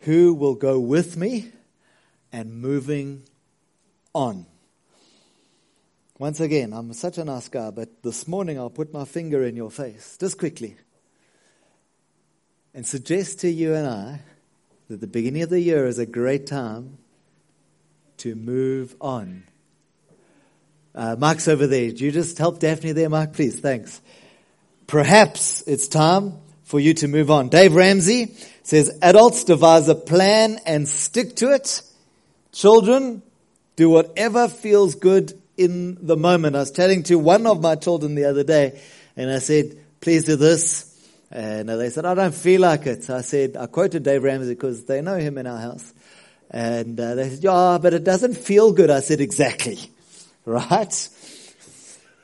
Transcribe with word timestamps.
who 0.00 0.34
will 0.34 0.54
go 0.54 0.78
with 0.78 1.16
me 1.16 1.50
and 2.32 2.60
moving 2.60 3.22
on. 4.14 4.46
Once 6.18 6.40
again, 6.40 6.72
I'm 6.72 6.92
such 6.92 7.18
a 7.18 7.24
nice 7.24 7.48
guy, 7.48 7.70
but 7.70 8.02
this 8.02 8.26
morning 8.26 8.58
I'll 8.58 8.70
put 8.70 8.92
my 8.92 9.04
finger 9.04 9.44
in 9.44 9.54
your 9.54 9.70
face, 9.70 10.16
just 10.18 10.38
quickly, 10.38 10.76
and 12.74 12.86
suggest 12.86 13.40
to 13.40 13.48
you 13.50 13.74
and 13.74 13.86
I 13.86 14.20
that 14.88 15.00
the 15.00 15.06
beginning 15.06 15.42
of 15.42 15.50
the 15.50 15.60
year 15.60 15.86
is 15.86 15.98
a 15.98 16.06
great 16.06 16.46
time 16.46 16.98
to 18.18 18.34
move 18.34 18.96
on. 19.00 19.44
Uh, 20.94 21.14
Mark's 21.16 21.46
over 21.46 21.66
there. 21.66 21.92
Do 21.92 22.04
you 22.04 22.10
just 22.10 22.38
help 22.38 22.58
Daphne 22.58 22.92
there, 22.92 23.08
Mark, 23.08 23.34
please? 23.34 23.60
Thanks. 23.60 24.00
Perhaps 24.88 25.62
it's 25.66 25.86
time 25.86 26.34
for 26.68 26.78
you 26.78 26.92
to 26.92 27.08
move 27.08 27.30
on. 27.30 27.48
Dave 27.48 27.74
Ramsey 27.74 28.34
says 28.62 28.98
adults 29.00 29.44
devise 29.44 29.88
a 29.88 29.94
plan 29.94 30.60
and 30.66 30.86
stick 30.86 31.34
to 31.36 31.54
it. 31.54 31.80
Children 32.52 33.22
do 33.76 33.88
whatever 33.88 34.48
feels 34.48 34.94
good 34.94 35.32
in 35.56 35.96
the 36.06 36.14
moment. 36.14 36.56
I 36.56 36.58
was 36.58 36.70
chatting 36.70 37.04
to 37.04 37.18
one 37.18 37.46
of 37.46 37.62
my 37.62 37.74
children 37.74 38.14
the 38.14 38.26
other 38.26 38.44
day 38.44 38.82
and 39.16 39.30
I 39.30 39.38
said, 39.38 39.78
please 40.02 40.24
do 40.24 40.36
this. 40.36 40.94
And 41.30 41.70
they 41.70 41.88
said, 41.88 42.04
I 42.04 42.12
don't 42.12 42.34
feel 42.34 42.60
like 42.60 42.86
it. 42.86 43.04
So 43.04 43.16
I 43.16 43.22
said, 43.22 43.56
I 43.56 43.66
quoted 43.66 44.02
Dave 44.02 44.22
Ramsey 44.22 44.52
because 44.52 44.84
they 44.84 45.00
know 45.00 45.16
him 45.16 45.38
in 45.38 45.46
our 45.46 45.58
house. 45.58 45.94
And 46.50 47.00
uh, 47.00 47.14
they 47.14 47.30
said, 47.30 47.44
yeah, 47.44 47.78
but 47.80 47.94
it 47.94 48.04
doesn't 48.04 48.36
feel 48.36 48.72
good. 48.72 48.90
I 48.90 49.00
said, 49.00 49.20
exactly. 49.20 49.78
Right? 50.44 50.92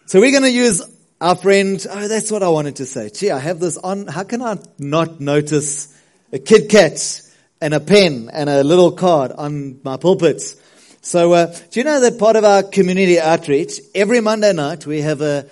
So 0.06 0.18
we're 0.18 0.30
going 0.30 0.44
to 0.44 0.50
use 0.50 0.82
our 1.24 1.36
friend, 1.36 1.82
oh, 1.88 2.06
that's 2.06 2.30
what 2.30 2.42
I 2.42 2.50
wanted 2.50 2.76
to 2.76 2.84
say. 2.84 3.08
Gee, 3.08 3.30
I 3.30 3.38
have 3.38 3.58
this 3.58 3.78
on. 3.78 4.06
How 4.06 4.24
can 4.24 4.42
I 4.42 4.58
not 4.78 5.20
notice 5.20 5.88
a 6.30 6.38
Kit 6.38 6.68
Kat 6.68 7.22
and 7.62 7.72
a 7.72 7.80
pen 7.80 8.28
and 8.30 8.50
a 8.50 8.62
little 8.62 8.92
card 8.92 9.32
on 9.32 9.80
my 9.82 9.96
pulpits? 9.96 10.54
So, 11.00 11.32
uh, 11.32 11.46
do 11.70 11.80
you 11.80 11.84
know 11.84 12.00
that 12.00 12.18
part 12.18 12.36
of 12.36 12.44
our 12.44 12.62
community 12.62 13.18
outreach, 13.18 13.80
every 13.94 14.20
Monday 14.20 14.52
night 14.52 14.84
we 14.84 15.00
have 15.00 15.22
a, 15.22 15.46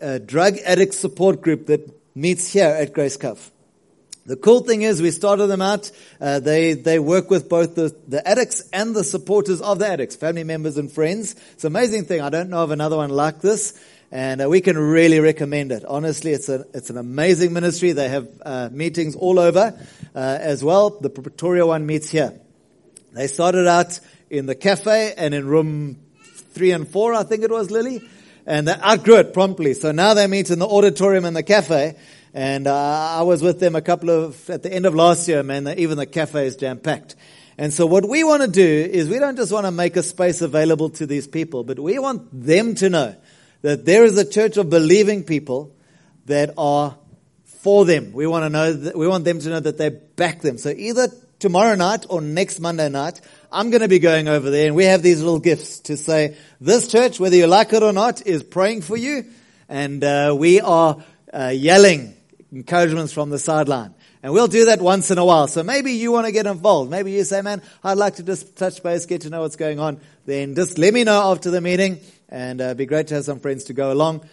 a 0.00 0.18
drug 0.18 0.56
addict 0.66 0.94
support 0.94 1.40
group 1.40 1.66
that 1.66 1.88
meets 2.16 2.52
here 2.52 2.66
at 2.66 2.92
Grace 2.92 3.16
Cove. 3.16 3.48
The 4.26 4.34
cool 4.34 4.62
thing 4.64 4.82
is 4.82 5.00
we 5.00 5.12
started 5.12 5.46
them 5.46 5.62
out. 5.62 5.92
Uh, 6.20 6.40
they 6.40 6.74
they 6.74 6.98
work 6.98 7.30
with 7.30 7.48
both 7.48 7.76
the, 7.76 7.94
the 8.08 8.26
addicts 8.26 8.68
and 8.72 8.92
the 8.92 9.04
supporters 9.04 9.60
of 9.60 9.78
the 9.78 9.86
addicts, 9.86 10.16
family 10.16 10.42
members 10.42 10.78
and 10.78 10.90
friends. 10.90 11.36
It's 11.52 11.62
an 11.62 11.68
amazing 11.68 12.06
thing. 12.06 12.22
I 12.22 12.30
don't 12.30 12.50
know 12.50 12.64
of 12.64 12.72
another 12.72 12.96
one 12.96 13.10
like 13.10 13.40
this, 13.40 13.80
and 14.12 14.42
uh, 14.42 14.48
we 14.48 14.60
can 14.60 14.78
really 14.78 15.18
recommend 15.18 15.72
it. 15.72 15.84
Honestly, 15.84 16.32
it's 16.32 16.48
a 16.48 16.64
it's 16.74 16.90
an 16.90 16.98
amazing 16.98 17.52
ministry. 17.52 17.92
They 17.92 18.08
have 18.10 18.28
uh, 18.42 18.68
meetings 18.70 19.16
all 19.16 19.40
over 19.40 19.76
uh, 20.14 20.18
as 20.18 20.62
well. 20.62 20.90
The 20.90 21.10
Pretoria 21.10 21.66
one 21.66 21.86
meets 21.86 22.10
here. 22.10 22.38
They 23.14 23.26
started 23.26 23.66
out 23.66 23.98
in 24.30 24.46
the 24.46 24.54
cafe 24.54 25.14
and 25.16 25.34
in 25.34 25.46
room 25.46 25.98
three 26.50 26.70
and 26.70 26.86
four, 26.86 27.14
I 27.14 27.24
think 27.24 27.42
it 27.42 27.50
was 27.50 27.70
Lily, 27.70 28.02
and 28.46 28.68
they 28.68 28.74
outgrew 28.74 29.16
it 29.16 29.32
promptly. 29.32 29.74
So 29.74 29.92
now 29.92 30.14
they 30.14 30.26
meet 30.26 30.50
in 30.50 30.58
the 30.58 30.68
auditorium 30.68 31.24
and 31.24 31.34
the 31.34 31.42
cafe 31.42 31.96
and 32.34 32.66
uh, 32.66 33.18
I 33.18 33.22
was 33.22 33.42
with 33.42 33.60
them 33.60 33.76
a 33.76 33.82
couple 33.82 34.08
of, 34.08 34.48
at 34.48 34.62
the 34.62 34.72
end 34.72 34.86
of 34.86 34.94
last 34.94 35.28
year, 35.28 35.42
man, 35.42 35.68
even 35.78 35.98
the 35.98 36.06
cafe 36.06 36.46
is 36.46 36.56
jam 36.56 36.78
packed. 36.78 37.14
And 37.58 37.72
so 37.74 37.84
what 37.84 38.08
we 38.08 38.24
want 38.24 38.42
to 38.42 38.48
do 38.48 38.66
is 38.66 39.10
we 39.10 39.18
don't 39.18 39.36
just 39.36 39.52
want 39.52 39.66
to 39.66 39.70
make 39.70 39.96
a 39.96 40.02
space 40.02 40.40
available 40.40 40.88
to 40.90 41.06
these 41.06 41.26
people, 41.26 41.62
but 41.64 41.78
we 41.78 41.98
want 41.98 42.28
them 42.32 42.74
to 42.76 42.88
know 42.88 43.16
that 43.62 43.84
there 43.84 44.04
is 44.04 44.18
a 44.18 44.28
church 44.28 44.56
of 44.56 44.68
believing 44.68 45.24
people 45.24 45.74
that 46.26 46.54
are 46.58 46.96
for 47.46 47.84
them. 47.84 48.12
We 48.12 48.26
want 48.26 48.44
to 48.44 48.50
know 48.50 48.72
that, 48.72 48.96
we 48.96 49.08
want 49.08 49.24
them 49.24 49.38
to 49.38 49.48
know 49.48 49.60
that 49.60 49.78
they 49.78 49.88
back 49.88 50.40
them. 50.40 50.58
So 50.58 50.70
either 50.70 51.08
tomorrow 51.38 51.74
night 51.74 52.06
or 52.08 52.20
next 52.20 52.60
Monday 52.60 52.88
night, 52.88 53.20
I'm 53.50 53.70
going 53.70 53.82
to 53.82 53.88
be 53.88 53.98
going 53.98 54.28
over 54.28 54.50
there 54.50 54.66
and 54.66 54.76
we 54.76 54.84
have 54.84 55.02
these 55.02 55.20
little 55.20 55.40
gifts 55.40 55.80
to 55.80 55.96
say 55.96 56.36
this 56.60 56.88
church, 56.88 57.20
whether 57.20 57.36
you 57.36 57.46
like 57.46 57.72
it 57.72 57.82
or 57.82 57.92
not, 57.92 58.26
is 58.26 58.42
praying 58.42 58.82
for 58.82 58.96
you 58.96 59.26
and 59.68 60.02
uh, 60.02 60.34
we 60.36 60.60
are 60.60 61.02
uh, 61.32 61.48
yelling 61.48 62.14
encouragements 62.50 63.12
from 63.12 63.30
the 63.30 63.38
sideline. 63.38 63.94
And 64.24 64.32
we'll 64.32 64.48
do 64.48 64.66
that 64.66 64.80
once 64.80 65.10
in 65.10 65.18
a 65.18 65.24
while. 65.24 65.48
So 65.48 65.64
maybe 65.64 65.94
you 65.94 66.12
want 66.12 66.26
to 66.26 66.32
get 66.32 66.46
involved. 66.46 66.90
Maybe 66.90 67.10
you 67.10 67.24
say, 67.24 67.42
man, 67.42 67.60
I'd 67.82 67.98
like 67.98 68.16
to 68.16 68.22
just 68.22 68.56
touch 68.56 68.80
base, 68.82 69.06
get 69.06 69.22
to 69.22 69.30
know 69.30 69.40
what's 69.40 69.56
going 69.56 69.80
on. 69.80 70.00
Then 70.26 70.54
just 70.54 70.78
let 70.78 70.94
me 70.94 71.02
know 71.02 71.32
after 71.32 71.50
the 71.50 71.60
meeting 71.60 71.98
and 72.32 72.62
uh, 72.62 72.64
it'd 72.64 72.78
be 72.78 72.86
great 72.86 73.08
to 73.08 73.14
have 73.16 73.24
some 73.24 73.40
friends 73.40 73.64
to 73.64 73.74
go 73.74 73.92
along. 73.92 74.26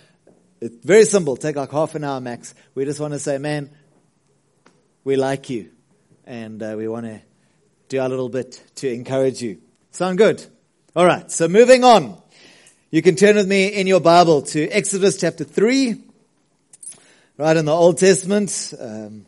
It's 0.61 0.85
very 0.85 1.03
simple. 1.03 1.35
Take 1.35 1.57
like 1.57 1.69
half 1.69 1.95
an 1.95 2.05
hour 2.05 2.21
max. 2.21 2.55
We 2.73 2.85
just 2.85 2.99
want 3.01 3.13
to 3.13 3.19
say, 3.19 3.37
man, 3.37 3.69
we 5.03 5.17
like 5.17 5.49
you 5.49 5.69
and 6.25 6.63
uh, 6.63 6.75
we 6.77 6.87
want 6.87 7.07
to 7.07 7.21
do 7.89 7.99
our 7.99 8.07
little 8.07 8.29
bit 8.29 8.63
to 8.75 8.89
encourage 8.89 9.41
you. 9.41 9.59
Sound 9.91 10.17
good? 10.17 10.43
All 10.95 11.05
right. 11.05 11.29
So 11.29 11.49
moving 11.49 11.83
on. 11.83 12.17
You 12.89 13.01
can 13.01 13.15
turn 13.17 13.35
with 13.35 13.47
me 13.47 13.67
in 13.67 13.85
your 13.85 13.99
Bible 13.99 14.43
to 14.43 14.67
Exodus 14.69 15.19
chapter 15.19 15.43
3 15.43 16.01
right 17.37 17.57
in 17.57 17.65
the 17.65 17.73
Old 17.73 17.97
Testament, 17.97 18.73
um, 18.79 19.25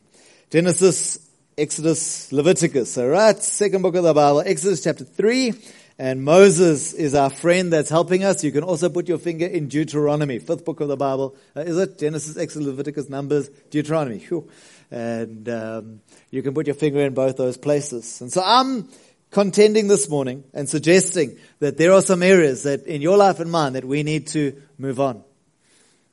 Genesis, 0.50 1.20
Exodus, 1.58 2.32
Leviticus. 2.32 2.94
So 2.94 3.08
right, 3.08 3.38
second 3.38 3.82
book 3.82 3.96
of 3.96 4.04
the 4.04 4.14
Bible, 4.14 4.42
Exodus 4.46 4.82
chapter 4.82 5.04
3. 5.04 5.54
And 6.02 6.24
Moses 6.24 6.94
is 6.94 7.14
our 7.14 7.30
friend 7.30 7.72
that's 7.72 7.92
helping 7.92 8.24
us. 8.24 8.44
You 8.44 8.52
can 8.52 8.64
also 8.64 8.90
put 8.90 9.08
your 9.08 9.20
finger 9.20 9.46
in 9.46 9.68
Deuteronomy, 9.68 10.40
fifth 10.40 10.66
book 10.66 10.80
of 10.80 10.88
the 10.88 10.98
Bible. 10.98 11.36
Uh, 11.56 11.60
is 11.60 11.78
it 11.78 12.00
Genesis, 12.00 12.38
Exodus, 12.38 12.70
Leviticus, 12.70 13.08
Numbers, 13.08 13.50
Deuteronomy? 13.70 14.18
Whew. 14.18 14.50
And 14.90 15.48
um, 15.48 16.02
you 16.32 16.42
can 16.42 16.56
put 16.56 16.66
your 16.66 16.74
finger 16.74 17.02
in 17.02 17.14
both 17.14 17.38
those 17.38 17.56
places. 17.56 18.20
And 18.20 18.34
so 18.34 18.42
I'm 18.44 18.90
contending 19.30 19.88
this 19.88 20.10
morning 20.10 20.44
and 20.56 20.68
suggesting 20.68 21.38
that 21.60 21.78
there 21.78 21.94
are 21.94 22.02
some 22.02 22.24
areas 22.24 22.64
that 22.64 22.88
in 22.88 23.04
your 23.04 23.18
life 23.18 23.40
and 23.40 23.52
mine 23.52 23.74
that 23.74 23.86
we 23.86 24.02
need 24.02 24.26
to 24.30 24.60
move 24.80 25.00
on. 25.00 25.24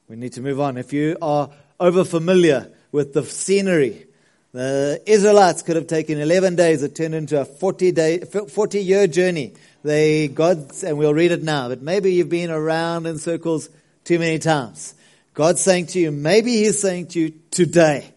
We 0.06 0.16
need 0.16 0.34
to 0.34 0.42
move 0.42 0.60
on. 0.60 0.76
If 0.76 0.92
you 0.92 1.16
are 1.22 1.48
over 1.80 2.04
familiar 2.04 2.70
with 2.92 3.14
the 3.14 3.24
scenery. 3.24 4.04
The 4.52 5.02
Israelites 5.04 5.60
could 5.62 5.76
have 5.76 5.86
taken 5.86 6.18
11 6.18 6.56
days. 6.56 6.82
It 6.82 6.94
turned 6.94 7.14
into 7.14 7.40
a 7.40 7.44
40 7.44 7.92
day, 7.92 8.20
40 8.20 8.80
year 8.80 9.06
journey. 9.06 9.54
They, 9.82 10.28
God, 10.28 10.72
and 10.82 10.96
we'll 10.96 11.14
read 11.14 11.32
it 11.32 11.42
now, 11.42 11.68
but 11.68 11.82
maybe 11.82 12.14
you've 12.14 12.30
been 12.30 12.50
around 12.50 13.06
in 13.06 13.18
circles 13.18 13.68
too 14.04 14.18
many 14.18 14.38
times. 14.38 14.94
God's 15.34 15.60
saying 15.60 15.86
to 15.88 16.00
you, 16.00 16.10
maybe 16.10 16.50
He's 16.50 16.80
saying 16.80 17.08
to 17.08 17.20
you, 17.20 17.34
today, 17.50 18.12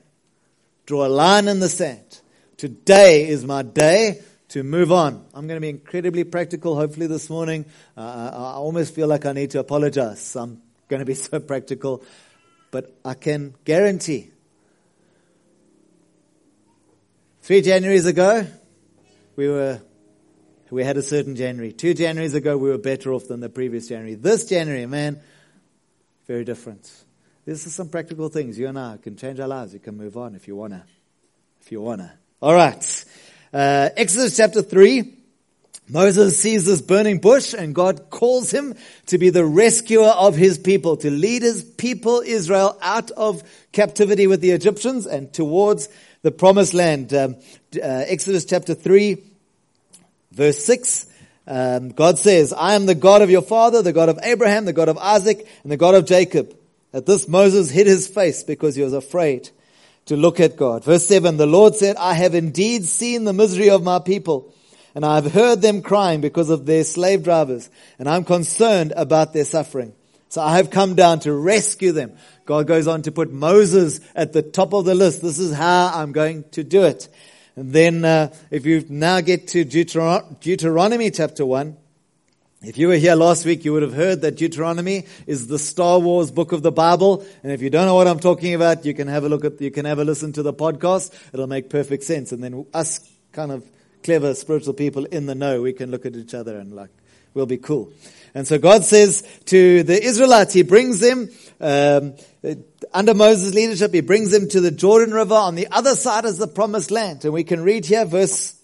draw 0.86 1.06
a 1.06 1.10
line 1.10 1.48
in 1.48 1.60
the 1.60 1.70
sand. 1.70 2.22
Today 2.58 3.28
is 3.28 3.46
my 3.46 3.62
day 3.62 4.22
to 4.50 4.64
move 4.64 4.92
on. 4.92 5.24
I'm 5.34 5.48
going 5.48 5.58
to 5.58 5.62
be 5.62 5.70
incredibly 5.70 6.24
practical, 6.24 6.76
hopefully, 6.76 7.08
this 7.08 7.30
morning. 7.30 7.66
Uh, 7.96 8.32
I 8.34 8.54
almost 8.54 8.96
feel 8.96 9.08
like 9.08 9.26
I 9.26 9.34
need 9.34 9.52
to 9.52 9.60
apologize. 9.60 10.36
I'm 10.36 10.62
going 10.88 11.00
to 11.02 11.06
be 11.06 11.14
so 11.30 11.40
practical. 11.40 12.04
But 12.72 12.96
I 13.04 13.14
can 13.14 13.54
guarantee 13.66 14.32
three 17.42 17.62
Januaries 17.62 18.06
ago, 18.06 18.46
we 19.36 19.48
were 19.48 19.82
we 20.70 20.86
had 20.86 20.96
a 20.96 21.02
certain 21.02 21.36
January. 21.36 21.74
Two 21.74 21.94
Januaries 21.94 22.34
ago, 22.34 22.58
we 22.58 22.70
were 22.70 22.78
better 22.78 23.12
off 23.12 23.28
than 23.28 23.42
the 23.42 23.50
previous 23.50 23.90
January. 23.90 24.16
This 24.16 24.46
January, 24.46 24.86
man, 24.86 25.20
very 26.28 26.46
different. 26.46 26.90
This 27.46 27.66
is 27.68 27.76
some 27.76 27.90
practical 27.90 28.30
things. 28.30 28.58
You 28.58 28.68
and 28.68 28.80
I 28.80 28.98
can 28.98 29.18
change 29.18 29.40
our 29.42 29.48
lives. 29.48 29.74
You 29.74 29.80
can 29.80 29.98
move 29.98 30.16
on 30.16 30.36
if 30.36 30.48
you 30.48 30.56
wanna. 30.56 30.86
If 31.60 31.72
you 31.72 31.82
wanna. 31.82 32.14
All 32.42 32.54
right. 32.54 33.06
Uh, 33.54 33.90
Exodus 33.98 34.38
chapter 34.38 34.62
three. 34.62 35.21
Moses 35.92 36.40
sees 36.40 36.64
this 36.64 36.82
burning 36.82 37.20
bush 37.20 37.54
and 37.54 37.76
God 37.76 38.10
calls 38.10 38.50
him 38.50 38.76
to 39.08 39.18
be 39.18 39.30
the 39.30 39.44
rescuer 39.44 40.08
of 40.08 40.38
his 40.38 40.58
people, 40.58 40.96
to 40.98 41.12
lead 41.12 41.42
his 41.42 41.66
people 41.66 42.22
Israel 42.26 42.78
out 42.82 43.12
of 43.12 43.44
captivity 43.74 44.26
with 44.26 44.40
the 44.40 44.52
Egyptians 44.52 45.06
and 45.06 45.34
towards 45.34 45.90
the 46.22 46.32
promised 46.32 46.74
land. 46.74 47.14
Um, 47.14 47.36
uh, 47.76 48.06
Exodus 48.08 48.46
chapter 48.46 48.74
3 48.74 49.22
verse 50.32 50.64
6. 50.64 51.08
Um, 51.46 51.90
God 51.90 52.18
says, 52.18 52.54
I 52.54 52.76
am 52.76 52.86
the 52.86 52.96
God 52.96 53.22
of 53.22 53.30
your 53.30 53.42
father, 53.42 53.82
the 53.82 53.92
God 53.92 54.08
of 54.08 54.20
Abraham, 54.24 54.64
the 54.64 54.72
God 54.72 54.88
of 54.88 54.98
Isaac, 54.98 55.46
and 55.64 55.72
the 55.74 55.78
God 55.78 55.96
of 55.96 56.06
Jacob. 56.06 56.56
At 56.94 57.06
this 57.06 57.28
Moses 57.28 57.70
hid 57.70 57.88
his 57.88 58.08
face 58.08 58.44
because 58.44 58.76
he 58.76 58.82
was 58.82 58.94
afraid 58.94 59.50
to 60.06 60.16
look 60.16 60.40
at 60.40 60.56
God. 60.56 60.86
Verse 60.86 61.06
7, 61.06 61.36
the 61.36 61.46
Lord 61.46 61.76
said, 61.76 61.98
I 61.98 62.14
have 62.14 62.34
indeed 62.34 62.86
seen 62.86 63.26
the 63.26 63.34
misery 63.34 63.70
of 63.70 63.84
my 63.84 64.00
people 64.00 64.54
and 64.96 65.06
I've 65.06 65.32
heard 65.32 65.62
them 65.62 65.82
crying 65.82 66.22
because 66.22 66.50
of 66.50 66.66
their 66.66 66.84
slave 66.84 67.24
drivers, 67.24 67.70
and 68.00 68.10
I'm 68.10 68.24
concerned 68.24 68.94
about 68.96 69.34
their 69.34 69.46
suffering. 69.46 69.94
So 70.30 70.42
I 70.42 70.58
have 70.58 70.70
come 70.70 70.96
down 70.96 71.20
to 71.22 71.34
rescue 71.34 71.92
them. 71.92 72.14
God 72.46 72.66
goes 72.66 72.88
on 72.88 73.02
to 73.02 73.12
put 73.12 73.32
Moses 73.32 74.00
at 74.16 74.32
the 74.32 74.42
top 74.42 74.74
of 74.74 74.86
the 74.86 74.96
list. 74.96 75.22
This 75.22 75.40
is 75.40 75.54
how 75.54 75.92
I'm 75.94 76.14
going 76.14 76.46
to 76.52 76.64
do 76.64 76.84
it. 76.84 77.10
And 77.58 77.74
then, 77.74 78.06
uh, 78.06 78.34
if 78.50 78.66
you 78.66 78.86
now 78.88 79.20
get 79.20 79.50
to 79.50 79.66
Deuteron- 79.66 80.40
Deuteronomy 80.40 81.12
chapter 81.12 81.46
1, 81.46 81.76
if 82.64 82.78
you 82.78 82.88
were 82.88 82.96
here 82.96 83.16
last 83.16 83.44
week, 83.44 83.66
you 83.66 83.74
would 83.74 83.82
have 83.82 83.94
heard 83.94 84.22
that 84.22 84.38
Deuteronomy 84.38 85.06
is 85.26 85.48
the 85.48 85.58
Star 85.58 86.00
Wars 86.00 86.30
book 86.32 86.52
of 86.52 86.62
the 86.62 86.72
Bible. 86.72 87.26
And 87.42 87.52
if 87.52 87.62
you 87.62 87.70
don't 87.70 87.88
know 87.88 87.96
what 87.96 88.08
I'm 88.08 88.20
talking 88.20 88.54
about, 88.54 88.86
you 88.86 88.94
can 88.94 89.08
have 89.08 89.24
a 89.24 89.30
look 89.30 89.44
at, 89.44 89.60
you 89.60 89.72
can 89.72 89.86
have 89.86 90.00
a 90.00 90.06
listen 90.06 90.32
to 90.34 90.44
the 90.44 90.54
podcast. 90.54 91.12
It'll 91.34 91.48
make 91.48 91.70
perfect 91.70 92.04
sense. 92.04 92.32
And 92.32 92.44
then 92.44 92.68
us 92.74 93.00
kind 93.32 93.52
of 93.52 93.66
clever 94.04 94.34
spiritual 94.34 94.74
people 94.74 95.06
in 95.06 95.26
the 95.26 95.36
know, 95.36 95.62
we 95.62 95.74
can 95.74 95.92
look 95.92 96.06
at 96.06 96.16
each 96.16 96.34
other 96.34 96.58
and 96.58 96.74
like, 96.74 96.90
we'll 97.34 97.46
be 97.46 97.58
cool. 97.58 97.92
And 98.34 98.48
so 98.48 98.58
God 98.58 98.84
says 98.86 99.24
to 99.46 99.84
the 99.84 100.02
Israelites, 100.02 100.54
He 100.54 100.64
brings 100.64 101.00
them, 101.00 101.30
um, 101.60 102.16
under 102.94 103.14
Moses' 103.14 103.54
leadership, 103.54 103.94
He 103.94 104.02
brings 104.02 104.32
them 104.32 104.48
to 104.50 104.62
the 104.62 104.72
Jordan 104.72 105.14
River. 105.14 105.36
On 105.36 105.56
the 105.56 105.68
other 105.72 105.96
side 105.96 106.26
is 106.26 106.38
the 106.38 106.48
promised 106.48 106.92
land. 106.92 107.26
And 107.26 107.34
we 107.34 107.44
can 107.44 107.62
read 107.62 107.86
here 107.86 108.06
verse, 108.06 108.56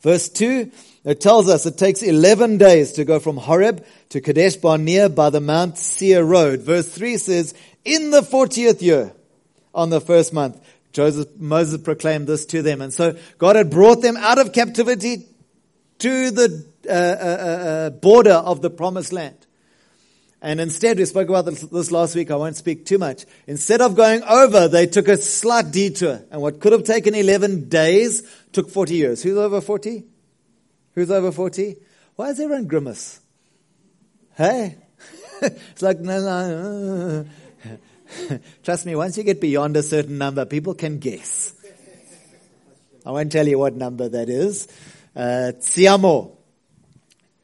verse 0.00 0.28
2. 0.28 0.70
It 1.04 1.20
tells 1.20 1.48
us 1.48 1.66
it 1.66 1.76
takes 1.76 2.02
11 2.02 2.58
days 2.58 2.92
to 2.92 3.04
go 3.04 3.18
from 3.18 3.36
Horeb 3.36 3.84
to 4.10 4.20
Kadesh 4.20 4.54
Barnea 4.56 5.08
by 5.08 5.30
the 5.30 5.40
Mount 5.40 5.76
Seir 5.76 6.24
road. 6.24 6.60
Verse 6.60 6.88
3 6.88 7.16
says, 7.16 7.54
in 7.84 8.12
the 8.12 8.20
40th 8.20 8.80
year, 8.80 9.12
on 9.74 9.90
the 9.90 10.00
first 10.00 10.32
month, 10.32 10.61
Joseph, 10.92 11.28
Moses 11.38 11.80
proclaimed 11.80 12.26
this 12.26 12.44
to 12.46 12.62
them. 12.62 12.80
And 12.82 12.92
so 12.92 13.16
God 13.38 13.56
had 13.56 13.70
brought 13.70 14.02
them 14.02 14.16
out 14.16 14.38
of 14.38 14.52
captivity 14.52 15.26
to 15.98 16.30
the 16.30 16.66
uh, 16.88 16.92
uh, 16.92 16.94
uh, 16.94 17.68
uh, 17.68 17.90
border 17.90 18.32
of 18.32 18.60
the 18.60 18.70
promised 18.70 19.12
land. 19.12 19.36
And 20.42 20.60
instead, 20.60 20.98
we 20.98 21.04
spoke 21.04 21.28
about 21.28 21.44
this 21.46 21.92
last 21.92 22.16
week. 22.16 22.32
I 22.32 22.36
won't 22.36 22.56
speak 22.56 22.84
too 22.84 22.98
much. 22.98 23.24
Instead 23.46 23.80
of 23.80 23.94
going 23.94 24.24
over, 24.24 24.66
they 24.66 24.86
took 24.86 25.06
a 25.06 25.16
slight 25.16 25.70
detour. 25.70 26.20
And 26.32 26.42
what 26.42 26.58
could 26.60 26.72
have 26.72 26.82
taken 26.82 27.14
11 27.14 27.68
days 27.68 28.28
took 28.50 28.68
40 28.68 28.94
years. 28.94 29.22
Who's 29.22 29.38
over 29.38 29.60
40? 29.60 30.02
Who's 30.96 31.12
over 31.12 31.30
40? 31.30 31.76
Why 32.16 32.30
is 32.30 32.40
everyone 32.40 32.66
grimace? 32.66 33.20
Hey? 34.36 34.78
it's 35.42 35.82
like, 35.82 36.00
no, 36.00 36.20
no. 36.20 37.26
Trust 38.62 38.86
me, 38.86 38.94
once 38.94 39.16
you 39.16 39.24
get 39.24 39.40
beyond 39.40 39.76
a 39.76 39.82
certain 39.82 40.18
number, 40.18 40.44
people 40.44 40.74
can 40.74 40.98
guess. 40.98 41.54
I 43.04 43.10
won't 43.10 43.32
tell 43.32 43.46
you 43.46 43.58
what 43.58 43.74
number 43.74 44.08
that 44.08 44.28
is. 44.28 44.68
Uh, 45.14 45.52
Tsiamo. 45.58 46.36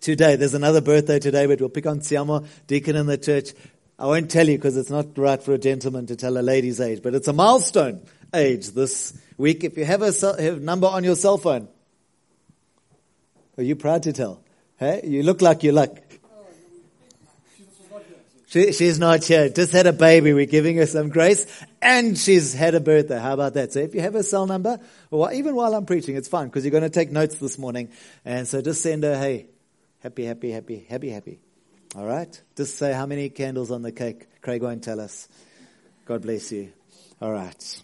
Today, 0.00 0.36
there's 0.36 0.54
another 0.54 0.80
birthday 0.80 1.18
today, 1.18 1.46
but 1.46 1.60
we'll 1.60 1.68
pick 1.68 1.86
on 1.86 2.00
Tsiamo, 2.00 2.46
deacon 2.68 2.94
in 2.94 3.06
the 3.06 3.18
church. 3.18 3.52
I 3.98 4.06
won't 4.06 4.30
tell 4.30 4.48
you 4.48 4.56
because 4.56 4.76
it's 4.76 4.90
not 4.90 5.18
right 5.18 5.42
for 5.42 5.52
a 5.54 5.58
gentleman 5.58 6.06
to 6.06 6.16
tell 6.16 6.38
a 6.38 6.40
lady's 6.40 6.80
age, 6.80 7.02
but 7.02 7.14
it's 7.14 7.26
a 7.26 7.32
milestone 7.32 8.02
age 8.32 8.70
this 8.70 9.18
week. 9.36 9.64
If 9.64 9.76
you 9.76 9.84
have 9.84 10.02
a 10.02 10.12
have 10.40 10.62
number 10.62 10.86
on 10.86 11.02
your 11.02 11.16
cell 11.16 11.36
phone, 11.36 11.66
are 13.56 13.64
you 13.64 13.74
proud 13.74 14.04
to 14.04 14.12
tell? 14.12 14.40
Hey, 14.76 15.00
you 15.02 15.24
look 15.24 15.42
like 15.42 15.64
you're 15.64 15.72
like 15.72 16.07
she, 18.48 18.72
she's 18.72 18.98
not 18.98 19.22
here. 19.24 19.50
Just 19.50 19.72
had 19.72 19.86
a 19.86 19.92
baby. 19.92 20.32
We're 20.32 20.46
giving 20.46 20.78
her 20.78 20.86
some 20.86 21.10
grace. 21.10 21.46
And 21.82 22.16
she's 22.16 22.54
had 22.54 22.74
a 22.74 22.80
birthday. 22.80 23.18
How 23.18 23.34
about 23.34 23.52
that? 23.54 23.74
So 23.74 23.80
if 23.80 23.94
you 23.94 24.00
have 24.00 24.14
her 24.14 24.22
cell 24.22 24.46
number, 24.46 24.80
or 25.10 25.30
even 25.34 25.54
while 25.54 25.74
I'm 25.74 25.84
preaching, 25.84 26.16
it's 26.16 26.28
fine 26.28 26.46
because 26.46 26.64
you're 26.64 26.70
going 26.70 26.82
to 26.82 26.88
take 26.88 27.12
notes 27.12 27.36
this 27.36 27.58
morning. 27.58 27.90
And 28.24 28.48
so 28.48 28.62
just 28.62 28.80
send 28.80 29.04
her, 29.04 29.18
hey, 29.18 29.48
happy, 30.02 30.24
happy, 30.24 30.50
happy, 30.50 30.86
happy, 30.88 31.10
happy. 31.10 31.40
All 31.94 32.06
right? 32.06 32.40
Just 32.56 32.78
say 32.78 32.94
how 32.94 33.04
many 33.04 33.28
candles 33.28 33.70
on 33.70 33.82
the 33.82 33.92
cake. 33.92 34.26
Craig 34.40 34.62
won't 34.62 34.82
tell 34.82 34.98
us. 34.98 35.28
God 36.06 36.22
bless 36.22 36.50
you. 36.50 36.72
All 37.20 37.32
right. 37.32 37.82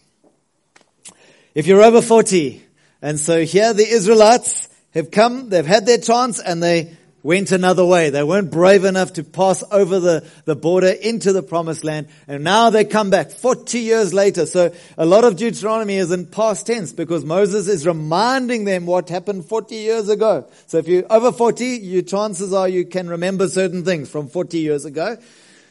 If 1.53 1.67
you're 1.67 1.83
over 1.83 2.01
40, 2.01 2.65
and 3.03 3.19
so 3.19 3.45
here 3.45 3.71
the 3.75 3.87
Israelites 3.87 4.67
have 4.95 5.11
come, 5.11 5.49
they've 5.49 5.65
had 5.65 5.85
their 5.85 5.99
chance, 5.99 6.39
and 6.39 6.63
they 6.63 6.97
went 7.25 7.51
another 7.51 7.83
way. 7.83 8.11
They 8.11 8.21
weren't 8.21 8.51
brave 8.51 8.85
enough 8.85 9.13
to 9.13 9.23
pass 9.23 9.63
over 9.71 9.99
the, 9.99 10.29
the 10.45 10.55
border 10.55 10.89
into 10.89 11.33
the 11.33 11.41
promised 11.41 11.83
land. 11.83 12.07
And 12.27 12.43
now 12.43 12.69
they 12.69 12.85
come 12.85 13.09
back 13.09 13.31
40 13.31 13.79
years 13.79 14.13
later. 14.13 14.45
So 14.45 14.71
a 14.95 15.07
lot 15.07 15.23
of 15.23 15.35
Deuteronomy 15.35 15.95
is 15.95 16.11
in 16.11 16.27
past 16.27 16.67
tense 16.67 16.93
because 16.93 17.25
Moses 17.25 17.67
is 17.67 17.87
reminding 17.87 18.65
them 18.65 18.85
what 18.85 19.09
happened 19.09 19.47
40 19.47 19.75
years 19.75 20.07
ago. 20.07 20.47
So 20.67 20.77
if 20.77 20.87
you're 20.87 21.11
over 21.11 21.31
40, 21.31 21.65
your 21.65 22.03
chances 22.03 22.53
are 22.53 22.69
you 22.69 22.85
can 22.85 23.09
remember 23.09 23.47
certain 23.47 23.83
things 23.83 24.07
from 24.07 24.27
40 24.27 24.59
years 24.59 24.85
ago. 24.85 25.17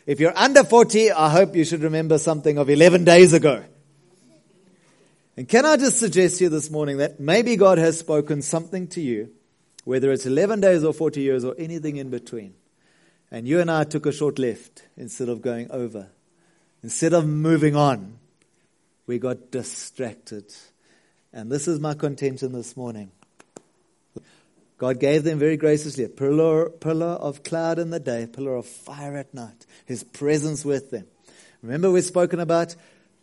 If 0.06 0.18
you're 0.18 0.36
under 0.36 0.64
40, 0.64 1.12
I 1.12 1.30
hope 1.30 1.54
you 1.54 1.64
should 1.64 1.84
remember 1.84 2.18
something 2.18 2.58
of 2.58 2.68
11 2.68 3.04
days 3.04 3.32
ago. 3.32 3.62
And 5.36 5.48
can 5.48 5.64
I 5.64 5.76
just 5.76 5.98
suggest 5.98 6.38
to 6.38 6.44
you 6.44 6.50
this 6.50 6.68
morning 6.68 6.96
that 6.96 7.20
maybe 7.20 7.54
God 7.54 7.78
has 7.78 7.96
spoken 7.96 8.42
something 8.42 8.88
to 8.88 9.00
you 9.00 9.30
whether 9.84 10.10
it's 10.10 10.26
11 10.26 10.60
days 10.60 10.82
or 10.82 10.92
40 10.92 11.20
years 11.20 11.44
or 11.44 11.54
anything 11.58 11.96
in 11.96 12.10
between. 12.10 12.54
And 13.30 13.46
you 13.46 13.60
and 13.60 13.70
I 13.70 13.84
took 13.84 14.06
a 14.06 14.12
short 14.12 14.38
left 14.38 14.84
instead 14.96 15.28
of 15.28 15.42
going 15.42 15.70
over. 15.70 16.08
Instead 16.82 17.12
of 17.12 17.26
moving 17.26 17.76
on, 17.76 18.18
we 19.06 19.18
got 19.18 19.50
distracted. 19.50 20.52
And 21.32 21.50
this 21.50 21.66
is 21.68 21.80
my 21.80 21.94
contention 21.94 22.52
this 22.52 22.76
morning. 22.76 23.10
God 24.78 25.00
gave 25.00 25.24
them 25.24 25.38
very 25.38 25.56
graciously 25.56 26.04
a 26.04 26.08
pillar, 26.08 26.68
pillar 26.68 27.06
of 27.06 27.42
cloud 27.42 27.78
in 27.78 27.90
the 27.90 28.00
day, 28.00 28.24
a 28.24 28.26
pillar 28.26 28.56
of 28.56 28.66
fire 28.66 29.16
at 29.16 29.32
night, 29.32 29.66
His 29.86 30.04
presence 30.04 30.64
with 30.64 30.90
them. 30.90 31.06
Remember, 31.62 31.90
we've 31.90 32.04
spoken 32.04 32.40
about 32.40 32.74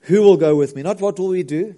who 0.02 0.22
will 0.22 0.38
go 0.38 0.56
with 0.56 0.76
me, 0.76 0.82
not 0.82 1.00
what 1.00 1.20
will 1.20 1.28
we 1.28 1.44
do. 1.44 1.76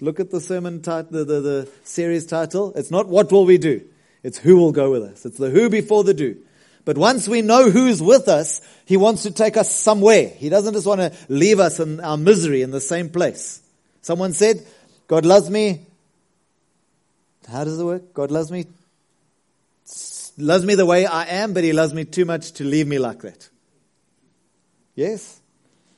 Look 0.00 0.18
at 0.18 0.30
the 0.30 0.40
sermon 0.40 0.82
title, 0.82 1.24
the, 1.24 1.40
the 1.40 1.68
series 1.84 2.26
title. 2.26 2.72
It's 2.74 2.90
not 2.90 3.06
what 3.06 3.30
will 3.30 3.44
we 3.44 3.58
do. 3.58 3.84
It's 4.24 4.38
who 4.38 4.56
will 4.56 4.72
go 4.72 4.90
with 4.90 5.04
us. 5.04 5.24
It's 5.24 5.38
the 5.38 5.50
who 5.50 5.68
before 5.68 6.02
the 6.02 6.14
do. 6.14 6.38
But 6.84 6.98
once 6.98 7.28
we 7.28 7.42
know 7.42 7.70
who's 7.70 8.02
with 8.02 8.26
us, 8.26 8.60
He 8.86 8.96
wants 8.96 9.22
to 9.22 9.30
take 9.30 9.56
us 9.56 9.72
somewhere. 9.72 10.28
He 10.28 10.48
doesn't 10.48 10.74
just 10.74 10.86
want 10.86 11.00
to 11.00 11.12
leave 11.28 11.60
us 11.60 11.78
in 11.78 12.00
our 12.00 12.16
misery 12.16 12.62
in 12.62 12.70
the 12.70 12.80
same 12.80 13.10
place. 13.10 13.62
Someone 14.02 14.32
said, 14.32 14.66
God 15.06 15.24
loves 15.24 15.48
me. 15.48 15.86
How 17.48 17.64
does 17.64 17.78
it 17.78 17.84
work? 17.84 18.14
God 18.14 18.30
loves 18.30 18.50
me, 18.50 18.66
loves 20.38 20.64
me 20.64 20.74
the 20.74 20.86
way 20.86 21.06
I 21.06 21.24
am, 21.24 21.52
but 21.52 21.62
He 21.62 21.74
loves 21.74 21.92
me 21.92 22.04
too 22.04 22.24
much 22.24 22.52
to 22.52 22.64
leave 22.64 22.86
me 22.86 22.98
like 22.98 23.20
that. 23.20 23.48
Yes? 24.94 25.40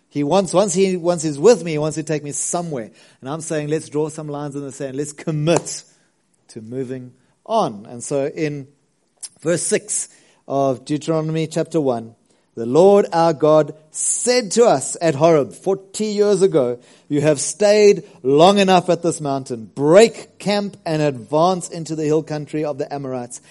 He 0.08 0.25
wants, 0.25 0.52
once 0.55 0.73
he, 0.73 0.96
once 0.96 1.23
he's 1.23 1.38
with 1.38 1.62
me, 1.62 1.73
he 1.73 1.78
wants 1.78 1.96
to 1.96 2.02
take 2.02 2.25
me 2.25 2.32
somewhere. 2.32 2.90
And 3.20 3.28
I'm 3.28 3.43
saying, 3.43 3.69
let's 3.69 3.90
draw 3.90 4.08
some 4.08 4.28
lines 4.28 4.56
in 4.56 4.62
the 4.62 4.73
sand. 4.73 4.96
Let's 4.96 5.12
commit 5.12 5.84
to 6.49 6.62
moving 6.62 7.12
on. 7.46 7.87
And 7.87 8.02
so 8.02 8.26
in 8.26 8.69
verse 9.40 9.62
6 9.62 10.08
of 10.46 10.84
Deuteronomy 10.84 11.46
chapter 11.46 11.81
1, 11.81 12.14
the 12.56 12.66
Lord 12.66 13.06
our 13.12 13.34
God 13.34 13.75
said 13.90 14.52
to 14.52 14.64
us 14.64 14.96
at 15.02 15.14
Horeb 15.14 15.52
40 15.52 16.06
years 16.06 16.40
ago, 16.40 16.81
you 17.08 17.20
have 17.20 17.38
stayed 17.38 18.04
long 18.22 18.58
enough 18.58 18.88
at 18.88 19.02
this 19.02 19.20
mountain. 19.20 19.66
Break 19.66 20.38
camp 20.38 20.76
and 20.87 21.02
advance 21.02 21.69
into 21.69 21.94
the 21.94 22.04
hill 22.04 22.22
country 22.22 22.64
of 22.64 22.78
the 22.78 22.92
Amorites. 22.92 23.42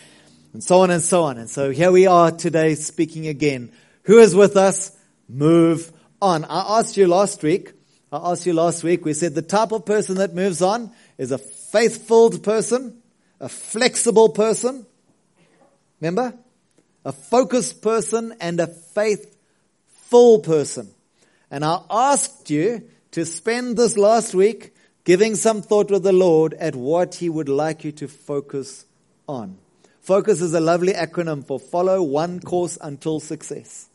And 0.54 0.64
so 0.64 0.82
on 0.82 0.90
and 0.90 1.04
so 1.04 1.24
on. 1.24 1.38
And 1.38 1.50
so 1.50 1.70
here 1.70 1.92
we 1.92 2.08
are 2.08 2.32
today 2.32 2.74
speaking 2.76 3.28
again. 3.28 3.72
Who 4.04 4.18
is 4.18 4.34
with 4.34 4.58
us? 4.58 4.92
Move 5.30 5.92
on. 6.20 6.44
I 6.46 6.80
asked 6.80 6.98
you 6.98 7.08
last 7.08 7.44
week, 7.44 7.74
I 8.12 8.32
asked 8.32 8.46
you 8.48 8.54
last 8.54 8.84
week, 8.84 9.06
we 9.06 9.14
said 9.14 9.36
the 9.36 9.42
type 9.42 9.72
of 9.72 9.86
person 9.86 10.16
that 10.16 10.34
moves 10.34 10.62
on 10.62 10.92
is 11.18 11.32
a 11.32 11.38
faithful 11.38 12.32
person 12.40 13.02
a 13.46 13.50
flexible 13.50 14.30
person. 14.30 14.88
Remember? 16.02 16.34
A 17.06 17.12
focused 17.12 17.84
person 17.84 18.34
and 18.42 18.60
a 18.60 18.66
faithful 18.66 20.40
person. 20.40 20.90
And 21.52 21.64
I 21.64 21.80
asked 21.92 22.50
you 22.50 22.90
to 23.12 23.24
spend 23.24 23.78
this 23.78 23.98
last 23.98 24.34
week 24.34 24.74
giving 25.04 25.36
some 25.36 25.62
thought 25.62 25.92
with 25.92 26.02
the 26.02 26.12
Lord 26.12 26.56
at 26.56 26.76
what 26.76 27.14
He 27.16 27.30
would 27.30 27.48
like 27.48 27.84
you 27.84 27.92
to 27.94 28.08
focus 28.08 28.84
on. 29.30 29.60
Focus 30.02 30.42
is 30.42 30.56
a 30.56 30.60
lovely 30.60 30.94
acronym 30.94 31.46
for 31.46 31.60
follow 31.60 32.02
one 32.02 32.40
course 32.40 32.80
until 32.82 33.20
success. 33.20 33.88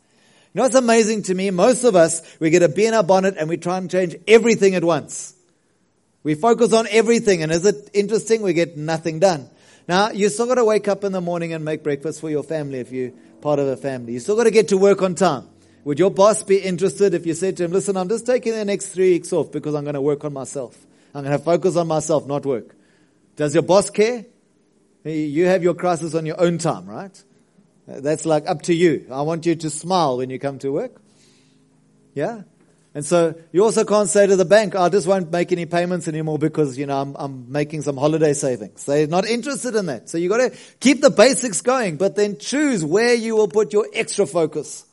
You 0.54 0.60
know 0.60 0.62
what's 0.62 0.76
amazing 0.76 1.24
to 1.24 1.34
me? 1.34 1.50
Most 1.50 1.82
of 1.82 1.96
us, 1.96 2.22
we 2.38 2.50
get 2.50 2.62
a 2.62 2.68
bee 2.68 2.86
in 2.86 2.94
our 2.94 3.02
bonnet 3.02 3.34
and 3.36 3.48
we 3.48 3.56
try 3.56 3.78
and 3.78 3.90
change 3.90 4.14
everything 4.28 4.76
at 4.76 4.84
once. 4.84 5.34
We 6.22 6.34
focus 6.34 6.72
on 6.72 6.86
everything, 6.90 7.42
and 7.42 7.50
is 7.50 7.64
it 7.64 7.90
interesting? 7.94 8.42
We 8.42 8.52
get 8.52 8.76
nothing 8.76 9.20
done. 9.20 9.48
Now, 9.88 10.10
you 10.10 10.28
still 10.28 10.46
got 10.46 10.56
to 10.56 10.64
wake 10.64 10.86
up 10.86 11.02
in 11.02 11.12
the 11.12 11.20
morning 11.20 11.52
and 11.52 11.64
make 11.64 11.82
breakfast 11.82 12.20
for 12.20 12.28
your 12.30 12.42
family 12.42 12.78
if 12.78 12.92
you're 12.92 13.12
part 13.40 13.58
of 13.58 13.66
a 13.66 13.76
family. 13.76 14.12
You 14.12 14.20
still 14.20 14.36
got 14.36 14.44
to 14.44 14.50
get 14.50 14.68
to 14.68 14.76
work 14.76 15.02
on 15.02 15.14
time. 15.14 15.48
Would 15.84 15.98
your 15.98 16.10
boss 16.10 16.42
be 16.42 16.58
interested 16.58 17.14
if 17.14 17.24
you 17.26 17.34
said 17.34 17.56
to 17.56 17.64
him, 17.64 17.72
listen, 17.72 17.96
I'm 17.96 18.08
just 18.08 18.26
taking 18.26 18.52
the 18.52 18.64
next 18.64 18.88
three 18.88 19.12
weeks 19.12 19.32
off 19.32 19.50
because 19.50 19.74
I'm 19.74 19.84
going 19.84 19.94
to 19.94 20.00
work 20.00 20.24
on 20.24 20.32
myself. 20.32 20.76
I'm 21.14 21.24
going 21.24 21.36
to 21.36 21.42
focus 21.42 21.76
on 21.76 21.88
myself, 21.88 22.26
not 22.26 22.44
work. 22.44 22.74
Does 23.36 23.54
your 23.54 23.62
boss 23.62 23.88
care? 23.88 24.26
You 25.04 25.46
have 25.46 25.62
your 25.62 25.74
crisis 25.74 26.14
on 26.14 26.26
your 26.26 26.38
own 26.38 26.58
time, 26.58 26.86
right? 26.86 27.24
That's 27.86 28.26
like 28.26 28.46
up 28.46 28.62
to 28.62 28.74
you. 28.74 29.06
I 29.10 29.22
want 29.22 29.46
you 29.46 29.54
to 29.56 29.70
smile 29.70 30.18
when 30.18 30.28
you 30.28 30.38
come 30.38 30.58
to 30.58 30.70
work. 30.70 31.00
Yeah? 32.14 32.42
And 32.92 33.04
so 33.04 33.34
you 33.52 33.62
also 33.62 33.84
can't 33.84 34.08
say 34.08 34.26
to 34.26 34.34
the 34.34 34.44
bank, 34.44 34.74
I 34.74 34.88
just 34.88 35.06
won't 35.06 35.30
make 35.30 35.52
any 35.52 35.64
payments 35.64 36.08
anymore 36.08 36.38
because, 36.38 36.76
you 36.76 36.86
know, 36.86 37.00
I'm, 37.00 37.14
I'm 37.16 37.52
making 37.52 37.82
some 37.82 37.96
holiday 37.96 38.32
savings. 38.32 38.84
They're 38.84 39.06
not 39.06 39.26
interested 39.26 39.76
in 39.76 39.86
that. 39.86 40.08
So 40.08 40.18
you 40.18 40.28
gotta 40.28 40.56
keep 40.80 41.00
the 41.00 41.10
basics 41.10 41.60
going, 41.60 41.98
but 41.98 42.16
then 42.16 42.38
choose 42.38 42.84
where 42.84 43.14
you 43.14 43.36
will 43.36 43.46
put 43.46 43.72
your 43.72 43.86
extra 43.94 44.26
focus. 44.26 44.84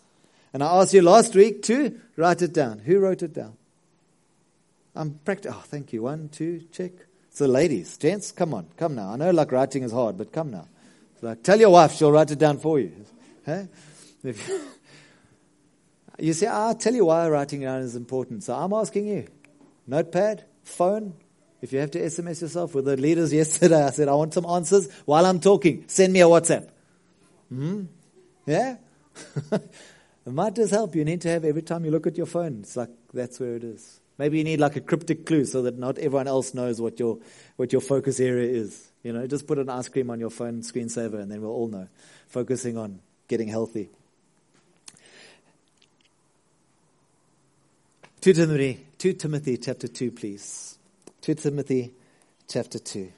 And 0.54 0.64
I 0.64 0.80
asked 0.80 0.94
you 0.94 1.02
last 1.02 1.36
week 1.36 1.64
to 1.64 2.00
write 2.16 2.44
it 2.44 2.54
down. 2.54 2.80
Who 2.80 3.00
wrote 3.00 3.24
it 3.24 3.34
down? 3.34 3.54
I'm 4.96 5.20
practicing. 5.26 5.58
Oh, 5.58 5.64
thank 5.66 5.92
you. 5.94 6.04
One, 6.04 6.30
two, 6.30 6.66
check. 6.72 6.92
So 7.32 7.46
ladies, 7.46 7.98
gents, 7.98 8.32
come 8.32 8.54
on, 8.54 8.68
come 8.78 8.96
now. 8.96 9.12
I 9.12 9.16
know 9.16 9.32
like 9.32 9.52
writing 9.52 9.84
is 9.84 9.92
hard, 9.92 10.18
but 10.18 10.32
come 10.32 10.52
now. 10.52 10.68
Like, 11.22 11.42
tell 11.42 11.60
your 11.60 11.72
wife, 11.72 11.94
she'll 11.94 12.12
write 12.12 12.30
it 12.30 12.40
down 12.40 12.60
for 12.60 12.80
you. 12.80 12.92
You 16.20 16.34
see, 16.34 16.48
I'll 16.48 16.76
tell 16.76 16.94
you 16.94 17.06
why 17.06 17.30
writing 17.30 17.62
down 17.62 17.82
is 17.82 17.96
important. 17.96 18.44
So 18.44 18.56
I'm 18.56 18.74
asking 18.74 19.08
you, 19.08 19.28
notepad, 19.86 20.46
phone, 20.64 21.14
if 21.62 21.74
you 21.74 21.80
have 21.80 21.92
to 21.92 22.00
SMS 22.00 22.42
yourself 22.42 22.76
with 22.76 22.86
the 22.86 22.98
leaders 22.98 23.34
yesterday, 23.42 23.84
I 23.84 23.90
said, 23.92 24.08
I 24.08 24.14
want 24.14 24.34
some 24.34 24.46
answers 24.46 24.92
while 25.06 25.26
I'm 25.26 25.40
talking. 25.40 25.84
Send 25.88 26.14
me 26.14 26.22
a 26.22 26.26
WhatsApp. 26.26 26.70
Hmm? 27.50 27.84
Yeah? 28.46 28.78
it 29.52 29.62
might 30.26 30.56
just 30.56 30.72
help. 30.72 30.96
You 30.96 31.06
need 31.06 31.22
to 31.22 31.30
have 31.30 31.46
every 31.46 31.62
time 31.62 31.86
you 31.86 31.92
look 31.92 32.08
at 32.08 32.18
your 32.18 32.26
phone. 32.26 32.60
It's 32.62 32.76
like 32.76 32.90
that's 33.14 33.40
where 33.40 33.56
it 33.56 33.64
is. 33.64 34.00
Maybe 34.18 34.40
you 34.40 34.44
need 34.44 34.60
like 34.60 34.76
a 34.76 34.82
cryptic 34.82 35.26
clue 35.26 35.46
so 35.46 35.62
that 35.64 35.78
not 35.78 35.98
everyone 36.00 36.28
else 36.28 36.54
knows 36.54 36.82
what 36.82 37.00
your 37.00 37.20
what 37.56 37.72
your 37.72 37.82
focus 37.82 38.20
area 38.20 38.50
is. 38.50 38.92
You 39.04 39.14
know, 39.14 39.28
just 39.28 39.48
put 39.48 39.60
an 39.60 39.70
ice 39.70 39.88
cream 39.90 40.10
on 40.10 40.20
your 40.20 40.30
phone 40.30 40.62
screensaver 40.62 41.20
and 41.22 41.32
then 41.32 41.42
we'll 41.42 41.52
all 41.52 41.68
know. 41.68 41.88
Focusing 42.28 42.78
on 42.78 43.00
getting 43.28 43.48
healthy. 43.48 43.90
2 48.28 48.34
Timothy, 48.34 48.86
2 48.98 49.14
Timothy 49.14 49.56
chapter 49.56 49.88
2, 49.88 50.12
please. 50.12 50.78
2 51.22 51.36
Timothy 51.36 51.94
chapter 52.50 52.78
2. 52.78 53.10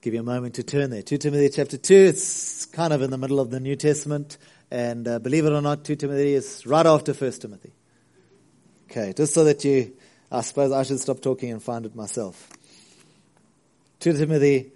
Give 0.00 0.14
you 0.14 0.20
a 0.20 0.22
moment 0.22 0.54
to 0.54 0.62
turn 0.62 0.90
there. 0.90 1.02
2 1.02 1.18
Timothy 1.18 1.48
chapter 1.48 1.76
2, 1.76 1.92
it's 1.92 2.66
kind 2.66 2.92
of 2.92 3.02
in 3.02 3.10
the 3.10 3.18
middle 3.18 3.40
of 3.40 3.50
the 3.50 3.58
New 3.58 3.74
Testament. 3.74 4.38
And 4.70 5.08
uh, 5.08 5.18
believe 5.18 5.46
it 5.46 5.52
or 5.52 5.60
not, 5.60 5.82
2 5.84 5.96
Timothy 5.96 6.34
is 6.34 6.64
right 6.64 6.86
after 6.86 7.12
1 7.12 7.32
Timothy. 7.32 7.72
Okay, 8.88 9.12
just 9.12 9.34
so 9.34 9.42
that 9.42 9.64
you, 9.64 9.92
I 10.30 10.42
suppose 10.42 10.70
I 10.70 10.84
should 10.84 11.00
stop 11.00 11.20
talking 11.20 11.50
and 11.50 11.60
find 11.60 11.86
it 11.86 11.96
myself. 11.96 12.50
2 13.98 14.12
Timothy 14.12 14.70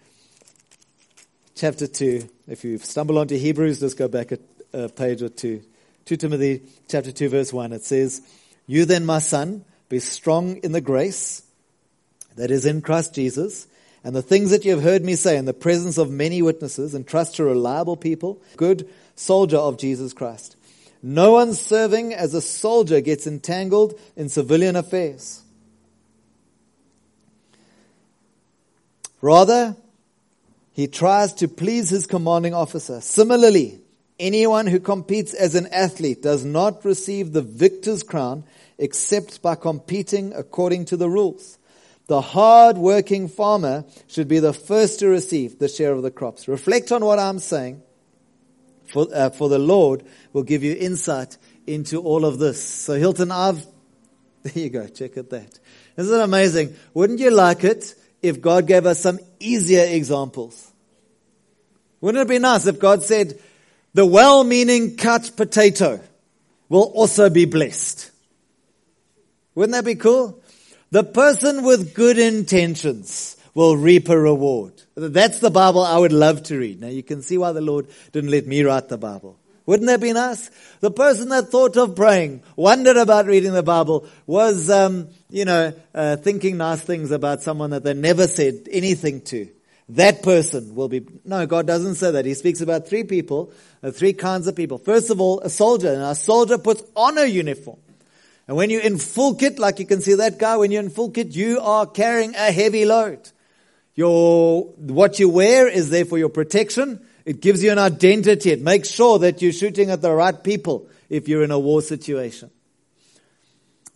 chapter 1.54 1.87
2. 1.87 2.28
If 2.49 2.64
you 2.64 2.78
stumble 2.78 3.18
onto 3.18 3.37
Hebrews, 3.37 3.78
just 3.78 3.97
go 3.97 4.09
back 4.09 4.33
a, 4.33 4.38
a 4.73 4.88
page 4.88 5.23
or 5.23 5.28
two. 5.28 5.62
2 6.06 6.16
Timothy 6.16 6.62
chapter 6.88 7.12
2 7.12 7.28
verse 7.28 7.52
1. 7.52 7.73
It 7.73 7.84
says, 7.84 8.20
You 8.66 8.84
then, 8.84 9.06
my 9.06 9.18
son, 9.18 9.64
be 9.88 9.99
strong 10.00 10.56
in 10.58 10.73
the 10.73 10.80
grace 10.80 11.42
that 12.37 12.50
is 12.50 12.66
in 12.66 12.82
Christ 12.82 13.14
Jesus, 13.14 13.66
and 14.02 14.14
the 14.14 14.23
things 14.23 14.50
that 14.50 14.64
you 14.64 14.73
have 14.73 14.82
heard 14.82 15.04
me 15.04 15.14
say 15.14 15.37
in 15.37 15.44
the 15.44 15.54
presence 15.54 15.96
of 15.96 16.11
many 16.11 16.42
witnesses, 16.42 16.94
and 16.94 17.06
trust 17.06 17.37
to 17.37 17.44
reliable 17.44 17.96
people, 17.96 18.42
good 18.56 18.88
soldier 19.14 19.56
of 19.56 19.78
Jesus 19.78 20.12
Christ. 20.12 20.56
No 21.02 21.32
one 21.32 21.54
serving 21.54 22.12
as 22.12 22.34
a 22.34 22.40
soldier 22.40 23.00
gets 23.00 23.26
entangled 23.26 23.99
in 24.16 24.28
civilian 24.28 24.76
affairs. 24.76 25.42
Rather, 29.20 29.76
he 30.73 30.87
tries 30.87 31.32
to 31.34 31.49
please 31.49 31.88
his 31.88 32.06
commanding 32.06 32.52
officer. 32.52 33.00
Similarly, 33.00 33.80
Anyone 34.18 34.68
who 34.68 34.78
competes 34.78 35.35
as 35.35 35.54
an 35.54 35.66
athlete 35.68 36.23
does 36.23 36.44
not 36.44 36.85
receive 36.85 37.33
the 37.33 37.42
victor's 37.42 38.02
crown 38.02 38.44
except 38.78 39.42
by 39.42 39.54
competing 39.56 40.33
according 40.33 40.85
to 40.87 40.97
the 40.97 41.09
rules. 41.11 41.59
The 42.06 42.21
hard 42.21 42.76
working 42.76 43.28
farmer 43.28 43.85
should 44.06 44.28
be 44.28 44.38
the 44.38 44.52
first 44.52 45.00
to 45.00 45.09
receive 45.09 45.59
the 45.59 45.68
share 45.68 45.92
of 45.92 46.02
the 46.02 46.11
crops. 46.11 46.47
Reflect 46.47 46.92
on 46.92 47.04
what 47.04 47.18
I'm 47.18 47.38
saying, 47.38 47.83
for, 48.87 49.06
uh, 49.12 49.30
for 49.30 49.49
the 49.49 49.59
Lord 49.59 50.04
will 50.33 50.42
give 50.42 50.62
you 50.62 50.76
insight 50.78 51.38
into 51.66 52.02
all 52.02 52.25
of 52.25 52.38
this. 52.38 52.62
So 52.62 52.94
Hilton, 52.94 53.30
I've, 53.30 53.66
there 54.42 54.64
you 54.64 54.71
go, 54.71 54.87
check 54.87 55.16
at 55.16 55.30
that. 55.30 55.59
Isn't 55.97 56.21
it 56.21 56.23
amazing? 56.23 56.76
Wouldn't 56.92 57.21
you 57.21 57.30
like 57.30 57.64
it 57.64 57.94
if 58.21 58.40
God 58.40 58.66
gave 58.66 58.85
us 58.85 59.00
some 59.00 59.18
easier 59.40 59.85
examples? 59.85 60.71
Wouldn't 62.00 62.23
it 62.23 62.28
be 62.28 62.38
nice 62.38 62.66
if 62.66 62.78
God 62.78 63.02
said, 63.02 63.40
the 63.95 64.05
well-meaning 64.05 64.97
cut 64.97 65.33
potato 65.37 66.01
will 66.69 66.83
also 66.83 67.31
be 67.31 67.45
blessed. 67.45 68.11
Wouldn't 69.55 69.73
that 69.73 69.85
be 69.85 69.95
cool? 69.95 70.43
The 70.91 71.05
person 71.05 71.63
with 71.63 71.95
good 71.95 72.19
intentions 72.19 73.37
will 73.55 73.77
reap 73.77 74.09
a 74.09 74.19
reward. 74.19 74.73
That's 74.97 75.39
the 75.39 75.51
Bible 75.51 75.83
I 75.83 75.99
would 75.99 76.13
love 76.13 76.43
to 76.45 76.59
read. 76.59 76.81
Now 76.81 76.89
you 76.89 77.03
can 77.03 77.23
see 77.23 77.39
why 77.39 77.53
the 77.53 77.61
Lord 77.61 77.87
didn't 78.13 78.31
let 78.31 78.47
me 78.47 78.63
write 78.63 78.89
the 78.89 78.99
Bible. 78.99 79.39
Wouldn't 79.67 79.87
that 79.87 80.01
be 80.01 80.13
nice? 80.13 80.51
The 80.81 80.91
person 80.91 81.31
that 81.31 81.49
thought 81.49 81.77
of 81.77 81.97
praying, 81.97 82.43
wondered 82.55 82.99
about 82.99 83.27
reading 83.27 83.53
the 83.53 83.63
Bible, 83.63 84.07
was, 84.27 84.69
um, 84.69 85.09
you 85.31 85.47
know, 85.47 85.73
uh, 85.95 86.17
thinking 86.17 86.59
nice 86.59 86.83
things 86.83 87.11
about 87.11 87.43
someone 87.43 87.71
that 87.71 87.83
they 87.83 87.95
never 87.95 88.27
said 88.27 88.69
anything 88.71 89.23
to. 89.23 89.49
That 89.91 90.23
person 90.23 90.75
will 90.75 90.88
be, 90.88 91.07
no, 91.25 91.45
God 91.47 91.67
doesn't 91.67 91.97
say 91.97 92.11
that. 92.11 92.25
He 92.25 92.35
speaks 92.35 92.61
about 92.61 92.88
three 92.88 93.05
people, 93.05 93.53
uh, 93.83 93.91
three 93.91 94.14
kinds 94.14 94.47
of 94.47 94.57
people. 94.57 94.79
First 94.79 95.11
of 95.11 95.21
all, 95.21 95.41
a 95.41 95.50
soldier. 95.50 95.93
And 95.93 96.03
a 96.03 96.14
soldier 96.14 96.57
puts 96.57 96.83
on 96.97 97.19
a 97.19 97.26
uniform. 97.26 97.79
And 98.49 98.57
when 98.57 98.71
you're 98.71 98.81
in 98.81 98.99
full 98.99 99.35
kit, 99.35 99.59
like 99.59 99.79
you 99.79 99.87
can 99.87 100.00
see 100.00 100.14
that 100.14 100.38
guy, 100.38 100.57
when 100.57 100.71
you're 100.71 100.83
in 100.83 100.91
full 100.91 101.11
kit, 101.11 101.35
you 101.35 101.61
are 101.61 101.87
carrying 101.87 102.35
a 102.35 102.50
heavy 102.50 102.85
load. 102.85 103.31
Your, 103.95 104.64
what 104.64 105.19
you 105.19 105.29
wear 105.29 105.69
is 105.69 105.91
there 105.91 106.05
for 106.05 106.19
your 106.19 106.29
protection. 106.29 107.00
It 107.25 107.41
gives 107.41 107.62
you 107.62 107.71
an 107.71 107.79
identity. 107.79 108.50
It 108.50 108.61
makes 108.61 108.91
sure 108.91 109.19
that 109.21 109.41
you're 109.41 109.53
shooting 109.53 109.91
at 109.91 110.03
the 110.03 110.12
right 110.12 110.43
people 110.43 110.88
if 111.09 111.29
you're 111.29 111.45
in 111.45 111.50
a 111.50 111.59
war 111.59 111.81
situation. 111.81 112.50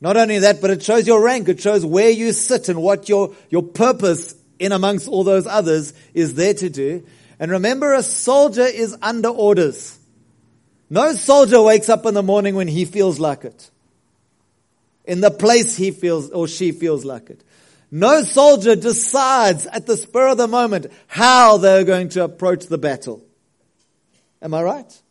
Not 0.00 0.16
only 0.16 0.38
that, 0.38 0.60
but 0.60 0.70
it 0.70 0.82
shows 0.82 1.06
your 1.06 1.22
rank. 1.22 1.48
It 1.48 1.60
shows 1.60 1.84
where 1.84 2.10
you 2.10 2.32
sit 2.32 2.68
and 2.68 2.80
what 2.80 3.08
your, 3.08 3.34
your 3.50 3.62
purpose 3.62 4.34
in 4.58 4.72
amongst 4.72 5.08
all 5.08 5.24
those 5.24 5.46
others 5.46 5.92
is 6.14 6.34
there 6.34 6.54
to 6.54 6.68
do. 6.68 7.04
And 7.38 7.50
remember, 7.50 7.94
a 7.94 8.02
soldier 8.02 8.66
is 8.66 8.96
under 9.00 9.28
orders. 9.28 9.98
No 10.90 11.12
soldier 11.12 11.62
wakes 11.62 11.88
up 11.88 12.06
in 12.06 12.14
the 12.14 12.22
morning 12.22 12.54
when 12.54 12.68
he 12.68 12.84
feels 12.84 13.20
like 13.20 13.44
it. 13.44 13.70
In 15.04 15.20
the 15.20 15.30
place 15.30 15.76
he 15.76 15.90
feels 15.90 16.30
or 16.30 16.48
she 16.48 16.72
feels 16.72 17.04
like 17.04 17.30
it. 17.30 17.42
No 17.90 18.22
soldier 18.22 18.76
decides 18.76 19.66
at 19.66 19.86
the 19.86 19.96
spur 19.96 20.28
of 20.28 20.38
the 20.38 20.48
moment 20.48 20.86
how 21.06 21.56
they're 21.56 21.84
going 21.84 22.10
to 22.10 22.24
approach 22.24 22.66
the 22.66 22.78
battle. 22.78 23.24
Am 24.42 24.52
I 24.52 24.62
right? 24.62 25.02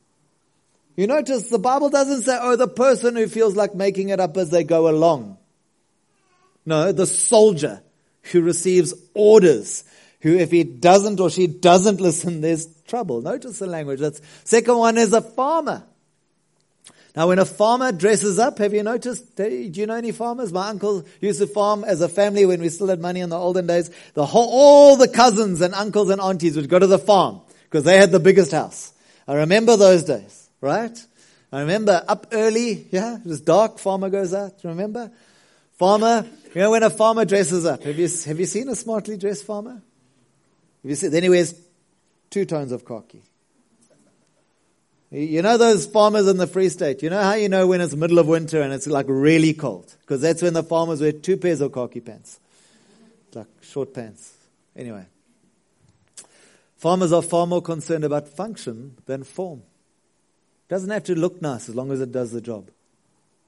You 0.96 1.08
notice 1.08 1.50
the 1.50 1.60
Bible 1.60 1.90
doesn't 1.90 2.24
say, 2.24 2.38
oh, 2.40 2.56
the 2.56 2.68
person 2.68 3.16
who 3.16 3.28
feels 3.28 3.56
like 3.56 3.76
making 3.76 4.10
it 4.10 4.20
up 4.20 4.38
as 4.38 4.50
they 4.50 4.64
go 4.64 4.90
along. 4.90 5.38
No, 6.66 6.92
the 6.92 7.06
soldier 7.06 7.82
who 8.32 8.42
receives 8.42 8.94
orders, 9.14 9.84
who 10.22 10.36
if 10.36 10.52
he 10.52 10.64
doesn't 10.64 11.20
or 11.20 11.30
she 11.30 11.48
doesn't 11.48 12.02
listen, 12.02 12.42
there's 12.42 12.68
trouble. 12.84 13.22
Notice 13.22 13.60
the 13.60 13.68
language. 13.68 14.00
That's 14.00 14.22
second 14.44 14.78
one 14.78 14.98
is 14.98 15.14
a 15.14 15.22
farmer. 15.22 15.84
Now, 17.16 17.30
when 17.30 17.40
a 17.40 17.46
farmer 17.46 17.92
dresses 17.92 18.38
up, 18.38 18.60
have 18.60 18.76
you 18.76 18.84
noticed? 18.84 19.36
Do 19.36 19.50
you 19.50 19.88
know 19.88 19.96
any 19.96 20.12
farmers? 20.12 20.54
My 20.54 20.68
uncle 20.68 21.04
used 21.20 21.40
to 21.40 21.48
farm 21.48 21.84
as 21.84 22.02
a 22.02 22.08
family 22.08 22.46
when 22.46 22.62
we 22.62 22.70
still 22.70 22.90
had 22.90 23.00
money 23.00 23.22
in 23.22 23.30
the 23.30 23.36
olden 23.36 23.66
days. 23.66 23.90
The 24.14 24.24
whole, 24.24 24.48
all 24.52 24.98
the 24.98 25.08
cousins 25.08 25.62
and 25.62 25.74
uncles 25.74 26.12
and 26.12 26.22
aunties 26.22 26.56
would 26.56 26.70
go 26.70 26.78
to 26.78 26.86
the 26.86 27.00
farm 27.00 27.42
because 27.64 27.86
they 27.86 27.98
had 27.98 28.12
the 28.12 28.20
biggest 28.20 28.52
house. 28.52 28.94
I 29.28 29.34
remember 29.34 29.78
those 29.78 30.04
days, 30.04 30.48
right? 30.62 30.96
I 31.52 31.62
remember 31.62 32.04
up 32.08 32.28
early, 32.32 32.88
yeah, 32.92 33.18
it 33.18 33.26
was 33.26 33.42
dark, 33.42 33.80
farmer 33.80 34.12
goes 34.12 34.34
out, 34.34 34.54
remember? 34.64 35.12
Farmer, 35.78 36.26
you 36.56 36.62
know 36.62 36.72
when 36.72 36.84
a 36.84 36.90
farmer 36.90 37.24
dresses 37.24 37.66
up, 37.66 37.84
have 37.84 37.98
you, 37.98 38.08
have 38.26 38.40
you 38.40 38.46
seen 38.46 38.68
a 38.68 38.76
smartly 38.76 39.16
dressed 39.18 39.46
farmer? 39.46 39.74
Have 39.74 40.90
you 40.90 40.96
seen, 40.96 41.12
then 41.12 41.24
he 41.24 41.30
wears 41.30 41.54
two 42.30 42.46
tones 42.46 42.72
of 42.72 42.84
khaki. 42.84 43.22
You 45.10 45.42
know 45.42 45.58
those 45.58 45.86
farmers 45.86 46.28
in 46.28 46.38
the 46.38 46.48
Free 46.48 46.70
State, 46.70 47.02
you 47.02 47.10
know 47.10 47.22
how 47.22 47.36
you 47.36 47.48
know 47.48 47.68
when 47.68 47.80
it's 47.80 47.96
middle 47.96 48.20
of 48.20 48.28
winter 48.28 48.62
and 48.62 48.74
it's 48.74 48.88
like 48.88 49.06
really 49.08 49.54
cold? 49.54 49.96
Because 50.02 50.20
that's 50.20 50.42
when 50.42 50.54
the 50.54 50.64
farmers 50.64 51.00
wear 51.00 51.12
two 51.12 51.38
pairs 51.38 51.62
of 51.62 51.72
khaki 51.72 52.02
pants. 52.02 52.40
Like 53.34 53.48
short 53.62 53.94
pants. 53.94 54.34
Anyway. 54.76 55.06
Farmers 56.78 57.12
are 57.12 57.22
far 57.22 57.48
more 57.48 57.62
concerned 57.62 58.04
about 58.04 58.28
function 58.28 58.98
than 59.06 59.24
form. 59.24 59.64
Doesn't 60.70 60.90
have 60.90 61.04
to 61.06 61.16
look 61.16 61.42
nice 61.42 61.70
as 61.70 61.76
long 61.76 61.92
as 61.92 62.02
it 62.02 62.12
does 62.12 62.32
the 62.32 62.42
job. 62.42 62.70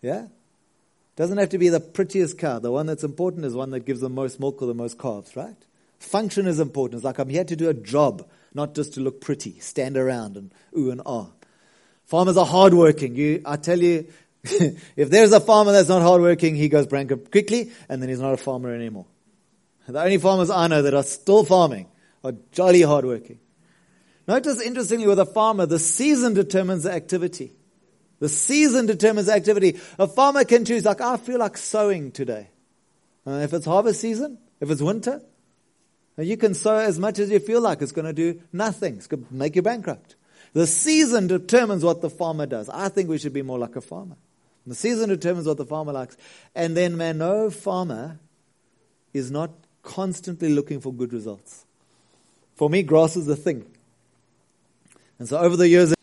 Yeah? 0.02 0.28
Doesn't 1.20 1.38
have 1.38 1.50
to 1.50 1.58
be 1.58 1.68
the 1.68 1.82
prettiest 1.82 2.38
cow. 2.38 2.60
The 2.60 2.72
one 2.72 2.86
that's 2.86 3.04
important 3.04 3.44
is 3.44 3.54
one 3.54 3.72
that 3.72 3.82
gives 3.82 4.00
the 4.00 4.08
most 4.08 4.40
milk 4.40 4.62
or 4.62 4.68
the 4.68 4.74
most 4.74 4.98
calves, 4.98 5.36
right? 5.36 5.58
Function 6.00 6.48
is 6.48 6.62
important. 6.62 7.00
It's 7.00 7.04
like 7.04 7.20
I'm 7.20 7.28
here 7.28 7.44
to 7.44 7.58
do 7.58 7.68
a 7.68 7.74
job, 7.74 8.26
not 8.54 8.74
just 8.74 8.94
to 8.94 9.02
look 9.02 9.20
pretty, 9.20 9.60
stand 9.60 9.98
around 9.98 10.38
and 10.38 10.54
ooh 10.78 10.92
and 10.92 11.02
ah. 11.06 11.28
Farmers 12.06 12.38
are 12.38 12.46
hardworking. 12.46 13.18
You, 13.18 13.42
I 13.46 13.58
tell 13.58 13.78
you, 13.78 14.08
if 14.44 15.10
there's 15.10 15.34
a 15.34 15.42
farmer 15.42 15.74
that's 15.74 15.90
not 15.90 16.04
hardworking, 16.04 16.56
he 16.56 16.70
goes 16.70 16.88
bankrupt 16.88 17.32
quickly, 17.32 17.70
and 17.90 18.02
then 18.02 18.08
he's 18.08 18.22
not 18.22 18.34
a 18.34 18.38
farmer 18.38 18.74
anymore. 18.74 19.06
The 19.90 20.02
only 20.02 20.20
farmers 20.20 20.50
I 20.50 20.68
know 20.68 20.84
that 20.84 20.94
are 20.94 21.04
still 21.04 21.44
farming 21.44 21.90
are 22.24 22.32
jolly 22.54 22.84
hardworking. 22.84 23.40
Notice, 24.26 24.62
interestingly, 24.62 25.06
with 25.06 25.20
a 25.20 25.26
farmer, 25.26 25.66
the 25.66 25.80
season 25.80 26.34
determines 26.34 26.84
the 26.84 26.94
activity. 26.94 27.52
The 28.20 28.30
season 28.30 28.86
determines 28.86 29.30
activity. 29.30 29.80
A 29.98 30.08
farmer 30.08 30.44
can 30.44 30.66
choose, 30.66 30.86
like, 30.86 31.02
I 31.02 31.18
feel 31.18 31.40
like 31.40 31.58
sowing 31.58 32.12
today. 32.12 32.50
Uh, 33.26 33.40
if 33.44 33.54
it's 33.54 33.66
harvest 33.66 34.02
season, 34.02 34.38
if 34.60 34.70
it's 34.70 34.82
winter, 34.82 35.22
you 36.18 36.36
can 36.36 36.54
sow 36.54 36.76
as 36.76 37.00
much 37.00 37.20
as 37.20 37.30
you 37.30 37.40
feel 37.40 37.62
like. 37.62 37.82
It's 37.82 37.94
going 37.94 38.06
to 38.06 38.14
do 38.14 38.42
nothing. 38.52 38.96
It's 38.98 39.08
going 39.08 39.26
to 39.26 39.34
make 39.34 39.56
you 39.56 39.62
bankrupt. 39.62 40.16
The 40.54 40.68
season 40.68 41.28
determines 41.28 41.84
what 41.84 42.02
the 42.02 42.10
farmer 42.10 42.46
does. 42.46 42.70
I 42.70 42.90
think 42.90 43.10
we 43.10 43.18
should 43.18 43.34
be 43.34 43.42
more 43.42 43.60
like 43.60 43.76
a 43.76 43.82
farmer. 43.82 44.18
The 44.68 44.76
season 44.76 45.10
determines 45.10 45.48
what 45.48 45.58
the 45.58 45.66
farmer 45.66 45.94
likes. 45.94 46.18
And 46.54 46.76
then, 46.76 46.98
man, 46.98 47.20
no 47.20 47.50
farmer 47.50 48.20
is 49.14 49.32
not 49.32 49.52
constantly 49.82 50.50
looking 50.50 50.82
for 50.82 50.94
good 50.94 51.14
results. 51.14 51.66
For 52.56 52.70
me, 52.70 52.84
grass 52.84 53.16
is 53.16 53.26
the 53.26 53.36
thing. 53.36 53.66
And 55.18 55.28
so 55.28 55.38
over 55.38 55.56
the 55.56 55.68
years, 55.68 55.94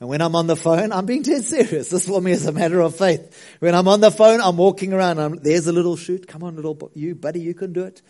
and 0.00 0.08
when 0.08 0.20
I'm 0.20 0.36
on 0.36 0.46
the 0.46 0.56
phone, 0.56 0.92
I'm 0.92 1.06
being 1.06 1.22
dead 1.22 1.44
serious. 1.44 1.90
This 1.90 2.06
for 2.06 2.20
me 2.20 2.32
is 2.32 2.46
a 2.46 2.52
matter 2.52 2.80
of 2.80 2.96
faith. 2.96 3.56
When 3.58 3.74
I'm 3.74 3.88
on 3.88 4.00
the 4.00 4.10
phone, 4.10 4.40
I'm 4.40 4.56
walking 4.56 4.92
around. 4.92 5.18
I'm, 5.18 5.36
there's 5.36 5.66
a 5.66 5.72
little 5.72 5.96
shoot. 5.96 6.28
Come 6.28 6.44
on, 6.44 6.54
little 6.54 6.90
you, 6.94 7.14
buddy, 7.14 7.40
you 7.40 7.54
can 7.54 7.72
do 7.72 7.84
it. 7.84 8.00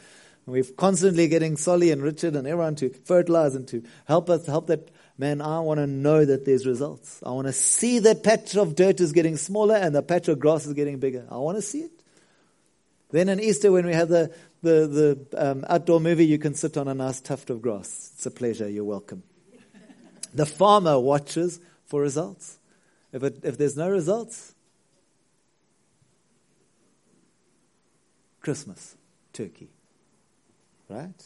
And 0.44 0.52
we're 0.52 0.64
constantly 0.64 1.28
getting 1.28 1.56
Solly 1.56 1.90
and 1.90 2.02
Richard 2.02 2.36
and 2.36 2.46
everyone 2.46 2.76
to 2.76 2.90
fertilize 2.90 3.54
and 3.54 3.66
to 3.68 3.82
help 4.06 4.28
us, 4.28 4.46
help 4.46 4.66
that 4.66 4.90
man, 5.18 5.40
I 5.40 5.60
want 5.60 5.78
to 5.78 5.86
know 5.86 6.24
that 6.24 6.44
there's 6.44 6.66
results. 6.66 7.20
I 7.24 7.30
want 7.30 7.48
to 7.48 7.52
see 7.52 7.98
that 8.00 8.22
patch 8.22 8.56
of 8.56 8.76
dirt 8.76 9.00
is 9.00 9.12
getting 9.12 9.36
smaller 9.36 9.74
and 9.74 9.94
the 9.94 10.02
patch 10.02 10.28
of 10.28 10.38
grass 10.38 10.64
is 10.64 10.74
getting 10.74 10.98
bigger. 10.98 11.26
I 11.30 11.38
want 11.38 11.58
to 11.58 11.62
see 11.62 11.80
it. 11.80 11.90
Then 13.10 13.28
in 13.28 13.40
Easter, 13.40 13.72
when 13.72 13.86
we 13.86 13.94
have 13.94 14.08
the, 14.08 14.32
the, 14.62 15.26
the 15.32 15.50
um, 15.50 15.64
outdoor 15.68 16.00
movie, 16.00 16.26
you 16.26 16.38
can 16.38 16.54
sit 16.54 16.76
on 16.76 16.86
a 16.86 16.94
nice 16.94 17.20
tuft 17.20 17.50
of 17.50 17.62
grass. 17.62 18.12
It's 18.14 18.26
a 18.26 18.30
pleasure. 18.30 18.68
You're 18.68 18.84
welcome. 18.84 19.22
the 20.34 20.46
farmer 20.46 20.98
watches 20.98 21.58
for 21.88 22.00
results. 22.00 22.58
If, 23.12 23.22
it, 23.22 23.40
if 23.42 23.58
there's 23.58 23.76
no 23.76 23.88
results, 23.88 24.54
Christmas, 28.40 28.94
turkey. 29.32 29.70
Right? 30.88 31.22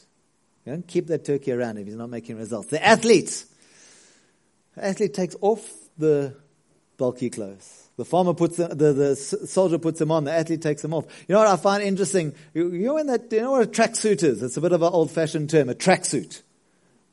You 0.64 0.72
don't 0.72 0.86
keep 0.86 1.08
that 1.08 1.24
turkey 1.24 1.52
around 1.52 1.78
if 1.78 1.86
he's 1.86 1.96
not 1.96 2.10
making 2.10 2.36
results. 2.38 2.68
The 2.68 2.84
athletes, 2.84 3.46
the 4.74 4.84
athlete 4.84 5.14
takes 5.14 5.36
off 5.40 5.68
the 5.98 6.36
bulky 6.96 7.30
clothes. 7.30 7.90
The 7.96 8.04
farmer 8.04 8.32
puts 8.32 8.56
the, 8.56 8.68
the 8.68 9.14
soldier 9.14 9.78
puts 9.78 9.98
them 9.98 10.10
on. 10.10 10.24
The 10.24 10.32
athlete 10.32 10.62
takes 10.62 10.82
them 10.82 10.94
off. 10.94 11.04
You 11.28 11.34
know 11.34 11.40
what 11.40 11.48
I 11.48 11.56
find 11.56 11.82
interesting? 11.82 12.34
You, 12.54 12.70
you 12.72 12.86
know, 12.86 12.94
when 12.94 13.06
that, 13.08 13.30
you 13.30 13.42
know 13.42 13.50
what 13.52 13.62
a 13.62 13.66
tracksuit 13.66 14.22
is? 14.22 14.42
It's 14.42 14.56
a 14.56 14.60
bit 14.60 14.72
of 14.72 14.82
an 14.82 14.92
old-fashioned 14.92 15.50
term. 15.50 15.68
A 15.68 15.74
tracksuit. 15.74 16.42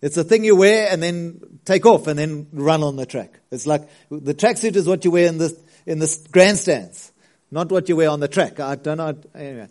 It's 0.01 0.17
a 0.17 0.23
thing 0.23 0.43
you 0.43 0.55
wear 0.55 0.87
and 0.89 1.03
then 1.03 1.59
take 1.65 1.85
off 1.85 2.07
and 2.07 2.17
then 2.17 2.47
run 2.53 2.83
on 2.83 2.95
the 2.95 3.05
track. 3.05 3.39
It's 3.51 3.67
like 3.67 3.87
the 4.09 4.33
tracksuit 4.33 4.75
is 4.75 4.87
what 4.87 5.03
you 5.03 5.11
wear 5.11 5.27
in 5.27 5.37
the 5.37 5.57
in 5.85 5.99
the 5.99 6.27
grandstands, 6.31 7.11
not 7.51 7.71
what 7.71 7.89
you 7.89 7.95
wear 7.95 8.09
on 8.09 8.19
the 8.19 8.27
track. 8.27 8.59
I 8.59 8.75
don't 8.75 8.97
know. 8.97 9.17
Anyway, 9.35 9.67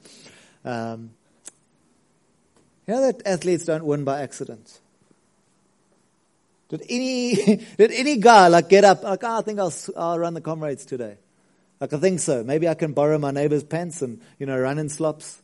um, 0.65 1.11
you 2.87 2.95
know 2.95 3.01
that 3.03 3.27
athletes 3.27 3.65
don't 3.65 3.85
win 3.85 4.05
by 4.05 4.23
accident. 4.23 4.81
Did 6.69 6.83
any, 6.89 7.35
did 7.77 7.93
any 7.93 8.17
guy 8.17 8.49
like 8.49 8.69
get 8.69 8.85
up, 8.85 9.03
like, 9.03 9.25
oh, 9.25 9.39
I 9.39 9.43
think 9.43 9.59
I'll, 9.59 9.73
I'll 9.97 10.19
run 10.19 10.35
the 10.35 10.41
comrades 10.41 10.85
today? 10.85 11.17
Like, 11.81 11.93
I 11.93 11.99
think 11.99 12.21
so. 12.21 12.43
Maybe 12.43 12.69
I 12.69 12.75
can 12.75 12.93
borrow 12.93 13.19
my 13.19 13.31
neighbor's 13.31 13.65
pants 13.65 14.03
and, 14.03 14.21
you 14.39 14.47
know, 14.47 14.59
run 14.59 14.79
in 14.79 14.89
slops. 14.89 15.41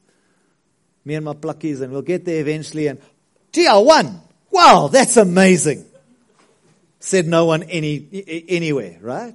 Me 1.05 1.15
and 1.15 1.25
my 1.25 1.35
pluckies 1.35 1.81
and 1.81 1.93
we'll 1.93 2.03
get 2.03 2.25
there 2.25 2.41
eventually 2.41 2.87
and, 2.89 3.01
gee, 3.53 3.67
I 3.67 3.77
won. 3.79 4.21
Wow, 4.55 4.87
that's 4.87 5.17
amazing. 5.17 5.85
Said 7.01 7.27
no 7.27 7.45
one 7.45 7.65
any, 7.65 8.45
anywhere, 8.49 8.99
right? 9.01 9.35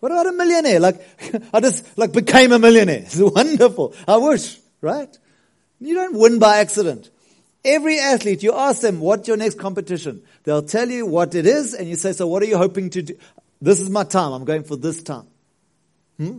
What 0.00 0.12
about 0.12 0.28
a 0.28 0.32
millionaire? 0.32 0.80
Like, 0.80 1.06
I 1.52 1.60
just, 1.60 1.98
like, 1.98 2.12
became 2.12 2.52
a 2.52 2.58
millionaire. 2.58 3.00
It's 3.04 3.18
wonderful. 3.18 3.92
I 4.08 4.16
wish, 4.16 4.58
right? 4.80 5.14
You 5.78 5.94
don't 5.94 6.18
win 6.18 6.38
by 6.38 6.56
accident. 6.56 7.10
Every 7.66 7.98
athlete, 7.98 8.42
you 8.42 8.54
ask 8.54 8.80
them, 8.80 9.00
what's 9.00 9.28
your 9.28 9.36
next 9.36 9.58
competition? 9.58 10.22
They'll 10.44 10.62
tell 10.62 10.88
you 10.88 11.04
what 11.04 11.34
it 11.34 11.44
is, 11.44 11.74
and 11.74 11.86
you 11.86 11.96
say, 11.96 12.12
so 12.12 12.26
what 12.26 12.42
are 12.42 12.46
you 12.46 12.56
hoping 12.56 12.88
to 12.90 13.02
do? 13.02 13.14
This 13.60 13.82
is 13.82 13.90
my 13.90 14.04
time. 14.04 14.32
I'm 14.32 14.46
going 14.46 14.64
for 14.64 14.76
this 14.76 15.02
time. 15.02 15.26
Hmm? 16.16 16.38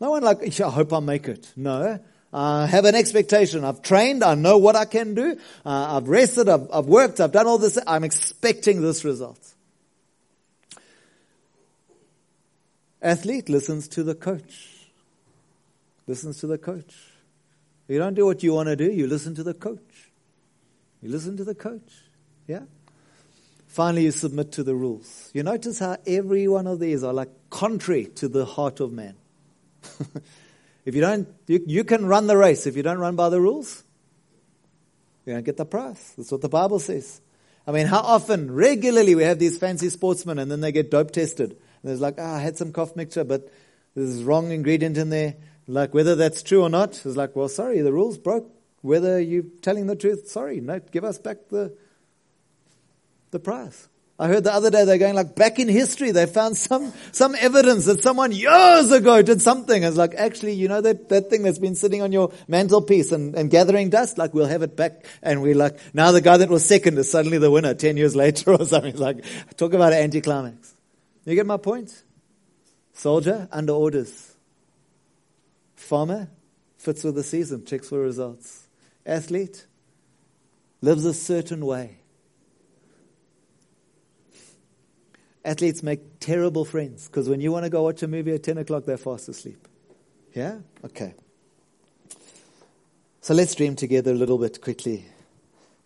No 0.00 0.12
one 0.12 0.22
like, 0.22 0.58
I 0.58 0.70
hope 0.70 0.94
I 0.94 1.00
make 1.00 1.28
it. 1.28 1.52
No. 1.54 2.00
I 2.32 2.66
have 2.66 2.84
an 2.84 2.94
expectation. 2.94 3.64
I've 3.64 3.82
trained. 3.82 4.22
I 4.22 4.34
know 4.34 4.58
what 4.58 4.76
I 4.76 4.84
can 4.84 5.14
do. 5.14 5.38
Uh, 5.64 5.96
I've 5.96 6.08
rested. 6.08 6.48
I've, 6.48 6.68
I've 6.72 6.86
worked. 6.86 7.20
I've 7.20 7.32
done 7.32 7.46
all 7.46 7.58
this. 7.58 7.78
I'm 7.86 8.04
expecting 8.04 8.82
this 8.82 9.04
result. 9.04 9.54
Athlete 13.00 13.48
listens 13.48 13.88
to 13.88 14.02
the 14.02 14.14
coach. 14.14 14.86
Listens 16.06 16.40
to 16.40 16.46
the 16.46 16.58
coach. 16.58 16.94
You 17.86 17.98
don't 17.98 18.14
do 18.14 18.26
what 18.26 18.42
you 18.42 18.52
want 18.52 18.68
to 18.68 18.76
do. 18.76 18.90
You 18.90 19.06
listen 19.06 19.34
to 19.36 19.42
the 19.42 19.54
coach. 19.54 20.10
You 21.00 21.10
listen 21.10 21.36
to 21.38 21.44
the 21.44 21.54
coach. 21.54 21.90
Yeah? 22.46 22.62
Finally, 23.68 24.04
you 24.04 24.10
submit 24.10 24.52
to 24.52 24.62
the 24.62 24.74
rules. 24.74 25.30
You 25.32 25.42
notice 25.42 25.78
how 25.78 25.96
every 26.06 26.48
one 26.48 26.66
of 26.66 26.80
these 26.80 27.04
are 27.04 27.12
like 27.12 27.30
contrary 27.48 28.06
to 28.16 28.28
the 28.28 28.44
heart 28.44 28.80
of 28.80 28.92
man. 28.92 29.14
if 30.88 30.94
you 30.94 31.02
don't, 31.02 31.28
you, 31.46 31.62
you 31.66 31.84
can 31.84 32.06
run 32.06 32.28
the 32.28 32.36
race. 32.38 32.66
If 32.66 32.74
you 32.74 32.82
don't 32.82 32.96
run 32.96 33.14
by 33.14 33.28
the 33.28 33.38
rules, 33.38 33.84
you 35.26 35.34
don't 35.34 35.44
get 35.44 35.58
the 35.58 35.66
prize. 35.66 36.14
That's 36.16 36.32
what 36.32 36.40
the 36.40 36.48
Bible 36.48 36.78
says. 36.78 37.20
I 37.66 37.72
mean, 37.72 37.86
how 37.86 38.00
often, 38.00 38.50
regularly, 38.50 39.14
we 39.14 39.22
have 39.24 39.38
these 39.38 39.58
fancy 39.58 39.90
sportsmen 39.90 40.38
and 40.38 40.50
then 40.50 40.62
they 40.62 40.72
get 40.72 40.90
dope 40.90 41.10
tested. 41.10 41.50
And 41.50 41.58
there's 41.82 42.00
like, 42.00 42.14
ah, 42.16 42.22
oh, 42.22 42.36
I 42.36 42.38
had 42.38 42.56
some 42.56 42.72
cough 42.72 42.96
mixture, 42.96 43.22
but 43.22 43.52
there's 43.94 44.22
wrong 44.22 44.50
ingredient 44.50 44.96
in 44.96 45.10
there. 45.10 45.34
Like, 45.66 45.92
whether 45.92 46.14
that's 46.14 46.42
true 46.42 46.62
or 46.62 46.70
not, 46.70 46.92
it's 46.92 47.04
like, 47.04 47.36
well, 47.36 47.50
sorry, 47.50 47.82
the 47.82 47.92
rules 47.92 48.16
broke. 48.16 48.50
Whether 48.80 49.20
you're 49.20 49.44
telling 49.60 49.88
the 49.88 49.96
truth, 49.96 50.30
sorry, 50.30 50.62
no, 50.62 50.78
give 50.78 51.04
us 51.04 51.18
back 51.18 51.50
the, 51.50 51.76
the 53.30 53.38
prize. 53.38 53.90
I 54.18 54.26
heard 54.26 54.42
the 54.44 54.52
other 54.52 54.70
day 54.70 54.84
they're 54.84 54.98
going 54.98 55.14
like 55.14 55.36
back 55.36 55.58
in 55.58 55.68
history. 55.68 56.10
They 56.10 56.26
found 56.26 56.56
some, 56.56 56.92
some 57.12 57.36
evidence 57.36 57.84
that 57.84 58.02
someone 58.02 58.32
years 58.32 58.90
ago 58.90 59.22
did 59.22 59.40
something. 59.40 59.82
It's 59.82 59.96
like, 59.96 60.14
actually, 60.16 60.54
you 60.54 60.66
know, 60.66 60.80
that, 60.80 61.08
that 61.10 61.30
thing 61.30 61.42
that's 61.42 61.58
been 61.58 61.76
sitting 61.76 62.02
on 62.02 62.10
your 62.10 62.32
mantelpiece 62.48 63.12
and, 63.12 63.36
and 63.36 63.50
gathering 63.50 63.90
dust, 63.90 64.18
like 64.18 64.34
we'll 64.34 64.46
have 64.46 64.62
it 64.62 64.76
back. 64.76 65.06
And 65.22 65.40
we're 65.40 65.54
like, 65.54 65.78
now 65.94 66.10
the 66.10 66.20
guy 66.20 66.36
that 66.38 66.48
was 66.48 66.64
second 66.64 66.98
is 66.98 67.10
suddenly 67.10 67.38
the 67.38 67.50
winner 67.50 67.74
10 67.74 67.96
years 67.96 68.16
later 68.16 68.52
or 68.54 68.64
something. 68.64 68.90
It's 68.90 69.00
like, 69.00 69.24
talk 69.56 69.72
about 69.72 69.92
an 69.92 70.00
anticlimax. 70.00 70.74
You 71.24 71.34
get 71.34 71.46
my 71.46 71.58
point? 71.58 72.02
Soldier 72.94 73.48
under 73.52 73.74
orders. 73.74 74.34
Farmer 75.76 76.28
fits 76.76 77.04
with 77.04 77.14
the 77.14 77.22
season, 77.22 77.64
checks 77.64 77.88
for 77.88 78.00
results 78.00 78.68
athlete 79.08 79.66
lives 80.82 81.04
a 81.04 81.14
certain 81.14 81.64
way. 81.64 81.96
Athletes 85.44 85.82
make 85.82 86.20
terrible 86.20 86.64
friends 86.64 87.06
because 87.06 87.28
when 87.28 87.40
you 87.40 87.52
want 87.52 87.64
to 87.64 87.70
go 87.70 87.82
watch 87.82 88.02
a 88.02 88.08
movie 88.08 88.32
at 88.32 88.42
10 88.42 88.58
o'clock, 88.58 88.84
they're 88.84 88.96
fast 88.96 89.28
asleep. 89.28 89.66
Yeah? 90.34 90.58
Okay. 90.84 91.14
So 93.20 93.34
let's 93.34 93.54
dream 93.54 93.76
together 93.76 94.12
a 94.12 94.14
little 94.14 94.38
bit 94.38 94.60
quickly. 94.60 95.04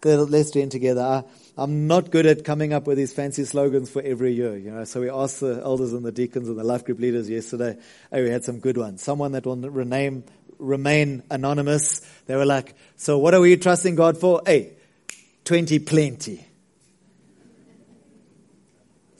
Let's 0.04 0.50
dream 0.50 0.68
together. 0.68 1.24
I, 1.56 1.62
am 1.62 1.86
not 1.86 2.10
good 2.10 2.26
at 2.26 2.44
coming 2.44 2.72
up 2.72 2.86
with 2.88 2.98
these 2.98 3.12
fancy 3.12 3.44
slogans 3.44 3.88
for 3.88 4.02
every 4.02 4.32
year, 4.32 4.56
you 4.56 4.72
know. 4.72 4.84
So 4.84 5.00
we 5.00 5.08
asked 5.08 5.40
the 5.40 5.60
elders 5.62 5.92
and 5.92 6.04
the 6.04 6.10
deacons 6.10 6.48
and 6.48 6.58
the 6.58 6.64
life 6.64 6.84
group 6.84 6.98
leaders 6.98 7.30
yesterday. 7.30 7.78
Oh, 8.10 8.22
we 8.22 8.30
had 8.30 8.42
some 8.42 8.58
good 8.58 8.76
ones. 8.76 9.00
Someone 9.00 9.32
that 9.32 9.46
will 9.46 9.56
rename 9.56 10.24
remain 10.58 11.22
anonymous. 11.30 12.00
They 12.26 12.36
were 12.36 12.46
like, 12.46 12.74
so 12.96 13.18
what 13.18 13.34
are 13.34 13.40
we 13.40 13.56
trusting 13.56 13.96
God 13.96 14.18
for? 14.18 14.42
Hey, 14.46 14.74
20 15.44 15.78
plenty. 15.80 16.46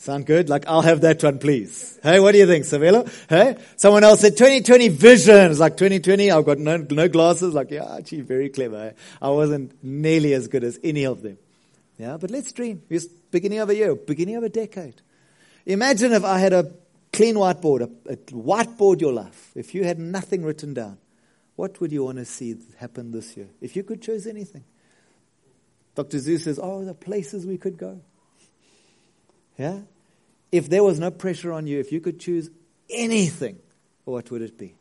Sound 0.03 0.27
good? 0.27 0.49
Like, 0.49 0.65
I'll 0.67 0.83
have 0.83 1.03
that 1.03 1.23
one, 1.23 1.39
please. 1.39 1.97
Hey, 2.03 2.19
what 2.19 2.33
do 2.33 2.39
you 2.39 2.47
think, 2.49 2.65
Savella? 2.65 3.09
Hey? 3.29 3.57
Someone 3.77 4.03
else 4.03 4.23
said 4.23 4.37
2020 4.37 4.89
vision. 4.89 5.53
It's 5.53 5.61
like 5.61 5.77
2020, 5.77 6.29
I've 6.29 6.45
got 6.45 6.59
no, 6.59 6.79
no 6.79 7.07
glasses. 7.07 7.55
Like, 7.55 7.71
yeah, 7.71 8.01
gee, 8.03 8.21
very 8.21 8.49
clever. 8.49 8.89
Eh? 8.89 8.93
I 9.23 9.31
wasn't 9.31 9.73
nearly 9.81 10.35
as 10.35 10.49
good 10.49 10.65
as 10.65 10.77
any 10.83 11.07
of 11.07 11.23
them. 11.23 11.39
Yeah, 11.99 12.17
but 12.17 12.33
let's 12.33 12.51
dream. 12.51 12.83
It's 12.91 13.07
beginning 13.07 13.61
of 13.61 13.71
a 13.71 13.77
year, 13.77 13.95
beginning 13.95 14.35
of 14.35 14.43
a 14.43 14.49
decade. 14.49 15.01
Imagine 15.67 16.13
if 16.15 16.25
I 16.25 16.41
had 16.41 16.53
a 16.53 16.73
clean 17.13 17.37
whiteboard, 17.37 17.83
a, 17.83 18.13
a 18.15 18.17
whiteboard 18.17 19.01
your 19.01 19.13
life. 19.13 19.53
If 19.55 19.73
you 19.73 19.85
had 19.85 20.01
nothing 20.01 20.43
written 20.43 20.75
down. 20.75 20.99
What 21.55 21.81
would 21.81 21.93
you 21.93 22.03
want 22.03 22.19
to 22.19 22.25
see 22.25 22.57
happen 22.79 23.13
this 23.13 23.37
year? 23.37 23.51
If 23.61 23.77
you 23.77 23.85
could 23.85 24.03
choose 24.03 24.27
anything. 24.27 24.65
Dr. 25.95 26.17
Seuss 26.17 26.41
says, 26.41 26.59
Oh, 26.61 26.85
the 26.85 26.93
places 26.93 27.47
we 27.47 27.57
could 27.57 27.77
go. 27.77 28.01
Yeah? 29.63 29.79
If 30.51 30.69
there 30.69 30.83
was 30.83 30.99
no 30.99 31.13
pressure 31.13 31.53
on 31.53 31.69
you, 31.69 31.79
if 31.79 31.93
you 31.93 32.01
could 32.01 32.19
choose 32.19 32.51
anything, 32.91 33.61
what 34.05 34.29
would 34.33 34.43
it 34.43 34.59
be? 34.59 34.75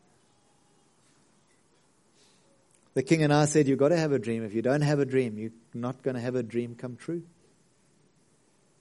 The 2.95 3.03
king 3.03 3.21
and 3.21 3.31
I 3.31 3.45
said, 3.45 3.67
You've 3.67 3.77
got 3.77 3.89
to 3.89 3.97
have 3.97 4.11
a 4.11 4.17
dream. 4.17 4.43
If 4.43 4.55
you 4.55 4.63
don't 4.63 4.81
have 4.81 4.97
a 4.97 5.05
dream, 5.05 5.37
you're 5.37 5.51
not 5.75 6.01
going 6.01 6.15
to 6.15 6.19
have 6.19 6.33
a 6.33 6.41
dream 6.41 6.73
come 6.73 6.95
true. 6.95 7.21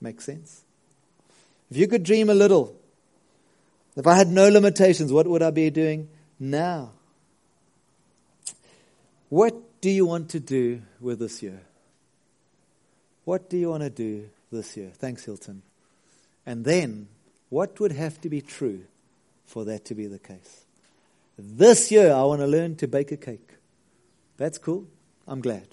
Makes 0.01 0.25
sense? 0.25 0.63
If 1.69 1.77
you 1.77 1.87
could 1.87 2.01
dream 2.01 2.31
a 2.31 2.33
little, 2.33 2.75
if 3.95 4.07
I 4.07 4.15
had 4.15 4.29
no 4.29 4.49
limitations, 4.49 5.13
what 5.13 5.27
would 5.27 5.43
I 5.43 5.51
be 5.51 5.69
doing 5.69 6.09
now? 6.39 6.93
What 9.29 9.81
do 9.81 9.91
you 9.91 10.07
want 10.07 10.29
to 10.29 10.39
do 10.39 10.81
with 10.99 11.19
this 11.19 11.43
year? 11.43 11.61
What 13.23 13.51
do 13.51 13.57
you 13.57 13.69
want 13.69 13.83
to 13.83 13.91
do 13.91 14.31
this 14.51 14.75
year? 14.75 14.89
Thanks, 14.95 15.25
Hilton. 15.25 15.61
And 16.45 16.65
then, 16.65 17.07
what 17.49 17.79
would 17.79 17.91
have 17.91 18.19
to 18.21 18.29
be 18.29 18.41
true 18.41 18.83
for 19.45 19.65
that 19.65 19.85
to 19.85 19.95
be 19.95 20.07
the 20.07 20.19
case? 20.19 20.65
This 21.37 21.91
year, 21.91 22.11
I 22.13 22.23
want 22.23 22.41
to 22.41 22.47
learn 22.47 22.75
to 22.77 22.87
bake 22.87 23.11
a 23.11 23.17
cake. 23.17 23.49
That's 24.37 24.57
cool. 24.57 24.87
I'm 25.27 25.41
glad. 25.41 25.67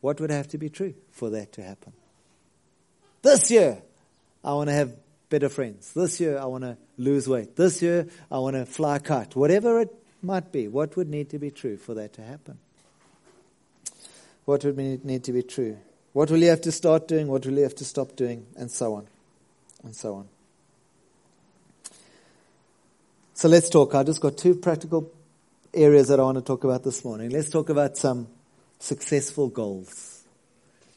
What 0.00 0.20
would 0.20 0.30
have 0.30 0.48
to 0.48 0.58
be 0.58 0.68
true 0.68 0.94
for 1.10 1.30
that 1.30 1.52
to 1.54 1.62
happen? 1.62 1.92
This 3.22 3.50
year, 3.50 3.82
I 4.44 4.54
want 4.54 4.68
to 4.68 4.74
have 4.74 4.94
better 5.28 5.48
friends. 5.48 5.92
This 5.92 6.20
year, 6.20 6.38
I 6.38 6.46
want 6.46 6.64
to 6.64 6.76
lose 6.96 7.28
weight. 7.28 7.56
This 7.56 7.82
year, 7.82 8.08
I 8.30 8.38
want 8.38 8.56
to 8.56 8.64
fly 8.64 8.96
a 8.96 9.00
kite. 9.00 9.36
Whatever 9.36 9.80
it 9.80 9.94
might 10.22 10.52
be, 10.52 10.68
what 10.68 10.96
would 10.96 11.08
need 11.08 11.30
to 11.30 11.38
be 11.38 11.50
true 11.50 11.76
for 11.76 11.94
that 11.94 12.14
to 12.14 12.22
happen? 12.22 12.58
What 14.44 14.64
would 14.64 15.04
need 15.04 15.24
to 15.24 15.32
be 15.32 15.42
true? 15.42 15.78
What 16.12 16.30
will 16.30 16.38
you 16.38 16.48
have 16.48 16.62
to 16.62 16.72
start 16.72 17.08
doing? 17.08 17.28
What 17.28 17.44
will 17.44 17.54
you 17.54 17.64
have 17.64 17.74
to 17.76 17.84
stop 17.84 18.16
doing? 18.16 18.46
And 18.56 18.70
so 18.70 18.94
on. 18.94 19.06
And 19.84 19.94
so 19.94 20.16
on. 20.16 20.28
So 23.34 23.48
let's 23.48 23.68
talk. 23.68 23.94
I 23.94 24.02
just 24.02 24.20
got 24.20 24.36
two 24.36 24.56
practical 24.56 25.12
areas 25.72 26.08
that 26.08 26.18
I 26.18 26.24
want 26.24 26.38
to 26.38 26.42
talk 26.42 26.64
about 26.64 26.82
this 26.82 27.04
morning. 27.04 27.30
Let's 27.30 27.50
talk 27.50 27.68
about 27.68 27.96
some 27.96 28.26
successful 28.80 29.48
goals. 29.48 30.24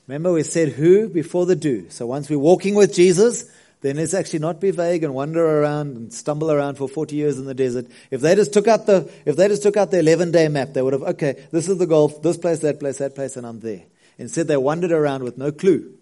Remember, 0.08 0.34
we 0.34 0.44
said 0.44 0.70
who 0.70 1.08
before 1.08 1.46
the 1.46 1.56
do. 1.56 1.90
So 1.90 2.08
once 2.08 2.30
we're 2.30 2.40
walking 2.40 2.76
with 2.76 2.94
Jesus, 2.94 3.46
then 3.82 3.98
let's 3.98 4.14
actually 4.14 4.40
not 4.40 4.60
be 4.60 4.72
vague 4.72 5.04
and 5.04 5.14
wander 5.14 5.62
around 5.62 5.96
and 5.96 6.14
stumble 6.14 6.52
around 6.52 6.76
for 6.76 6.88
40 6.88 7.16
years 7.16 7.38
in 7.38 7.46
the 7.46 7.54
desert. 7.54 7.88
If 8.10 8.22
they 8.22 8.36
just 8.36 8.54
took 8.54 8.68
out 8.68 8.86
the, 8.86 9.12
if 9.26 9.36
they 9.36 9.48
just 9.48 9.64
took 9.64 9.78
out 9.78 9.92
the 9.92 10.00
11 10.00 10.32
day 10.32 10.48
map, 10.48 10.74
they 10.74 10.82
would 10.82 10.94
have, 10.94 11.04
okay, 11.04 11.46
this 11.52 11.70
is 11.70 11.78
the 11.78 11.88
goal, 11.88 12.08
this 12.08 12.38
place, 12.38 12.60
that 12.60 12.80
place, 12.80 12.98
that 12.98 13.16
place, 13.16 13.38
and 13.38 13.46
I'm 13.46 13.60
there. 13.60 13.84
Instead, 14.18 14.48
they 14.48 14.58
wandered 14.58 14.92
around 14.92 15.24
with 15.24 15.38
no 15.38 15.52
clue. 15.52 15.94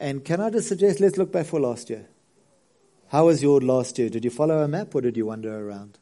And 0.00 0.24
can 0.24 0.40
I 0.40 0.50
just 0.50 0.68
suggest, 0.68 1.00
let's 1.00 1.16
look 1.18 1.32
back 1.32 1.46
for 1.46 1.60
last 1.60 1.90
year. 1.90 2.06
How 3.08 3.26
was 3.26 3.42
your 3.42 3.60
last 3.60 3.98
year? 3.98 4.10
Did 4.10 4.24
you 4.24 4.30
follow 4.30 4.62
a 4.62 4.68
map 4.68 4.94
or 4.94 5.00
did 5.00 5.16
you 5.16 5.26
wander 5.26 5.66
around? 5.66 5.98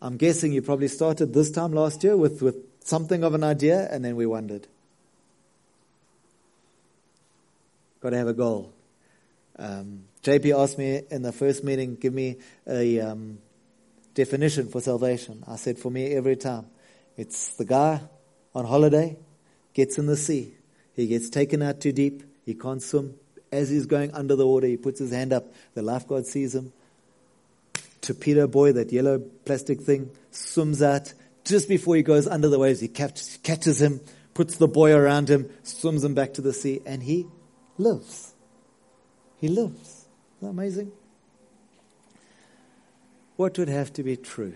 I'm 0.00 0.16
guessing 0.16 0.52
you 0.52 0.62
probably 0.62 0.88
started 0.88 1.32
this 1.32 1.50
time 1.50 1.72
last 1.72 2.04
year 2.04 2.16
with, 2.16 2.42
with 2.42 2.56
something 2.84 3.24
of 3.24 3.34
an 3.34 3.42
idea 3.42 3.88
and 3.90 4.04
then 4.04 4.16
we 4.16 4.26
wandered. 4.26 4.68
Got 8.00 8.10
to 8.10 8.18
have 8.18 8.28
a 8.28 8.34
goal. 8.34 8.72
Um, 9.58 10.04
JP 10.22 10.62
asked 10.62 10.78
me 10.78 11.02
in 11.10 11.22
the 11.22 11.32
first 11.32 11.64
meeting, 11.64 11.96
give 11.96 12.12
me 12.12 12.36
a 12.66 13.00
um, 13.00 13.38
definition 14.14 14.68
for 14.68 14.80
salvation. 14.80 15.42
I 15.48 15.56
said, 15.56 15.78
for 15.78 15.90
me, 15.90 16.12
every 16.12 16.36
time, 16.36 16.66
it's 17.16 17.54
the 17.54 17.64
guy 17.64 18.02
on 18.54 18.66
holiday 18.66 19.16
gets 19.72 19.98
in 19.98 20.06
the 20.06 20.16
sea. 20.16 20.54
He 20.94 21.06
gets 21.06 21.30
taken 21.30 21.62
out 21.62 21.80
too 21.80 21.92
deep. 21.92 22.22
He 22.46 22.54
can't 22.54 22.82
swim. 22.82 23.16
As 23.52 23.68
he's 23.68 23.86
going 23.86 24.12
under 24.12 24.36
the 24.36 24.46
water, 24.46 24.66
he 24.66 24.76
puts 24.76 25.00
his 25.00 25.10
hand 25.10 25.32
up. 25.32 25.52
The 25.74 25.82
lifeguard 25.82 26.26
sees 26.26 26.54
him. 26.54 26.72
Torpedo 28.00 28.46
buoy, 28.46 28.72
that 28.72 28.92
yellow 28.92 29.18
plastic 29.18 29.80
thing, 29.80 30.10
swims 30.30 30.80
out. 30.80 31.12
Just 31.44 31.68
before 31.68 31.96
he 31.96 32.02
goes 32.02 32.26
under 32.26 32.48
the 32.48 32.58
waves, 32.58 32.80
he 32.80 32.88
catches 32.88 33.82
him, 33.82 34.00
puts 34.32 34.56
the 34.56 34.68
buoy 34.68 34.92
around 34.92 35.28
him, 35.28 35.50
swims 35.64 36.04
him 36.04 36.14
back 36.14 36.34
to 36.34 36.40
the 36.40 36.52
sea, 36.52 36.80
and 36.86 37.02
he 37.02 37.26
lives. 37.78 38.32
He 39.38 39.48
lives. 39.48 40.06
Isn't 40.38 40.42
that 40.42 40.48
amazing? 40.48 40.92
What 43.36 43.58
would 43.58 43.68
have 43.68 43.92
to 43.94 44.02
be 44.02 44.16
true 44.16 44.54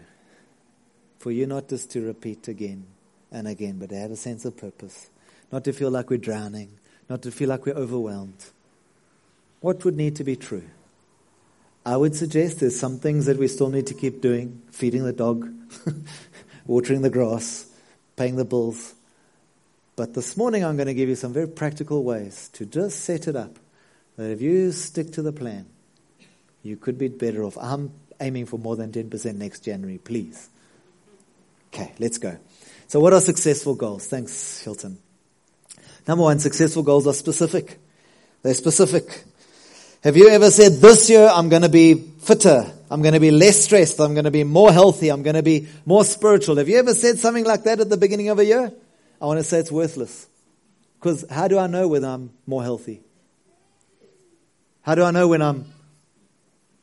for 1.18 1.30
you 1.30 1.46
not 1.46 1.68
just 1.68 1.90
to 1.90 2.00
repeat 2.00 2.48
again 2.48 2.86
and 3.30 3.46
again, 3.46 3.78
but 3.78 3.90
to 3.90 3.96
have 3.96 4.10
a 4.10 4.16
sense 4.16 4.44
of 4.44 4.56
purpose, 4.56 5.10
not 5.52 5.64
to 5.64 5.72
feel 5.72 5.90
like 5.90 6.08
we're 6.08 6.18
drowning, 6.18 6.79
not 7.10 7.22
to 7.22 7.32
feel 7.32 7.48
like 7.48 7.66
we're 7.66 7.74
overwhelmed. 7.74 8.46
What 9.60 9.84
would 9.84 9.96
need 9.96 10.16
to 10.16 10.24
be 10.24 10.36
true? 10.36 10.62
I 11.84 11.96
would 11.96 12.14
suggest 12.14 12.60
there's 12.60 12.78
some 12.78 12.98
things 13.00 13.26
that 13.26 13.36
we 13.36 13.48
still 13.48 13.68
need 13.68 13.88
to 13.88 13.94
keep 13.94 14.22
doing 14.22 14.62
feeding 14.70 15.04
the 15.04 15.12
dog, 15.12 15.52
watering 16.66 17.02
the 17.02 17.10
grass, 17.10 17.66
paying 18.14 18.36
the 18.36 18.44
bills. 18.44 18.94
But 19.96 20.14
this 20.14 20.36
morning 20.36 20.64
I'm 20.64 20.76
going 20.76 20.86
to 20.86 20.94
give 20.94 21.08
you 21.08 21.16
some 21.16 21.32
very 21.32 21.48
practical 21.48 22.04
ways 22.04 22.48
to 22.54 22.64
just 22.64 23.00
set 23.00 23.26
it 23.26 23.34
up 23.34 23.58
that 24.16 24.30
if 24.30 24.40
you 24.40 24.70
stick 24.70 25.12
to 25.12 25.22
the 25.22 25.32
plan, 25.32 25.66
you 26.62 26.76
could 26.76 26.96
be 26.96 27.08
better 27.08 27.42
off. 27.42 27.58
I'm 27.60 27.92
aiming 28.20 28.46
for 28.46 28.58
more 28.58 28.76
than 28.76 28.92
10% 28.92 29.34
next 29.34 29.64
January, 29.64 29.98
please. 29.98 30.48
Okay, 31.72 31.92
let's 31.98 32.18
go. 32.18 32.38
So, 32.86 33.00
what 33.00 33.12
are 33.12 33.20
successful 33.20 33.74
goals? 33.74 34.06
Thanks, 34.06 34.60
Hilton. 34.60 34.98
Number 36.06 36.24
one, 36.24 36.38
successful 36.38 36.82
goals 36.82 37.06
are 37.06 37.14
specific. 37.14 37.78
They're 38.42 38.54
specific. 38.54 39.24
Have 40.02 40.16
you 40.16 40.28
ever 40.28 40.50
said, 40.50 40.72
this 40.74 41.10
year 41.10 41.28
I'm 41.30 41.48
going 41.48 41.62
to 41.62 41.68
be 41.68 41.94
fitter, 41.94 42.72
I'm 42.90 43.02
going 43.02 43.14
to 43.14 43.20
be 43.20 43.30
less 43.30 43.62
stressed, 43.62 44.00
I'm 44.00 44.14
going 44.14 44.24
to 44.24 44.30
be 44.30 44.44
more 44.44 44.72
healthy, 44.72 45.10
I'm 45.10 45.22
going 45.22 45.36
to 45.36 45.42
be 45.42 45.68
more 45.84 46.04
spiritual? 46.04 46.56
Have 46.56 46.68
you 46.68 46.78
ever 46.78 46.94
said 46.94 47.18
something 47.18 47.44
like 47.44 47.64
that 47.64 47.80
at 47.80 47.90
the 47.90 47.98
beginning 47.98 48.28
of 48.30 48.38
a 48.38 48.44
year? 48.44 48.72
I 49.20 49.26
want 49.26 49.38
to 49.38 49.44
say 49.44 49.58
it's 49.58 49.70
worthless. 49.70 50.26
Because 50.98 51.24
how 51.30 51.48
do 51.48 51.58
I 51.58 51.66
know 51.66 51.86
whether 51.88 52.06
I'm 52.06 52.30
more 52.46 52.62
healthy? 52.62 53.02
How 54.82 54.94
do 54.94 55.04
I 55.04 55.10
know 55.10 55.28
when 55.28 55.42
I'm 55.42 55.66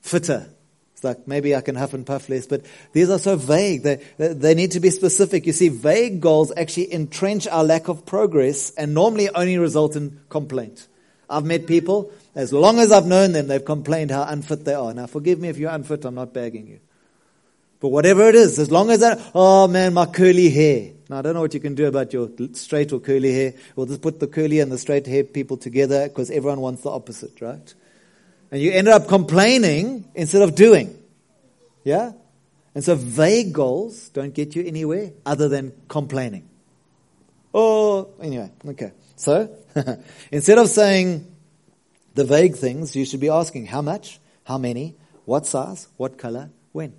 fitter? 0.02 0.48
It's 0.98 1.04
like 1.04 1.28
maybe 1.28 1.56
I 1.56 1.62
can 1.62 1.76
huff 1.76 1.94
and 1.94 2.08
puff 2.08 2.28
less, 2.28 2.48
but 2.48 2.66
these 2.92 3.12
are 3.12 3.20
so 3.20 3.36
vague. 3.36 3.84
They, 3.84 4.02
they 4.18 4.56
need 4.56 4.72
to 4.72 4.80
be 4.80 4.90
specific. 4.90 5.46
You 5.46 5.54
see, 5.54 5.70
vague 5.70 6.22
goals 6.22 6.52
actually 6.58 6.92
entrench 6.92 7.48
our 7.48 7.64
lack 7.64 7.88
of 7.88 8.04
progress 8.04 8.72
and 8.72 8.96
normally 8.96 9.30
only 9.30 9.60
result 9.60 9.96
in 9.96 10.20
complaint. 10.30 10.88
I've 11.30 11.46
met 11.46 11.68
people, 11.68 12.12
as 12.34 12.52
long 12.52 12.80
as 12.80 12.92
I've 12.92 13.06
known 13.06 13.34
them, 13.34 13.46
they've 13.46 13.64
complained 13.64 14.10
how 14.10 14.24
unfit 14.24 14.66
they 14.66 14.74
are. 14.74 14.92
Now, 14.92 15.06
forgive 15.06 15.40
me 15.40 15.50
if 15.50 15.60
you're 15.60 15.70
unfit, 15.70 16.04
I'm 16.04 16.16
not 16.16 16.34
begging 16.34 16.66
you. 16.66 16.80
But 17.80 17.90
whatever 17.90 18.28
it 18.28 18.34
is, 18.34 18.58
as 18.58 18.72
long 18.72 18.90
as 18.90 19.02
that, 19.02 19.22
oh 19.36 19.68
man, 19.68 19.94
my 19.94 20.08
curly 20.08 20.50
hair. 20.50 20.94
Now, 21.12 21.20
I 21.20 21.22
don't 21.22 21.36
know 21.36 21.42
what 21.42 21.54
you 21.54 21.60
can 21.60 21.76
do 21.76 21.86
about 21.86 22.12
your 22.12 22.28
straight 22.54 22.92
or 22.92 23.00
curly 23.00 23.36
hair. 23.36 23.54
We'll 23.76 23.86
just 23.86 24.02
put 24.02 24.20
the 24.20 24.26
curly 24.26 24.62
and 24.62 24.72
the 24.72 24.80
straight 24.80 25.06
hair 25.06 25.24
people 25.24 25.58
together 25.58 26.08
because 26.08 26.32
everyone 26.32 26.60
wants 26.60 26.82
the 26.82 26.90
opposite, 26.90 27.40
right? 27.40 27.72
And 28.52 28.62
you 28.62 28.72
ended 28.72 28.94
up 28.94 29.08
complaining 29.08 30.10
instead 30.16 30.42
of 30.42 30.56
doing. 30.56 30.98
Yeah? 31.84 32.14
And 32.74 32.84
so 32.84 32.96
vague 32.96 33.54
goals 33.54 34.10
don't 34.10 34.34
get 34.34 34.56
you 34.56 34.64
anywhere 34.64 35.12
other 35.26 35.50
than 35.50 35.74
complaining. 35.88 36.48
Oh, 37.54 38.10
anyway, 38.22 38.52
okay. 38.68 38.92
So, 39.16 39.50
instead 40.32 40.60
of 40.60 40.70
saying 40.70 41.26
the 42.14 42.24
vague 42.24 42.56
things, 42.56 42.96
you 42.96 43.04
should 43.06 43.20
be 43.20 43.30
asking 43.30 43.66
how 43.66 43.82
much, 43.82 44.20
how 44.44 44.58
many, 44.58 44.96
what 45.26 45.46
size, 45.48 45.88
what 45.98 46.18
color, 46.18 46.50
when. 46.72 46.94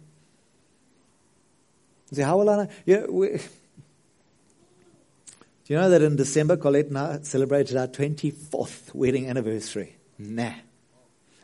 You 2.10 2.16
say, 2.16 2.22
how 2.22 2.38
will 2.38 2.50
I 2.50 2.56
know? 2.56 2.68
Yeah, 2.84 3.06
we, 3.08 3.28
do 3.28 3.38
you 5.74 5.76
know 5.76 5.90
that 5.90 6.02
in 6.02 6.16
December, 6.16 6.56
Colette 6.56 6.86
and 6.86 6.98
I 6.98 7.18
celebrated 7.22 7.76
our 7.76 7.86
24th 7.86 8.94
wedding 8.94 9.28
anniversary? 9.28 9.96
Nah. 10.18 10.54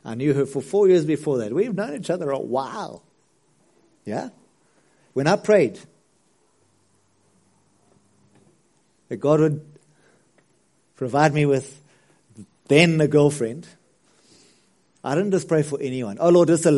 I 0.05 0.15
knew 0.15 0.35
her 0.35 0.45
for 0.45 0.61
four 0.61 0.87
years 0.89 1.05
before 1.07 1.39
that. 1.39 1.53
We've 1.53 1.75
known 1.75 1.95
each 1.95 2.11
other 2.11 2.31
a 2.31 2.39
while. 2.39 3.03
Yeah? 4.05 4.29
When 5.15 5.27
I 5.27 5.37
prayed 5.37 5.81
that 9.09 9.17
God 9.17 9.41
would 9.41 9.65
provide 10.97 11.33
me 11.33 11.47
with 11.47 11.81
then 12.69 13.01
a 13.01 13.09
girlfriend, 13.09 13.67
I 15.03 15.15
didn't 15.15 15.31
just 15.31 15.49
pray 15.49 15.63
for 15.63 15.79
anyone. 15.81 16.19
Oh 16.21 16.29
Lord, 16.29 16.49
just, 16.49 16.67
a, 16.67 16.71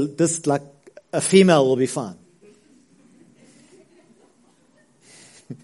like 0.49 0.63
a 1.13 1.21
female 1.21 1.67
will 1.67 1.77
be 1.77 1.87
fine. 1.87 2.17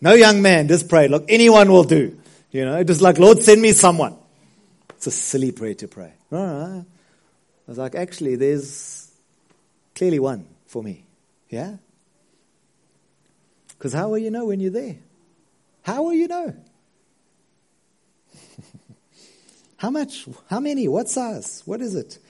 no 0.00 0.14
young 0.14 0.40
man, 0.42 0.68
just 0.68 0.88
pray. 0.88 1.08
Look, 1.08 1.24
anyone 1.28 1.72
will 1.72 1.84
do. 1.84 2.16
You 2.52 2.64
know, 2.64 2.84
just 2.84 3.00
like, 3.00 3.18
Lord, 3.18 3.38
send 3.38 3.60
me 3.62 3.72
someone. 3.72 4.16
It's 5.02 5.08
a 5.08 5.10
silly 5.10 5.50
prayer 5.50 5.74
to 5.74 5.88
pray. 5.88 6.12
I 6.30 6.84
was 7.66 7.76
like, 7.76 7.96
actually, 7.96 8.36
there's 8.36 9.10
clearly 9.96 10.20
one 10.20 10.46
for 10.66 10.80
me. 10.80 11.04
Yeah? 11.50 11.78
Because 13.70 13.92
how 13.92 14.10
will 14.10 14.18
you 14.18 14.30
know 14.30 14.44
when 14.44 14.60
you're 14.60 14.70
there? 14.70 14.94
How 15.82 16.04
will 16.04 16.12
you 16.12 16.28
know? 16.28 16.54
how 19.76 19.90
much? 19.90 20.28
How 20.48 20.60
many? 20.60 20.86
What 20.86 21.08
size? 21.08 21.64
What 21.66 21.80
is 21.80 21.96
it? 21.96 22.20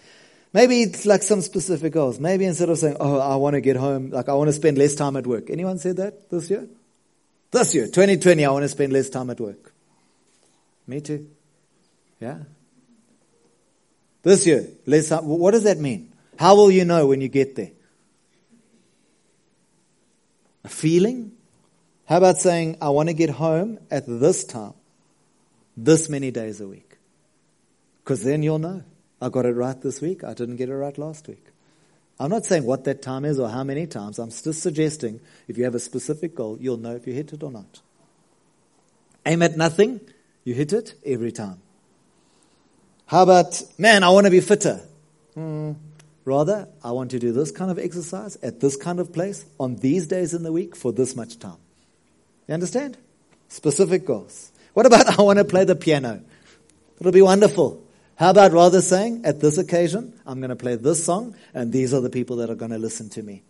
Maybe 0.55 0.81
it's 0.81 1.05
like 1.05 1.23
some 1.23 1.43
specific 1.43 1.93
goals. 1.93 2.19
Maybe 2.19 2.47
instead 2.47 2.71
of 2.71 2.79
saying, 2.79 2.97
oh, 2.99 3.19
I 3.19 3.37
want 3.37 3.53
to 3.53 3.61
get 3.61 3.77
home, 3.77 4.09
like 4.09 4.31
I 4.31 4.33
want 4.33 4.49
to 4.49 4.55
spend 4.55 4.79
less 4.79 4.95
time 4.95 5.17
at 5.17 5.27
work. 5.27 5.51
Anyone 5.51 5.77
said 5.77 5.99
that 5.99 6.31
this 6.31 6.49
year? 6.49 6.67
This 7.51 7.75
year, 7.75 7.85
2020, 7.85 8.47
I 8.47 8.51
want 8.51 8.63
to 8.63 8.69
spend 8.71 8.95
less 8.95 9.11
time 9.11 9.29
at 9.29 9.39
work. 9.39 9.75
Me 10.87 11.03
too. 11.03 11.29
Yeah? 12.19 12.39
This 14.23 14.47
year, 14.47 14.69
let's, 14.87 15.11
what 15.11 15.51
does 15.51 15.65
that 15.65 15.79
mean? 15.79 16.13
How 16.39 16.55
will 16.55 16.71
you 16.71 16.85
know 16.85 17.07
when 17.07 17.21
you 17.21 17.29
get 17.29 17.57
there? 17.57 17.71
A 20.65 20.69
feeling? 20.69 21.33
How 22.07 22.19
about 22.19 22.39
saying, 22.39 22.79
I 22.81 22.91
want 22.91 23.09
to 23.09 23.15
get 23.15 23.31
home 23.31 23.79
at 23.91 24.05
this 24.07 24.45
time, 24.45 24.75
this 25.77 26.09
many 26.09 26.31
days 26.31 26.61
a 26.61 26.69
week? 26.69 26.99
Because 28.05 28.23
then 28.23 28.43
you'll 28.43 28.59
know. 28.59 28.83
I 29.21 29.29
got 29.29 29.47
it 29.47 29.53
right 29.53 29.81
this 29.81 30.01
week. 30.01 30.25
I 30.25 30.35
didn't 30.35 30.57
get 30.57 30.69
it 30.69 30.75
right 30.75 30.97
last 30.99 31.29
week. 31.29 31.47
I'm 32.19 32.31
not 32.31 32.45
saying 32.45 32.65
what 32.65 32.85
that 32.85 33.03
time 33.03 33.25
is 33.25 33.39
or 33.41 33.49
how 33.49 33.65
many 33.65 33.87
times. 33.87 34.19
I'm 34.19 34.31
just 34.31 34.63
suggesting 34.63 35.21
if 35.49 35.57
you 35.57 35.65
have 35.65 35.75
a 35.75 35.81
specific 35.81 36.35
goal, 36.35 36.59
you'll 36.61 36.77
know 36.77 36.95
if 36.95 37.07
you 37.07 37.13
hit 37.13 37.33
it 37.33 37.43
or 37.43 37.51
not. 37.51 37.81
Aim 39.25 39.43
at 39.43 39.57
nothing, 39.57 40.01
you 40.45 40.55
hit 40.55 40.73
it 40.73 40.95
every 41.05 41.33
time. 41.33 41.62
How 43.13 43.25
about, 43.25 43.63
man, 43.77 44.05
I 44.05 44.09
want 44.09 44.25
to 44.25 44.31
be 44.31 44.41
fitter? 44.41 44.81
Hmm. 45.35 45.73
Rather, 46.25 46.67
I 46.83 46.93
want 46.93 47.11
to 47.11 47.19
do 47.19 47.31
this 47.31 47.51
kind 47.51 47.71
of 47.71 47.79
exercise 47.79 48.37
at 48.37 48.61
this 48.61 48.75
kind 48.75 48.99
of 48.99 49.13
place 49.13 49.45
on 49.61 49.77
these 49.77 50.07
days 50.07 50.33
in 50.33 50.43
the 50.45 50.51
week 50.51 50.75
for 50.75 50.93
this 50.93 51.15
much 51.15 51.39
time. 51.39 51.59
You 52.49 52.55
understand? 52.55 52.97
Specific 53.49 54.07
goals. 54.07 54.51
What 54.73 54.87
about 54.87 55.19
I 55.19 55.21
want 55.21 55.39
to 55.39 55.45
play 55.45 55.65
the 55.65 55.77
piano? 55.77 56.23
It'll 57.01 57.13
be 57.13 57.21
wonderful. 57.21 57.85
How 58.17 58.31
about 58.31 58.53
rather 58.53 58.81
saying, 58.81 59.27
at 59.27 59.41
this 59.41 59.59
occasion, 59.59 60.19
I'm 60.25 60.41
going 60.41 60.49
to 60.49 60.57
play 60.57 60.77
this 60.77 61.05
song, 61.05 61.37
and 61.53 61.71
these 61.71 61.93
are 61.93 62.01
the 62.01 62.09
people 62.09 62.37
that 62.37 62.49
are 62.49 62.55
going 62.55 62.71
to 62.71 62.79
listen 62.79 63.11
to 63.11 63.23
me? 63.23 63.43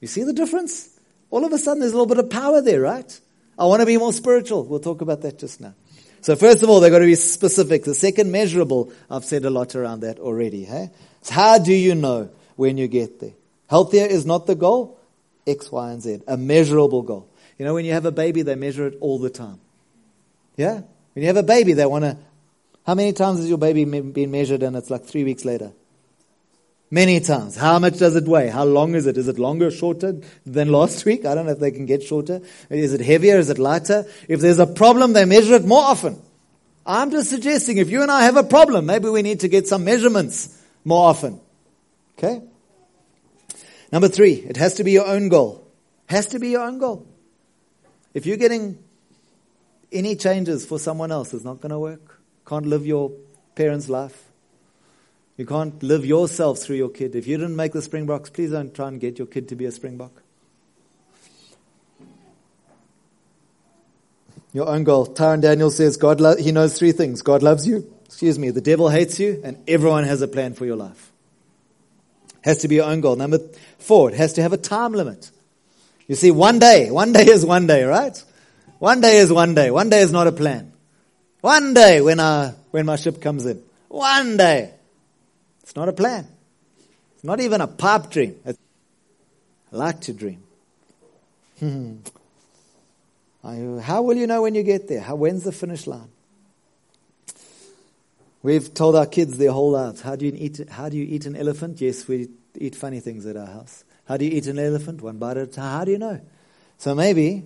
You 0.00 0.08
see 0.08 0.24
the 0.24 0.32
difference? 0.32 0.98
All 1.30 1.44
of 1.44 1.52
a 1.52 1.58
sudden, 1.58 1.78
there's 1.78 1.92
a 1.92 1.96
little 1.96 2.12
bit 2.12 2.18
of 2.18 2.30
power 2.30 2.60
there, 2.60 2.80
right? 2.80 3.20
I 3.56 3.66
want 3.66 3.78
to 3.78 3.86
be 3.86 3.96
more 3.96 4.12
spiritual. 4.12 4.64
We'll 4.64 4.80
talk 4.80 5.02
about 5.02 5.20
that 5.22 5.38
just 5.38 5.60
now. 5.60 5.74
So 6.24 6.36
first 6.36 6.62
of 6.62 6.70
all, 6.70 6.80
they've 6.80 6.90
got 6.90 7.00
to 7.00 7.04
be 7.04 7.16
specific. 7.16 7.84
The 7.84 7.94
second, 7.94 8.32
measurable. 8.32 8.90
I've 9.10 9.26
said 9.26 9.44
a 9.44 9.50
lot 9.50 9.74
around 9.74 10.00
that 10.00 10.18
already. 10.18 10.64
Hey? 10.64 10.88
So 11.20 11.34
how 11.34 11.58
do 11.58 11.74
you 11.74 11.94
know 11.94 12.30
when 12.56 12.78
you 12.78 12.88
get 12.88 13.20
there? 13.20 13.34
Healthier 13.68 14.06
is 14.06 14.24
not 14.24 14.46
the 14.46 14.54
goal. 14.54 14.98
X, 15.46 15.70
Y, 15.70 15.90
and 15.90 16.00
Z. 16.00 16.22
A 16.26 16.38
measurable 16.38 17.02
goal. 17.02 17.28
You 17.58 17.66
know, 17.66 17.74
when 17.74 17.84
you 17.84 17.92
have 17.92 18.06
a 18.06 18.10
baby, 18.10 18.40
they 18.40 18.54
measure 18.54 18.86
it 18.86 18.96
all 19.02 19.18
the 19.18 19.28
time. 19.28 19.60
Yeah? 20.56 20.80
When 21.12 21.22
you 21.22 21.26
have 21.26 21.36
a 21.36 21.42
baby, 21.42 21.74
they 21.74 21.84
want 21.84 22.06
to. 22.06 22.16
How 22.86 22.94
many 22.94 23.12
times 23.12 23.40
has 23.40 23.48
your 23.50 23.58
baby 23.58 23.84
been 23.84 24.30
measured 24.30 24.62
and 24.62 24.76
it's 24.76 24.88
like 24.88 25.04
three 25.04 25.24
weeks 25.24 25.44
later? 25.44 25.72
Many 26.94 27.18
times. 27.18 27.56
How 27.56 27.80
much 27.80 27.98
does 27.98 28.14
it 28.14 28.24
weigh? 28.28 28.46
How 28.46 28.62
long 28.62 28.94
is 28.94 29.08
it? 29.08 29.16
Is 29.18 29.26
it 29.26 29.36
longer, 29.36 29.72
shorter 29.72 30.20
than 30.46 30.70
last 30.70 31.04
week? 31.04 31.24
I 31.24 31.34
don't 31.34 31.46
know 31.46 31.50
if 31.50 31.58
they 31.58 31.72
can 31.72 31.86
get 31.86 32.04
shorter. 32.04 32.40
Is 32.70 32.94
it 32.94 33.00
heavier? 33.00 33.36
Is 33.36 33.50
it 33.50 33.58
lighter? 33.58 34.06
If 34.28 34.38
there's 34.38 34.60
a 34.60 34.66
problem, 34.68 35.12
they 35.12 35.24
measure 35.24 35.54
it 35.54 35.64
more 35.64 35.82
often. 35.82 36.22
I'm 36.86 37.10
just 37.10 37.30
suggesting 37.30 37.78
if 37.78 37.90
you 37.90 38.02
and 38.02 38.12
I 38.12 38.22
have 38.22 38.36
a 38.36 38.44
problem, 38.44 38.86
maybe 38.86 39.08
we 39.08 39.22
need 39.22 39.40
to 39.40 39.48
get 39.48 39.66
some 39.66 39.84
measurements 39.84 40.56
more 40.84 41.08
often. 41.08 41.40
Okay? 42.16 42.40
Number 43.90 44.06
three, 44.06 44.34
it 44.34 44.56
has 44.56 44.74
to 44.74 44.84
be 44.84 44.92
your 44.92 45.08
own 45.08 45.28
goal. 45.28 45.66
Has 46.06 46.26
to 46.26 46.38
be 46.38 46.50
your 46.50 46.62
own 46.62 46.78
goal. 46.78 47.08
If 48.12 48.24
you're 48.24 48.36
getting 48.36 48.78
any 49.90 50.14
changes 50.14 50.64
for 50.64 50.78
someone 50.78 51.10
else, 51.10 51.34
it's 51.34 51.44
not 51.44 51.60
going 51.60 51.70
to 51.70 51.78
work. 51.80 52.20
Can't 52.46 52.66
live 52.66 52.86
your 52.86 53.10
parents' 53.56 53.88
life. 53.88 54.30
You 55.36 55.46
can't 55.46 55.82
live 55.82 56.06
yourself 56.06 56.60
through 56.60 56.76
your 56.76 56.90
kid. 56.90 57.16
If 57.16 57.26
you 57.26 57.36
didn't 57.36 57.56
make 57.56 57.72
the 57.72 57.82
Springboks, 57.82 58.30
please 58.30 58.52
don't 58.52 58.72
try 58.72 58.88
and 58.88 59.00
get 59.00 59.18
your 59.18 59.26
kid 59.26 59.48
to 59.48 59.56
be 59.56 59.64
a 59.64 59.72
Springbok. 59.72 60.22
Your 64.52 64.68
own 64.68 64.84
goal. 64.84 65.06
Tyron 65.08 65.40
Daniel 65.40 65.70
says 65.70 65.96
God 65.96 66.20
lo- 66.20 66.36
he 66.36 66.52
knows 66.52 66.78
three 66.78 66.92
things. 66.92 67.22
God 67.22 67.42
loves 67.42 67.66
you, 67.66 67.92
excuse 68.04 68.38
me, 68.38 68.50
the 68.50 68.60
devil 68.60 68.88
hates 68.88 69.18
you, 69.18 69.40
and 69.42 69.58
everyone 69.66 70.04
has 70.04 70.22
a 70.22 70.28
plan 70.28 70.54
for 70.54 70.64
your 70.64 70.76
life. 70.76 71.10
Has 72.42 72.58
to 72.58 72.68
be 72.68 72.76
your 72.76 72.84
own 72.84 73.00
goal. 73.00 73.16
Number 73.16 73.38
four, 73.78 74.10
it 74.10 74.16
has 74.16 74.34
to 74.34 74.42
have 74.42 74.52
a 74.52 74.56
time 74.56 74.92
limit. 74.92 75.30
You 76.06 76.14
see, 76.14 76.30
one 76.30 76.60
day, 76.60 76.90
one 76.92 77.12
day 77.12 77.26
is 77.26 77.44
one 77.44 77.66
day, 77.66 77.82
right? 77.82 78.22
One 78.78 79.00
day 79.00 79.16
is 79.16 79.32
one 79.32 79.54
day. 79.54 79.72
One 79.72 79.88
day 79.88 80.02
is 80.02 80.12
not 80.12 80.28
a 80.28 80.32
plan. 80.32 80.72
One 81.40 81.74
day 81.74 82.00
when, 82.00 82.20
I, 82.20 82.54
when 82.70 82.86
my 82.86 82.96
ship 82.96 83.20
comes 83.20 83.46
in. 83.46 83.62
One 83.88 84.36
day. 84.36 84.73
It's 85.64 85.74
not 85.74 85.88
a 85.88 85.94
plan. 85.94 86.28
It's 87.14 87.24
not 87.24 87.40
even 87.40 87.62
a 87.62 87.66
pipe 87.66 88.10
dream. 88.10 88.36
It's, 88.44 88.58
I 89.72 89.76
like 89.76 90.00
to 90.02 90.12
dream. 90.12 90.42
Hmm. 91.58 91.96
How 93.42 94.02
will 94.02 94.16
you 94.16 94.26
know 94.26 94.42
when 94.42 94.54
you 94.54 94.62
get 94.62 94.88
there? 94.88 95.00
How, 95.00 95.16
when's 95.16 95.42
the 95.42 95.52
finish 95.52 95.86
line? 95.86 96.10
We've 98.42 98.72
told 98.74 98.94
our 98.94 99.06
kids 99.06 99.38
their 99.38 99.52
whole 99.52 99.70
lives, 99.70 100.02
how 100.02 100.16
do 100.16 100.26
you 100.26 100.32
eat, 100.36 100.68
how 100.68 100.90
do 100.90 100.98
you 100.98 101.04
eat 101.04 101.24
an 101.24 101.34
elephant? 101.34 101.80
Yes, 101.80 102.06
we 102.06 102.28
eat 102.56 102.76
funny 102.76 103.00
things 103.00 103.24
at 103.24 103.34
our 103.34 103.46
house. 103.46 103.84
How 104.06 104.18
do 104.18 104.26
you 104.26 104.32
eat 104.32 104.46
an 104.46 104.58
elephant? 104.58 105.00
One 105.00 105.16
bite 105.16 105.38
at 105.38 105.44
a 105.44 105.46
time. 105.46 105.78
How 105.78 105.84
do 105.86 105.92
you 105.92 105.98
know? 105.98 106.20
So 106.76 106.94
maybe 106.94 107.44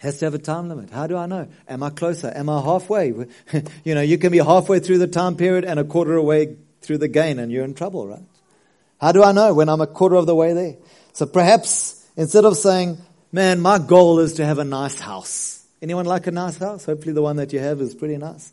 has 0.00 0.18
to 0.18 0.24
have 0.24 0.34
a 0.34 0.38
time 0.38 0.68
limit. 0.68 0.90
How 0.90 1.06
do 1.06 1.16
I 1.16 1.26
know? 1.26 1.46
Am 1.68 1.84
I 1.84 1.90
closer? 1.90 2.32
Am 2.34 2.48
I 2.48 2.60
halfway? 2.60 3.14
you 3.84 3.94
know, 3.94 4.00
you 4.00 4.18
can 4.18 4.32
be 4.32 4.38
halfway 4.38 4.80
through 4.80 4.98
the 4.98 5.06
time 5.06 5.36
period 5.36 5.64
and 5.64 5.78
a 5.78 5.84
quarter 5.84 6.16
away 6.16 6.56
through 6.84 6.98
the 6.98 7.08
gain 7.08 7.38
and 7.38 7.50
you're 7.50 7.64
in 7.64 7.74
trouble, 7.74 8.06
right? 8.06 8.22
How 9.00 9.12
do 9.12 9.22
I 9.22 9.32
know 9.32 9.54
when 9.54 9.68
I'm 9.68 9.80
a 9.80 9.86
quarter 9.86 10.16
of 10.16 10.26
the 10.26 10.34
way 10.34 10.52
there? 10.52 10.76
So 11.12 11.26
perhaps 11.26 12.06
instead 12.16 12.44
of 12.44 12.56
saying, 12.56 12.98
man, 13.32 13.60
my 13.60 13.78
goal 13.78 14.20
is 14.20 14.34
to 14.34 14.44
have 14.44 14.58
a 14.58 14.64
nice 14.64 14.98
house. 15.00 15.64
Anyone 15.82 16.06
like 16.06 16.26
a 16.26 16.30
nice 16.30 16.56
house? 16.56 16.84
Hopefully 16.84 17.12
the 17.12 17.22
one 17.22 17.36
that 17.36 17.52
you 17.52 17.58
have 17.58 17.80
is 17.80 17.94
pretty 17.94 18.16
nice. 18.16 18.52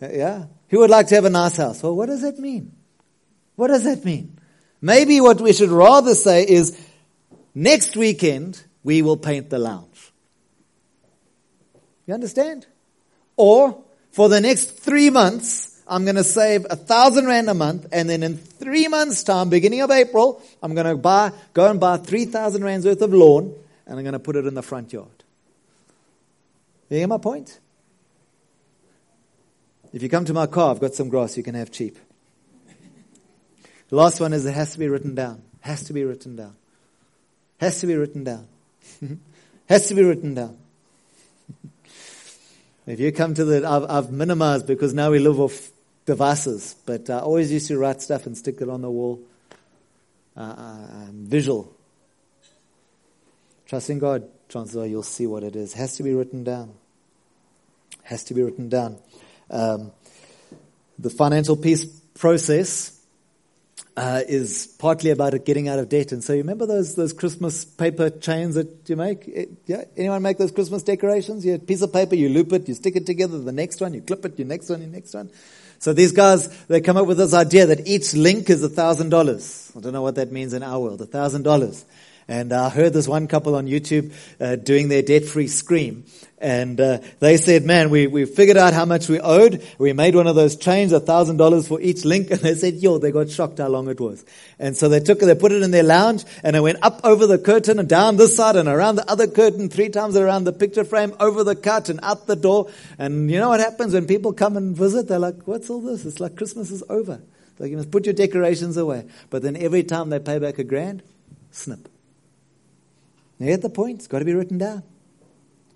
Yeah? 0.00 0.46
Who 0.68 0.78
would 0.78 0.90
like 0.90 1.08
to 1.08 1.14
have 1.16 1.24
a 1.24 1.30
nice 1.30 1.56
house? 1.56 1.82
Well, 1.82 1.94
what 1.94 2.06
does 2.06 2.22
that 2.22 2.38
mean? 2.38 2.74
What 3.56 3.68
does 3.68 3.84
that 3.84 4.04
mean? 4.04 4.38
Maybe 4.80 5.20
what 5.20 5.40
we 5.40 5.52
should 5.52 5.70
rather 5.70 6.14
say 6.14 6.46
is, 6.48 6.78
next 7.54 7.96
weekend, 7.96 8.62
we 8.82 9.02
will 9.02 9.16
paint 9.16 9.50
the 9.50 9.58
lounge. 9.58 10.12
You 12.06 12.14
understand? 12.14 12.66
Or, 13.36 13.84
for 14.10 14.28
the 14.28 14.40
next 14.40 14.78
three 14.78 15.10
months, 15.10 15.71
I'm 15.86 16.04
going 16.04 16.16
to 16.16 16.24
save 16.24 16.66
a 16.70 16.76
thousand 16.76 17.26
rand 17.26 17.50
a 17.50 17.54
month, 17.54 17.86
and 17.92 18.08
then 18.08 18.22
in 18.22 18.36
three 18.36 18.88
months' 18.88 19.24
time, 19.24 19.50
beginning 19.50 19.80
of 19.80 19.90
April, 19.90 20.42
I'm 20.62 20.74
going 20.74 20.86
to 20.86 20.96
buy, 20.96 21.32
go 21.54 21.68
and 21.70 21.80
buy 21.80 21.96
three 21.96 22.24
thousand 22.24 22.64
rands 22.64 22.86
worth 22.86 23.02
of 23.02 23.12
lawn, 23.12 23.54
and 23.86 23.98
I'm 23.98 24.04
going 24.04 24.12
to 24.12 24.18
put 24.18 24.36
it 24.36 24.46
in 24.46 24.54
the 24.54 24.62
front 24.62 24.92
yard. 24.92 25.08
You 26.88 26.98
hear 26.98 27.08
my 27.08 27.18
point? 27.18 27.58
If 29.92 30.02
you 30.02 30.08
come 30.08 30.24
to 30.26 30.32
my 30.32 30.46
car, 30.46 30.70
I've 30.70 30.80
got 30.80 30.94
some 30.94 31.08
grass 31.08 31.36
you 31.36 31.42
can 31.42 31.54
have 31.54 31.70
cheap. 31.70 31.98
The 33.88 33.96
last 33.96 34.20
one 34.20 34.32
is 34.32 34.46
it 34.46 34.54
has 34.54 34.72
to 34.72 34.78
be 34.78 34.88
written 34.88 35.14
down. 35.14 35.42
Has 35.60 35.84
to 35.84 35.92
be 35.92 36.04
written 36.04 36.36
down. 36.36 36.56
Has 37.58 37.80
to 37.80 37.86
be 37.86 37.94
written 37.94 38.24
down. 38.24 38.48
has 39.68 39.88
to 39.88 39.94
be 39.94 40.02
written 40.02 40.34
down. 40.34 40.56
If 42.86 42.98
you 42.98 43.12
come 43.12 43.34
to 43.34 43.44
the, 43.44 43.68
I've, 43.68 43.84
I've, 43.88 44.10
minimized 44.10 44.66
because 44.66 44.92
now 44.92 45.10
we 45.10 45.20
live 45.20 45.38
off 45.38 45.70
devices, 46.04 46.74
but 46.84 47.08
I 47.10 47.20
always 47.20 47.52
used 47.52 47.68
to 47.68 47.78
write 47.78 48.02
stuff 48.02 48.26
and 48.26 48.36
stick 48.36 48.60
it 48.60 48.68
on 48.68 48.82
the 48.82 48.90
wall. 48.90 49.20
Uh, 50.36 50.40
uh, 50.40 50.86
um, 50.92 51.26
visual. 51.26 51.72
Trusting 53.66 53.98
God, 53.98 54.28
chances 54.48 54.76
are 54.76 54.86
you'll 54.86 55.02
see 55.02 55.26
what 55.26 55.44
it 55.44 55.54
is. 55.54 55.74
Has 55.74 55.96
to 55.96 56.02
be 56.02 56.14
written 56.14 56.42
down. 56.42 56.72
Has 58.02 58.24
to 58.24 58.34
be 58.34 58.42
written 58.42 58.68
down. 58.68 58.98
Um, 59.50 59.92
the 60.98 61.10
financial 61.10 61.56
peace 61.56 61.84
process 61.84 62.98
uh, 63.96 64.22
is 64.26 64.66
partly 64.78 65.10
about 65.10 65.44
getting 65.44 65.68
out 65.68 65.78
of 65.78 65.88
debt. 65.88 66.12
And 66.12 66.24
so 66.24 66.32
you 66.32 66.40
remember 66.40 66.66
those 66.66 66.94
those 66.94 67.12
Christmas 67.12 67.64
paper 67.64 68.10
chains 68.10 68.54
that 68.54 68.88
you 68.88 68.96
make? 68.96 69.28
It, 69.28 69.50
yeah, 69.66 69.84
anyone 69.96 70.22
make 70.22 70.38
those 70.38 70.52
Christmas 70.52 70.82
decorations? 70.82 71.44
You 71.44 71.54
a 71.54 71.58
piece 71.58 71.82
of 71.82 71.92
paper, 71.92 72.14
you 72.14 72.28
loop 72.28 72.52
it, 72.52 72.68
you 72.68 72.74
stick 72.74 72.96
it 72.96 73.06
together. 73.06 73.38
The 73.38 73.52
next 73.52 73.80
one, 73.80 73.94
you 73.94 74.00
clip 74.00 74.24
it. 74.24 74.38
Your 74.38 74.48
next 74.48 74.70
one, 74.70 74.80
your 74.80 74.90
next 74.90 75.14
one. 75.14 75.30
So 75.78 75.92
these 75.92 76.12
guys, 76.12 76.48
they 76.66 76.80
come 76.80 76.96
up 76.96 77.06
with 77.06 77.18
this 77.18 77.34
idea 77.34 77.66
that 77.66 77.86
each 77.86 78.14
link 78.14 78.48
is 78.48 78.62
a 78.62 78.68
thousand 78.68 79.10
dollars. 79.10 79.72
I 79.76 79.80
don't 79.80 79.92
know 79.92 80.02
what 80.02 80.14
that 80.14 80.30
means 80.30 80.54
in 80.54 80.62
our 80.62 80.78
world. 80.78 81.00
A 81.00 81.06
thousand 81.06 81.42
dollars. 81.42 81.84
And 82.28 82.52
I 82.52 82.68
heard 82.68 82.92
this 82.92 83.08
one 83.08 83.26
couple 83.26 83.54
on 83.54 83.66
YouTube 83.66 84.12
uh, 84.40 84.56
doing 84.56 84.88
their 84.88 85.02
debt-free 85.02 85.48
scream. 85.48 86.04
And 86.42 86.80
uh, 86.80 86.98
they 87.20 87.36
said, 87.36 87.64
man, 87.64 87.88
we, 87.88 88.08
we 88.08 88.24
figured 88.24 88.56
out 88.56 88.72
how 88.72 88.84
much 88.84 89.08
we 89.08 89.20
owed. 89.20 89.64
We 89.78 89.92
made 89.92 90.16
one 90.16 90.26
of 90.26 90.34
those 90.34 90.56
chains, 90.56 90.92
a 90.92 90.98
thousand 90.98 91.36
dollars 91.36 91.68
for 91.68 91.80
each 91.80 92.04
link. 92.04 92.30
And 92.32 92.40
they 92.40 92.56
said, 92.56 92.74
yo, 92.74 92.98
they 92.98 93.12
got 93.12 93.30
shocked 93.30 93.58
how 93.58 93.68
long 93.68 93.88
it 93.88 94.00
was. 94.00 94.24
And 94.58 94.76
so 94.76 94.88
they 94.88 94.98
took 94.98 95.22
it, 95.22 95.26
they 95.26 95.36
put 95.36 95.52
it 95.52 95.62
in 95.62 95.70
their 95.70 95.84
lounge 95.84 96.24
and 96.42 96.56
it 96.56 96.60
went 96.60 96.78
up 96.82 97.00
over 97.04 97.28
the 97.28 97.38
curtain 97.38 97.78
and 97.78 97.88
down 97.88 98.16
this 98.16 98.34
side 98.34 98.56
and 98.56 98.68
around 98.68 98.96
the 98.96 99.08
other 99.08 99.28
curtain, 99.28 99.68
three 99.68 99.88
times 99.88 100.16
around 100.16 100.44
the 100.44 100.52
picture 100.52 100.84
frame, 100.84 101.14
over 101.20 101.44
the 101.44 101.54
couch 101.54 101.88
and 101.88 102.00
out 102.02 102.26
the 102.26 102.34
door. 102.34 102.70
And 102.98 103.30
you 103.30 103.38
know 103.38 103.50
what 103.50 103.60
happens 103.60 103.94
when 103.94 104.06
people 104.06 104.32
come 104.32 104.56
and 104.56 104.76
visit? 104.76 105.06
They're 105.06 105.20
like, 105.20 105.46
what's 105.46 105.70
all 105.70 105.80
this? 105.80 106.04
It's 106.04 106.18
like 106.18 106.36
Christmas 106.36 106.72
is 106.72 106.82
over. 106.88 107.20
Like 107.60 107.70
you 107.70 107.76
must 107.76 107.92
put 107.92 108.06
your 108.06 108.14
decorations 108.14 108.76
away. 108.76 109.06
But 109.30 109.42
then 109.42 109.54
every 109.54 109.84
time 109.84 110.10
they 110.10 110.18
pay 110.18 110.40
back 110.40 110.58
a 110.58 110.64
grand, 110.64 111.04
snip. 111.52 111.91
You 113.42 113.48
get 113.48 113.60
the 113.60 113.70
point? 113.70 113.98
It's 113.98 114.06
got 114.06 114.20
to 114.20 114.24
be 114.24 114.34
written 114.34 114.56
down. 114.58 114.84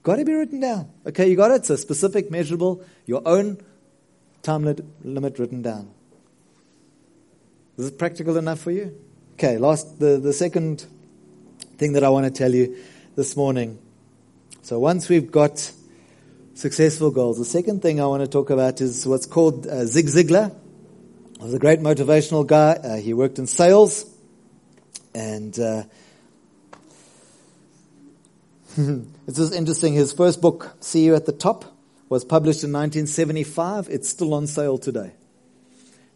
Got 0.05 0.17
to 0.17 0.25
be 0.25 0.33
written 0.33 0.61
down. 0.61 0.89
Okay, 1.05 1.29
you 1.29 1.35
got 1.35 1.51
it? 1.51 1.67
So 1.67 1.75
specific, 1.75 2.31
measurable, 2.31 2.85
your 3.07 3.23
own 3.27 3.59
time 4.43 4.73
limit 5.03 5.41
written 5.41 5.63
down. 5.63 5.91
Is 7.77 7.89
it 7.89 7.99
practical 7.99 8.37
enough 8.37 8.61
for 8.61 8.71
you? 8.71 8.97
Okay, 9.33 9.59
last 9.59 9.99
the, 9.99 10.17
the 10.19 10.33
second 10.33 10.87
thing 11.77 11.95
that 11.95 12.05
I 12.05 12.09
want 12.09 12.25
to 12.25 12.31
tell 12.31 12.55
you 12.55 12.77
this 13.17 13.37
morning 13.37 13.79
So 14.63 14.79
once 14.79 15.09
we've 15.09 15.31
got 15.31 15.73
successful 16.55 17.11
goals, 17.11 17.39
the 17.39 17.45
second 17.45 17.83
thing 17.83 18.01
I 18.01 18.07
want 18.07 18.23
to 18.23 18.29
talk 18.29 18.51
about 18.51 18.81
is 18.81 19.07
what's 19.09 19.27
called 19.27 19.67
uh, 19.67 19.87
Zig 19.87 20.07
Ziglar. 20.07 20.55
He 21.39 21.45
was 21.45 21.55
a 21.55 21.59
great 21.59 21.81
motivational 21.81 22.47
guy. 22.47 22.75
Uh, 22.75 22.97
he 22.97 23.13
worked 23.13 23.41
in 23.41 23.49
sales 23.49 24.09
and 25.15 25.59
uh, 25.59 25.83
it's 29.27 29.39
just 29.39 29.55
interesting. 29.55 29.95
His 29.95 30.13
first 30.13 30.43
book, 30.43 30.77
See 30.81 31.05
You 31.05 31.15
at 31.15 31.25
the 31.25 31.33
Top, 31.33 31.65
was 32.09 32.25
published 32.25 32.63
in 32.63 32.73
1975. 32.73 33.89
It's 33.89 34.09
still 34.09 34.35
on 34.35 34.47
sale 34.47 34.77
today. 34.77 35.13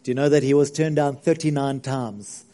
Do 0.02 0.10
you 0.10 0.14
know 0.14 0.28
that 0.28 0.42
he 0.42 0.52
was 0.52 0.70
turned 0.70 0.96
down 0.96 1.16
39 1.16 1.80
times? 1.80 2.44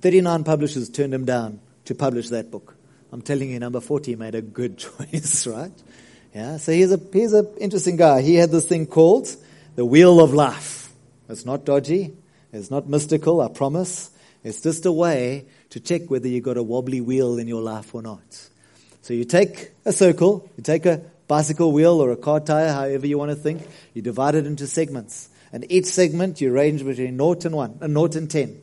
39 0.00 0.44
publishers 0.44 0.88
turned 0.88 1.14
him 1.14 1.24
down 1.24 1.60
to 1.84 1.94
publish 1.94 2.30
that 2.30 2.50
book. 2.50 2.74
I'm 3.12 3.22
telling 3.22 3.50
you, 3.50 3.58
number 3.58 3.80
40 3.80 4.16
made 4.16 4.34
a 4.34 4.42
good 4.42 4.78
choice, 5.10 5.46
right? 5.46 5.72
Yeah, 6.34 6.56
so 6.56 6.72
he's 6.72 6.92
a, 6.92 7.00
he's 7.12 7.32
an 7.32 7.48
interesting 7.58 7.96
guy. 7.96 8.22
He 8.22 8.34
had 8.34 8.50
this 8.50 8.66
thing 8.66 8.86
called 8.86 9.34
the 9.76 9.84
Wheel 9.84 10.20
of 10.20 10.32
Life. 10.32 10.92
It's 11.28 11.44
not 11.44 11.64
dodgy. 11.64 12.16
It's 12.52 12.70
not 12.70 12.88
mystical, 12.88 13.40
I 13.40 13.48
promise. 13.48 14.10
It's 14.42 14.60
just 14.60 14.86
a 14.86 14.92
way 14.92 15.46
to 15.70 15.80
check 15.80 16.10
whether 16.10 16.26
you've 16.26 16.44
got 16.44 16.56
a 16.56 16.62
wobbly 16.62 17.00
wheel 17.00 17.38
in 17.38 17.46
your 17.46 17.62
life 17.62 17.94
or 17.94 18.02
not. 18.02 18.48
So 19.02 19.14
you 19.14 19.24
take 19.24 19.72
a 19.84 19.92
circle, 19.92 20.50
you 20.56 20.62
take 20.62 20.86
a 20.86 21.02
bicycle 21.26 21.72
wheel 21.72 22.02
or 22.02 22.10
a 22.10 22.16
car 22.16 22.40
tire, 22.40 22.72
however 22.72 23.06
you 23.06 23.16
want 23.16 23.30
to 23.30 23.36
think, 23.36 23.66
you 23.94 24.02
divide 24.02 24.34
it 24.34 24.46
into 24.46 24.66
segments. 24.66 25.28
And 25.52 25.70
each 25.70 25.86
segment 25.86 26.40
you 26.40 26.52
range 26.52 26.84
between 26.84 27.16
0 27.16 27.36
and 27.44 27.54
1, 27.54 27.78
and 27.80 27.92
0 27.94 28.04
and 28.14 28.30
10. 28.30 28.60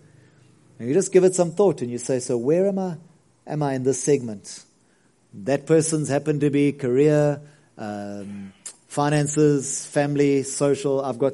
And 0.79 0.87
you 0.87 0.93
just 0.93 1.11
give 1.11 1.23
it 1.23 1.33
some 1.33 1.51
thought 1.51 1.81
and 1.81 1.89
you 1.89 1.97
say, 1.97 2.19
so 2.19 2.37
where 2.37 2.67
am 2.67 2.79
I, 2.79 2.97
am 3.45 3.63
I 3.63 3.73
in 3.73 3.83
this 3.83 4.03
segment? 4.03 4.63
That 5.33 5.65
person's 5.65 6.09
happened 6.09 6.41
to 6.41 6.49
be 6.49 6.71
career, 6.71 7.41
um, 7.77 8.53
finances, 8.87 9.85
family, 9.85 10.43
social. 10.43 11.03
I've 11.03 11.19
got, 11.19 11.33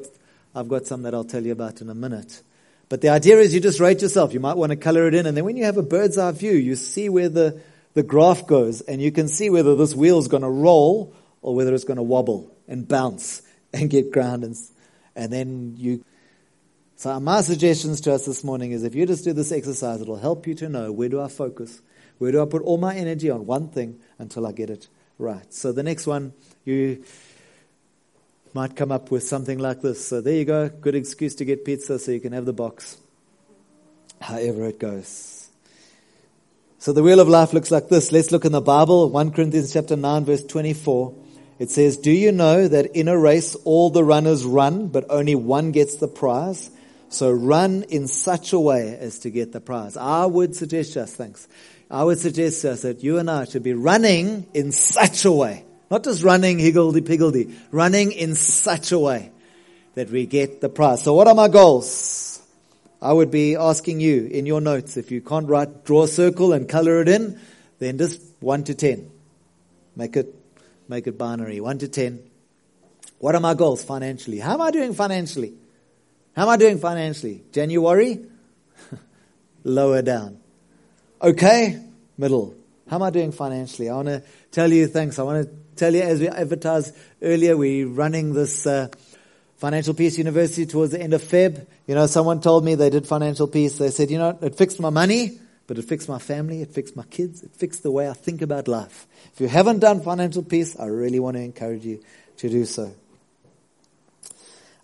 I've 0.54 0.68
got 0.68 0.86
some 0.86 1.02
that 1.02 1.14
I'll 1.14 1.24
tell 1.24 1.44
you 1.44 1.52
about 1.52 1.80
in 1.80 1.90
a 1.90 1.94
minute. 1.94 2.42
But 2.88 3.00
the 3.00 3.10
idea 3.10 3.38
is 3.38 3.54
you 3.54 3.60
just 3.60 3.80
rate 3.80 4.02
yourself. 4.02 4.32
You 4.32 4.40
might 4.40 4.56
want 4.56 4.70
to 4.70 4.76
color 4.76 5.08
it 5.08 5.14
in. 5.14 5.26
And 5.26 5.36
then 5.36 5.44
when 5.44 5.56
you 5.56 5.64
have 5.64 5.78
a 5.78 5.82
bird's 5.82 6.18
eye 6.18 6.32
view, 6.32 6.52
you 6.52 6.76
see 6.76 7.08
where 7.08 7.28
the, 7.28 7.60
the 7.94 8.02
graph 8.02 8.46
goes 8.46 8.80
and 8.82 9.00
you 9.00 9.10
can 9.10 9.28
see 9.28 9.50
whether 9.50 9.74
this 9.74 9.94
wheel 9.94 10.18
is 10.18 10.28
going 10.28 10.42
to 10.42 10.50
roll 10.50 11.14
or 11.42 11.54
whether 11.54 11.74
it's 11.74 11.84
going 11.84 11.96
to 11.96 12.02
wobble 12.02 12.54
and 12.68 12.86
bounce 12.86 13.42
and 13.72 13.88
get 13.88 14.12
ground. 14.12 14.44
And, 14.44 14.56
and 15.16 15.32
then 15.32 15.74
you, 15.76 16.04
so 16.96 17.18
my 17.20 17.40
suggestions 17.40 18.00
to 18.02 18.12
us 18.12 18.26
this 18.26 18.44
morning 18.44 18.72
is 18.72 18.82
if 18.82 18.94
you 18.94 19.06
just 19.06 19.24
do 19.24 19.32
this 19.32 19.52
exercise, 19.52 20.00
it'll 20.00 20.16
help 20.16 20.46
you 20.46 20.54
to 20.56 20.68
know 20.68 20.92
where 20.92 21.08
do 21.08 21.20
I 21.20 21.28
focus? 21.28 21.80
Where 22.18 22.32
do 22.32 22.42
I 22.42 22.46
put 22.46 22.62
all 22.62 22.78
my 22.78 22.94
energy 22.94 23.30
on 23.30 23.46
one 23.46 23.68
thing 23.68 24.00
until 24.18 24.46
I 24.46 24.52
get 24.52 24.70
it 24.70 24.88
right? 25.18 25.52
So 25.52 25.72
the 25.72 25.82
next 25.82 26.06
one, 26.06 26.32
you 26.64 27.04
might 28.52 28.76
come 28.76 28.92
up 28.92 29.10
with 29.10 29.24
something 29.24 29.58
like 29.58 29.80
this. 29.80 30.06
So 30.06 30.20
there 30.20 30.34
you 30.34 30.44
go. 30.44 30.68
Good 30.68 30.94
excuse 30.94 31.34
to 31.36 31.44
get 31.44 31.64
pizza 31.64 31.98
so 31.98 32.12
you 32.12 32.20
can 32.20 32.32
have 32.32 32.44
the 32.44 32.52
box. 32.52 32.96
However 34.20 34.66
it 34.66 34.78
goes. 34.78 35.33
So 36.84 36.92
the 36.92 37.02
wheel 37.02 37.18
of 37.18 37.28
life 37.28 37.54
looks 37.54 37.70
like 37.70 37.88
this. 37.88 38.12
Let's 38.12 38.30
look 38.30 38.44
in 38.44 38.52
the 38.52 38.60
Bible, 38.60 39.08
1 39.08 39.30
Corinthians 39.30 39.72
chapter 39.72 39.96
9 39.96 40.26
verse 40.26 40.44
24. 40.44 41.14
It 41.58 41.70
says, 41.70 41.96
Do 41.96 42.10
you 42.10 42.30
know 42.30 42.68
that 42.68 42.94
in 42.94 43.08
a 43.08 43.16
race 43.16 43.54
all 43.64 43.88
the 43.88 44.04
runners 44.04 44.44
run, 44.44 44.88
but 44.88 45.06
only 45.08 45.34
one 45.34 45.72
gets 45.72 45.96
the 45.96 46.08
prize? 46.08 46.70
So 47.08 47.32
run 47.32 47.84
in 47.84 48.06
such 48.06 48.52
a 48.52 48.60
way 48.60 48.98
as 49.00 49.20
to 49.20 49.30
get 49.30 49.50
the 49.50 49.62
prize. 49.62 49.96
I 49.96 50.26
would 50.26 50.54
suggest 50.54 50.98
us, 50.98 51.14
thanks. 51.14 51.48
I 51.90 52.04
would 52.04 52.18
suggest 52.18 52.62
us 52.66 52.82
that 52.82 53.02
you 53.02 53.16
and 53.16 53.30
I 53.30 53.46
should 53.46 53.62
be 53.62 53.72
running 53.72 54.46
in 54.52 54.70
such 54.70 55.24
a 55.24 55.32
way. 55.32 55.64
Not 55.90 56.04
just 56.04 56.22
running 56.22 56.58
higgledy-piggledy. 56.58 57.56
Running 57.70 58.12
in 58.12 58.34
such 58.34 58.92
a 58.92 58.98
way 58.98 59.32
that 59.94 60.10
we 60.10 60.26
get 60.26 60.60
the 60.60 60.68
prize. 60.68 61.02
So 61.02 61.14
what 61.14 61.28
are 61.28 61.34
my 61.34 61.48
goals? 61.48 62.33
I 63.04 63.12
would 63.12 63.30
be 63.30 63.54
asking 63.54 64.00
you 64.00 64.24
in 64.24 64.46
your 64.46 64.62
notes, 64.62 64.96
if 64.96 65.10
you 65.10 65.20
can't 65.20 65.46
write, 65.46 65.84
draw 65.84 66.04
a 66.04 66.08
circle 66.08 66.54
and 66.54 66.66
color 66.66 67.02
it 67.02 67.08
in, 67.08 67.38
then 67.78 67.98
just 67.98 68.22
1 68.40 68.64
to 68.64 68.74
10. 68.74 69.10
Make 69.94 70.16
it, 70.16 70.34
make 70.88 71.06
it 71.06 71.18
binary. 71.18 71.60
1 71.60 71.78
to 71.80 71.88
10. 71.88 72.18
What 73.18 73.34
are 73.34 73.42
my 73.42 73.52
goals 73.52 73.84
financially? 73.84 74.38
How 74.38 74.54
am 74.54 74.62
I 74.62 74.70
doing 74.70 74.94
financially? 74.94 75.52
How 76.34 76.44
am 76.44 76.48
I 76.48 76.56
doing 76.56 76.78
financially? 76.78 77.42
January? 77.52 78.24
Lower 79.64 80.00
down. 80.00 80.38
Okay? 81.20 81.84
Middle. 82.16 82.54
How 82.88 82.96
am 82.96 83.02
I 83.02 83.10
doing 83.10 83.32
financially? 83.32 83.90
I 83.90 83.96
want 83.96 84.08
to 84.08 84.22
tell 84.50 84.72
you 84.72 84.86
thanks. 84.86 85.18
I 85.18 85.24
want 85.24 85.46
to 85.46 85.54
tell 85.76 85.94
you 85.94 86.00
as 86.00 86.20
we 86.20 86.28
advertised 86.28 86.96
earlier, 87.20 87.54
we're 87.54 87.86
running 87.86 88.32
this 88.32 88.66
uh, 88.66 88.88
Financial 89.64 89.94
Peace 89.94 90.18
University 90.18 90.66
towards 90.66 90.92
the 90.92 91.00
end 91.00 91.14
of 91.14 91.22
Feb. 91.22 91.66
You 91.86 91.94
know, 91.94 92.06
someone 92.06 92.42
told 92.42 92.66
me 92.66 92.74
they 92.74 92.90
did 92.90 93.06
financial 93.06 93.48
peace. 93.48 93.78
They 93.78 93.88
said, 93.88 94.10
you 94.10 94.18
know, 94.18 94.38
it 94.42 94.56
fixed 94.56 94.78
my 94.78 94.90
money, 94.90 95.40
but 95.66 95.78
it 95.78 95.86
fixed 95.86 96.06
my 96.06 96.18
family, 96.18 96.60
it 96.60 96.70
fixed 96.70 96.94
my 96.96 97.04
kids, 97.04 97.42
it 97.42 97.50
fixed 97.56 97.82
the 97.82 97.90
way 97.90 98.06
I 98.06 98.12
think 98.12 98.42
about 98.42 98.68
life. 98.68 99.06
If 99.32 99.40
you 99.40 99.48
haven't 99.48 99.78
done 99.78 100.02
financial 100.02 100.42
peace, 100.42 100.78
I 100.78 100.84
really 100.84 101.18
want 101.18 101.38
to 101.38 101.42
encourage 101.42 101.86
you 101.86 102.04
to 102.36 102.50
do 102.50 102.66
so. 102.66 102.94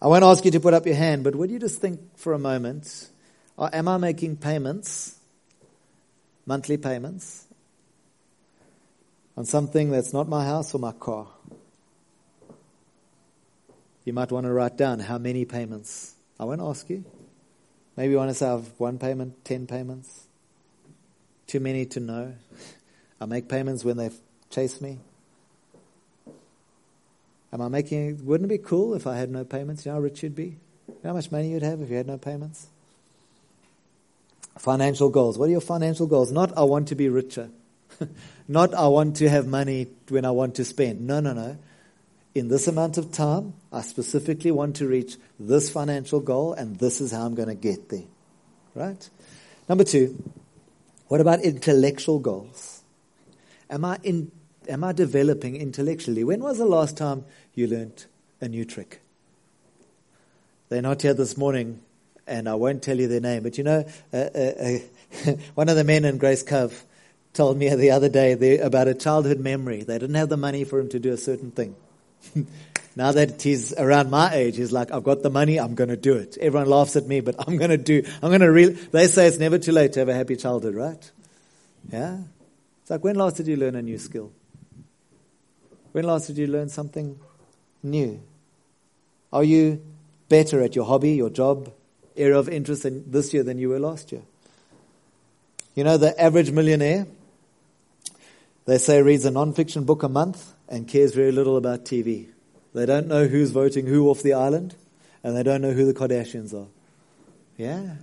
I 0.01 0.07
won't 0.07 0.25
ask 0.25 0.47
you 0.47 0.51
to 0.53 0.61
put 0.61 0.73
up 0.73 0.87
your 0.87 0.95
hand, 0.95 1.25
but 1.25 1.37
would 1.37 1.51
you 1.51 1.59
just 1.59 1.79
think 1.79 2.17
for 2.17 2.33
a 2.33 2.39
moment, 2.39 3.11
uh, 3.59 3.69
am 3.75 3.87
I 3.87 3.99
making 3.99 4.39
payments, 4.39 5.15
monthly 6.47 6.79
payments, 6.79 7.45
on 9.37 9.45
something 9.45 9.91
that's 9.91 10.15
not 10.15 10.27
my 10.27 10.47
house 10.47 10.75
or 10.75 10.79
my 10.79 10.93
car? 10.93 11.27
You 14.11 14.15
might 14.15 14.33
want 14.33 14.45
to 14.45 14.53
write 14.53 14.77
down 14.77 14.99
how 14.99 15.19
many 15.19 15.45
payments. 15.45 16.17
I 16.41 16.43
won't 16.43 16.61
ask 16.61 16.91
you. 16.91 17.05
Maybe 17.97 18.11
you 18.11 18.17
want 18.17 18.31
to 18.31 18.35
say 18.35 18.47
I 18.49 18.51
have 18.51 18.69
one 18.77 18.99
payment, 18.99 19.45
ten 19.45 19.69
payments. 19.69 20.25
Too 21.47 21.61
many 21.61 21.87
to 21.87 22.01
know. 22.01 22.35
I 23.21 23.27
make 23.27 23.49
payments 23.49 23.85
when 23.85 23.99
they 23.99 24.11
chase 24.51 24.81
me. 24.81 24.99
Am 27.53 27.63
I 27.63 27.69
making, 27.69 28.27
wouldn't 28.27 28.51
it 28.51 28.59
be 28.61 28.67
cool 28.67 28.95
if 28.95 29.07
I 29.07 29.17
had 29.17 29.31
no 29.31 29.45
payments? 29.45 29.87
You 29.87 29.93
know 29.93 29.99
how 29.99 30.03
rich 30.03 30.25
you'd 30.25 30.35
be? 30.35 30.57
You 30.89 30.97
know 31.05 31.11
how 31.11 31.13
much 31.13 31.31
money 31.31 31.53
you'd 31.53 31.63
have 31.63 31.81
if 31.81 31.89
you 31.89 31.97
had 31.97 32.09
no 32.09 32.19
payments? 32.19 32.67
Financial 34.59 35.09
goals. 35.09 35.39
What 35.39 35.51
are 35.51 35.53
your 35.53 35.61
financial 35.61 36.09
goals? 36.09 36.33
Not 36.33 36.59
I 36.59 36.65
want 36.65 36.89
to 36.89 36.97
be 36.97 37.09
richer. 37.09 37.49
Not 38.49 38.75
I 38.75 38.89
want 38.89 39.19
to 39.19 39.29
have 39.29 39.47
money 39.47 39.87
when 40.09 40.25
I 40.25 40.33
want 40.33 40.57
to 40.57 40.65
spend. 40.65 41.07
No, 41.07 41.21
no, 41.21 41.33
no. 41.33 41.59
In 42.35 42.49
this 42.49 42.69
amount 42.69 42.97
of 42.97 43.11
time, 43.11 43.55
I 43.73 43.83
specifically 43.83 44.53
want 44.53 44.77
to 44.77 44.87
reach 44.87 45.17
this 45.39 45.69
financial 45.69 46.21
goal 46.21 46.53
and 46.53 46.79
this 46.79 47.01
is 47.01 47.11
how 47.11 47.27
I'm 47.27 47.35
going 47.35 47.49
to 47.49 47.55
get 47.55 47.89
there. 47.89 48.05
Right? 48.75 49.11
Number 49.69 49.85
two, 49.85 50.33
what 51.09 51.21
about 51.21 51.41
intellectual 51.41 52.21
goals? 52.21 52.83
Am 53.69 53.85
I 53.85 53.99
in 54.05 54.31
am 54.69 54.85
I 54.85 54.93
developing 54.93 55.57
intellectually? 55.57 56.23
When 56.23 56.41
was 56.41 56.59
the 56.59 56.67
last 56.67 56.97
time 56.97 57.25
you 57.55 57.67
learned 57.67 58.07
a 58.41 58.49
new 58.49 58.65
trick? 58.65 59.01
They're 60.69 60.83
not 60.83 61.03
here 61.03 61.15
this 61.15 61.37
morning, 61.37 61.83
and 62.29 62.49
I 62.49 62.55
won't 62.55 62.81
tell 62.81 62.97
you 62.97 63.09
their 63.09 63.21
name, 63.21 63.43
but 63.43 63.59
you 63.59 63.65
know, 63.65 63.85
uh, 64.13 64.17
uh, 64.17 64.79
uh, 65.27 65.33
one 65.55 65.69
of 65.69 65.75
the 65.75 65.83
men 65.83 66.05
in 66.05 66.19
Grace 66.19 66.45
Cove 66.45 66.85
told 67.33 67.57
me 67.57 67.75
the 67.75 67.91
other 67.91 68.09
day 68.09 68.59
about 68.59 68.87
a 68.87 68.95
childhood 68.95 69.41
memory. 69.41 69.83
They 69.83 69.99
didn't 69.99 70.15
have 70.15 70.29
the 70.29 70.37
money 70.37 70.63
for 70.63 70.79
him 70.79 70.89
to 70.91 71.01
do 71.01 71.13
a 71.13 71.17
certain 71.17 71.51
thing. 71.51 71.75
now 72.97 73.13
that 73.13 73.43
he's 73.43 73.73
around 73.75 74.11
my 74.11 74.35
age, 74.35 74.57
he's 74.57 74.73
like, 74.73 74.93
I've 74.93 75.05
got 75.05 75.23
the 75.23 75.31
money, 75.31 75.59
I'm 75.59 75.75
going 75.75 75.91
to 75.91 75.97
do 75.97 76.15
it. 76.15 76.37
Everyone 76.41 76.69
laughs 76.69 76.97
at 76.97 77.07
me, 77.07 77.21
but 77.21 77.35
I'm 77.47 77.57
going 77.57 77.71
to 77.71 77.79
do, 77.79 78.03
I'm 78.23 78.31
going 78.31 78.41
to 78.41 78.51
really, 78.51 78.73
they 78.75 79.07
say 79.07 79.27
it's 79.27 79.39
never 79.39 79.59
too 79.59 79.73
late 79.73 79.93
to 79.95 80.01
have 80.01 80.09
a 80.09 80.15
happy 80.15 80.37
childhood, 80.37 80.75
right? 80.75 81.11
Yeah? 81.91 82.19
It's 82.83 82.91
like, 82.91 83.05
when 83.05 83.17
last 83.17 83.37
did 83.37 83.47
you 83.47 83.57
learn 83.57 83.77
a 83.77 83.83
new 83.83 83.99
skill? 83.99 84.33
When 85.93 86.05
last 86.05 86.27
did 86.29 86.39
you 86.39 86.47
learn 86.47 86.69
something 86.69 87.19
new? 87.83 88.23
Are 89.33 89.45
you 89.45 89.83
better 90.29 90.63
at 90.63 90.77
your 90.77 90.85
hobby, 90.85 91.13
your 91.13 91.31
job, 91.31 91.73
area 92.17 92.39
of 92.39 92.49
interest 92.49 92.87
this 93.11 93.33
year 93.33 93.43
than 93.43 93.59
you 93.59 93.71
were 93.71 93.79
last 93.79 94.13
year? 94.13 94.23
You 95.75 95.85
know, 95.85 95.97
the 95.97 96.21
average 96.21 96.51
millionaire, 96.51 97.07
they 98.67 98.79
say 98.79 99.03
reads 99.03 99.25
a 99.25 99.31
non-fiction 99.31 99.85
book 99.85 100.03
a 100.03 100.09
month 100.09 100.53
and 100.71 100.87
cares 100.87 101.15
very 101.15 101.33
little 101.33 101.57
about 101.57 101.85
TV. 101.85 102.29
They 102.73 102.87
don't 102.87 103.09
know 103.09 103.27
who's 103.27 103.51
voting 103.51 103.87
who 103.87 104.09
off 104.09 104.23
the 104.23 104.35
island, 104.35 104.77
and 105.25 105.37
they 105.37 105.43
don't 105.43 105.61
know 105.61 105.73
who 105.73 105.85
the 105.85 105.93
Kardashians 105.93 106.55
are. 106.55 106.69
Yeah? 107.57 107.97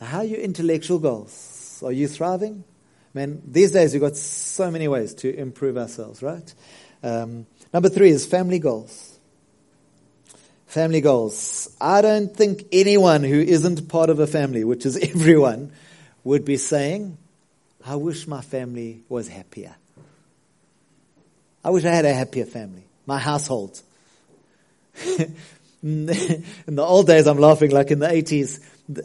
How 0.00 0.18
are 0.18 0.24
your 0.24 0.38
intellectual 0.38 0.98
goals? 0.98 1.82
Are 1.84 1.92
you 1.92 2.06
thriving? 2.06 2.64
Man, 3.12 3.42
these 3.46 3.72
days 3.72 3.92
we've 3.92 4.00
got 4.00 4.16
so 4.16 4.70
many 4.70 4.88
ways 4.88 5.14
to 5.14 5.34
improve 5.34 5.76
ourselves, 5.76 6.22
right? 6.22 6.54
Um, 7.02 7.46
number 7.72 7.88
three 7.88 8.10
is 8.10 8.24
family 8.24 8.58
goals. 8.58 9.18
Family 10.66 11.00
goals. 11.00 11.74
I 11.80 12.02
don't 12.02 12.34
think 12.34 12.66
anyone 12.72 13.22
who 13.22 13.40
isn't 13.40 13.88
part 13.88 14.10
of 14.10 14.20
a 14.20 14.26
family, 14.26 14.64
which 14.64 14.86
is 14.86 14.96
everyone, 15.14 15.72
would 16.24 16.44
be 16.44 16.56
saying, 16.56 17.18
I 17.84 17.96
wish 17.96 18.26
my 18.26 18.40
family 18.40 19.02
was 19.08 19.28
happier. 19.28 19.76
I 21.66 21.70
wish 21.70 21.84
I 21.84 21.90
had 21.90 22.04
a 22.04 22.14
happier 22.14 22.44
family. 22.44 22.84
My 23.06 23.18
household. 23.18 23.82
in 25.82 26.06
the 26.06 26.82
old 26.82 27.08
days, 27.08 27.26
I'm 27.26 27.38
laughing 27.38 27.72
like 27.72 27.90
in 27.90 27.98
the 27.98 28.06
80s, 28.06 28.60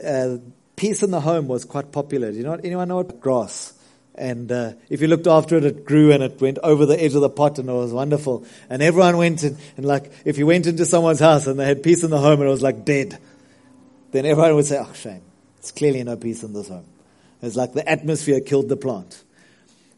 uh, 0.06 0.38
peace 0.76 1.02
in 1.02 1.10
the 1.10 1.20
home 1.20 1.48
was 1.48 1.66
quite 1.66 1.92
popular. 1.92 2.32
Do 2.32 2.38
you 2.38 2.44
know 2.44 2.52
what, 2.52 2.64
anyone 2.64 2.88
know 2.88 2.98
what 2.98 3.20
grass? 3.20 3.74
And 4.14 4.52
uh, 4.52 4.74
if 4.92 5.02
you 5.02 5.08
looked 5.08 5.26
after 5.26 5.58
it, 5.58 5.66
it 5.66 5.86
grew 5.86 6.12
and 6.12 6.22
it 6.22 6.40
went 6.40 6.60
over 6.62 6.86
the 6.86 7.04
edge 7.04 7.16
of 7.16 7.22
the 7.22 7.32
pot 7.32 7.58
and 7.58 7.68
it 7.68 7.74
was 7.74 7.92
wonderful. 7.92 8.46
And 8.70 8.84
everyone 8.84 9.18
went 9.18 9.44
in, 9.44 9.58
and 9.76 9.84
like, 9.84 10.12
if 10.24 10.38
you 10.38 10.46
went 10.46 10.68
into 10.68 10.86
someone's 10.86 11.20
house 11.20 11.48
and 11.48 11.60
they 11.60 11.66
had 11.66 11.82
peace 11.82 12.04
in 12.04 12.12
the 12.12 12.20
home 12.20 12.42
and 12.42 12.48
it 12.48 12.52
was 12.52 12.62
like 12.62 12.86
dead, 12.86 13.18
then 14.12 14.28
everyone 14.28 14.54
would 14.54 14.66
say, 14.66 14.78
oh, 14.80 14.94
shame. 14.94 15.24
It's 15.58 15.72
clearly 15.72 16.04
no 16.04 16.16
peace 16.16 16.44
in 16.44 16.54
this 16.54 16.68
home. 16.68 16.86
It's 17.42 17.56
like 17.56 17.74
the 17.74 17.90
atmosphere 17.90 18.40
killed 18.40 18.70
the 18.70 18.78
plant. 18.78 19.24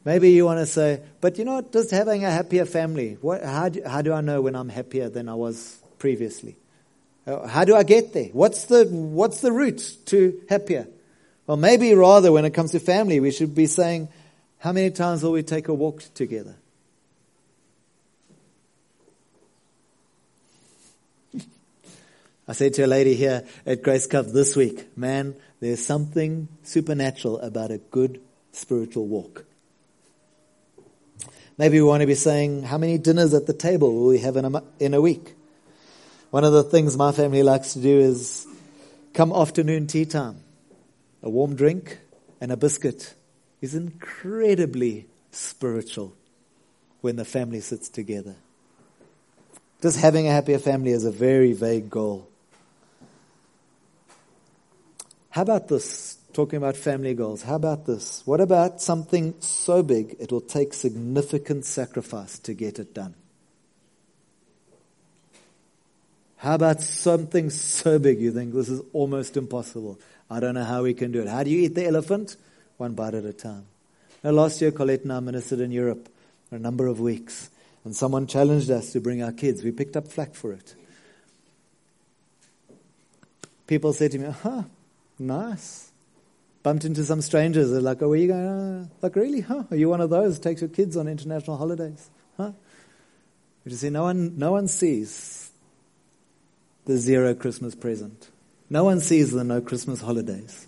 Maybe 0.05 0.31
you 0.31 0.45
want 0.45 0.59
to 0.59 0.65
say, 0.65 1.01
but 1.21 1.37
you 1.37 1.45
know 1.45 1.61
just 1.61 1.91
having 1.91 2.25
a 2.25 2.31
happier 2.31 2.65
family, 2.65 3.17
what, 3.21 3.43
how, 3.43 3.69
do, 3.69 3.81
how 3.85 4.01
do 4.01 4.11
I 4.11 4.21
know 4.21 4.41
when 4.41 4.55
I'm 4.55 4.69
happier 4.69 5.07
than 5.09 5.29
I 5.29 5.35
was 5.35 5.79
previously? 5.97 6.57
How 7.25 7.63
do 7.63 7.73
I 7.75 7.83
get 7.83 8.11
there? 8.13 8.25
What's 8.33 8.65
the, 8.65 8.85
what's 8.85 9.39
the 9.39 9.53
route 9.53 9.97
to 10.07 10.41
happier? 10.49 10.87
Well, 11.47 11.55
maybe 11.55 11.93
rather 11.93 12.33
when 12.33 12.43
it 12.43 12.53
comes 12.53 12.71
to 12.71 12.79
family, 12.81 13.21
we 13.21 13.31
should 13.31 13.55
be 13.55 13.65
saying, 13.65 14.09
how 14.59 14.73
many 14.73 14.91
times 14.91 15.23
will 15.23 15.31
we 15.31 15.43
take 15.43 15.69
a 15.69 15.73
walk 15.73 16.03
together? 16.13 16.55
I 22.47 22.51
said 22.51 22.73
to 22.73 22.85
a 22.85 22.87
lady 22.87 23.15
here 23.15 23.45
at 23.65 23.83
Grace 23.83 24.07
Cove 24.07 24.33
this 24.33 24.57
week, 24.57 24.97
man, 24.97 25.35
there's 25.61 25.85
something 25.85 26.49
supernatural 26.63 27.39
about 27.39 27.71
a 27.71 27.77
good 27.77 28.19
spiritual 28.51 29.07
walk. 29.07 29.45
Maybe 31.63 31.79
we 31.79 31.87
want 31.87 32.01
to 32.01 32.07
be 32.07 32.13
saying, 32.13 32.63
how 32.63 32.77
many 32.77 32.97
dinners 32.97 33.33
at 33.33 33.47
the 33.47 33.53
table 33.53 33.93
will 33.93 34.07
we 34.07 34.19
have 34.19 34.35
in 34.35 34.43
a, 34.43 34.63
in 34.81 34.93
a 34.93 34.99
week? 34.99 35.33
One 36.29 36.43
of 36.43 36.51
the 36.51 36.61
things 36.61 36.97
my 36.97 37.13
family 37.13 37.41
likes 37.41 37.71
to 37.71 37.79
do 37.79 38.01
is 38.01 38.45
come 39.13 39.31
afternoon 39.31 39.87
tea 39.87 40.03
time. 40.03 40.41
A 41.21 41.29
warm 41.29 41.55
drink 41.55 41.99
and 42.41 42.51
a 42.51 42.57
biscuit 42.57 43.13
is 43.61 43.75
incredibly 43.75 45.07
spiritual 45.31 46.13
when 46.99 47.15
the 47.15 47.23
family 47.23 47.61
sits 47.61 47.87
together. 47.87 48.35
Just 49.81 50.01
having 50.01 50.27
a 50.27 50.31
happier 50.31 50.59
family 50.59 50.91
is 50.91 51.05
a 51.05 51.11
very 51.11 51.53
vague 51.53 51.89
goal. 51.89 52.27
How 55.29 55.43
about 55.43 55.69
this? 55.69 56.17
Talking 56.33 56.57
about 56.57 56.75
family 56.75 57.13
goals. 57.13 57.43
How 57.43 57.55
about 57.55 57.85
this? 57.85 58.23
What 58.25 58.41
about 58.41 58.81
something 58.81 59.35
so 59.39 59.83
big 59.83 60.15
it 60.19 60.31
will 60.31 60.41
take 60.41 60.73
significant 60.73 61.63
sacrifice 61.63 62.39
to 62.39 62.55
get 62.55 62.79
it 62.79 62.93
done? 62.93 63.13
How 66.37 66.55
about 66.55 66.81
something 66.81 67.49
so 67.49 67.99
big 67.99 68.19
you 68.19 68.31
think 68.31 68.53
this 68.53 68.67
is 68.67 68.81
almost 68.91 69.37
impossible? 69.37 69.97
I 70.29 70.41
don't 70.41 70.55
know 70.55 70.65
how 70.65 70.83
we 70.83 70.93
can 70.93 71.11
do 71.11 71.21
it. 71.21 71.27
How 71.29 71.43
do 71.43 71.49
you 71.49 71.61
eat 71.61 71.75
the 71.75 71.85
elephant? 71.85 72.35
One 72.75 72.95
bite 72.95 73.13
at 73.13 73.23
a 73.23 73.31
time. 73.31 73.65
Now, 74.23 74.31
last 74.31 74.59
year, 74.59 74.71
Colette 74.71 75.03
and 75.03 75.13
I 75.13 75.21
ministered 75.21 75.61
in 75.61 75.71
Europe 75.71 76.09
for 76.49 76.57
a 76.57 76.59
number 76.59 76.87
of 76.87 76.99
weeks, 76.99 77.49
and 77.85 77.95
someone 77.95 78.27
challenged 78.27 78.69
us 78.71 78.91
to 78.91 78.99
bring 78.99 79.21
our 79.23 79.31
kids. 79.31 79.63
We 79.63 79.71
picked 79.71 79.95
up 79.95 80.07
flack 80.07 80.33
for 80.33 80.51
it. 80.51 80.75
People 83.67 83.93
said 83.93 84.11
to 84.11 84.19
me, 84.19 84.33
huh, 84.43 84.63
nice. 85.17 85.92
Bumped 86.63 86.85
into 86.85 87.03
some 87.03 87.21
strangers. 87.21 87.71
They're 87.71 87.81
like, 87.81 88.01
oh, 88.01 88.09
where 88.09 88.17
are 88.17 88.21
you 88.21 88.27
going? 88.29 88.47
Uh, 88.47 88.87
like, 89.01 89.15
really? 89.15 89.41
Huh? 89.41 89.63
Are 89.69 89.75
you 89.75 89.89
one 89.89 90.01
of 90.01 90.09
those? 90.09 90.39
Takes 90.39 90.61
your 90.61 90.69
kids 90.69 90.95
on 90.95 91.07
international 91.07 91.57
holidays? 91.57 92.09
Huh? 92.37 92.53
We 93.63 93.69
just 93.69 93.81
say, 93.81 93.89
no 93.89 94.03
one, 94.03 94.37
no 94.37 94.53
one 94.53 94.67
sees 94.69 95.51
the 96.85 96.97
zero 96.97 97.33
Christmas 97.33 97.75
present. 97.75 98.29
No 98.69 98.85
one 98.85 99.01
sees 99.01 99.31
the 99.31 99.43
no 99.43 99.61
Christmas 99.61 100.01
holidays. 100.01 100.67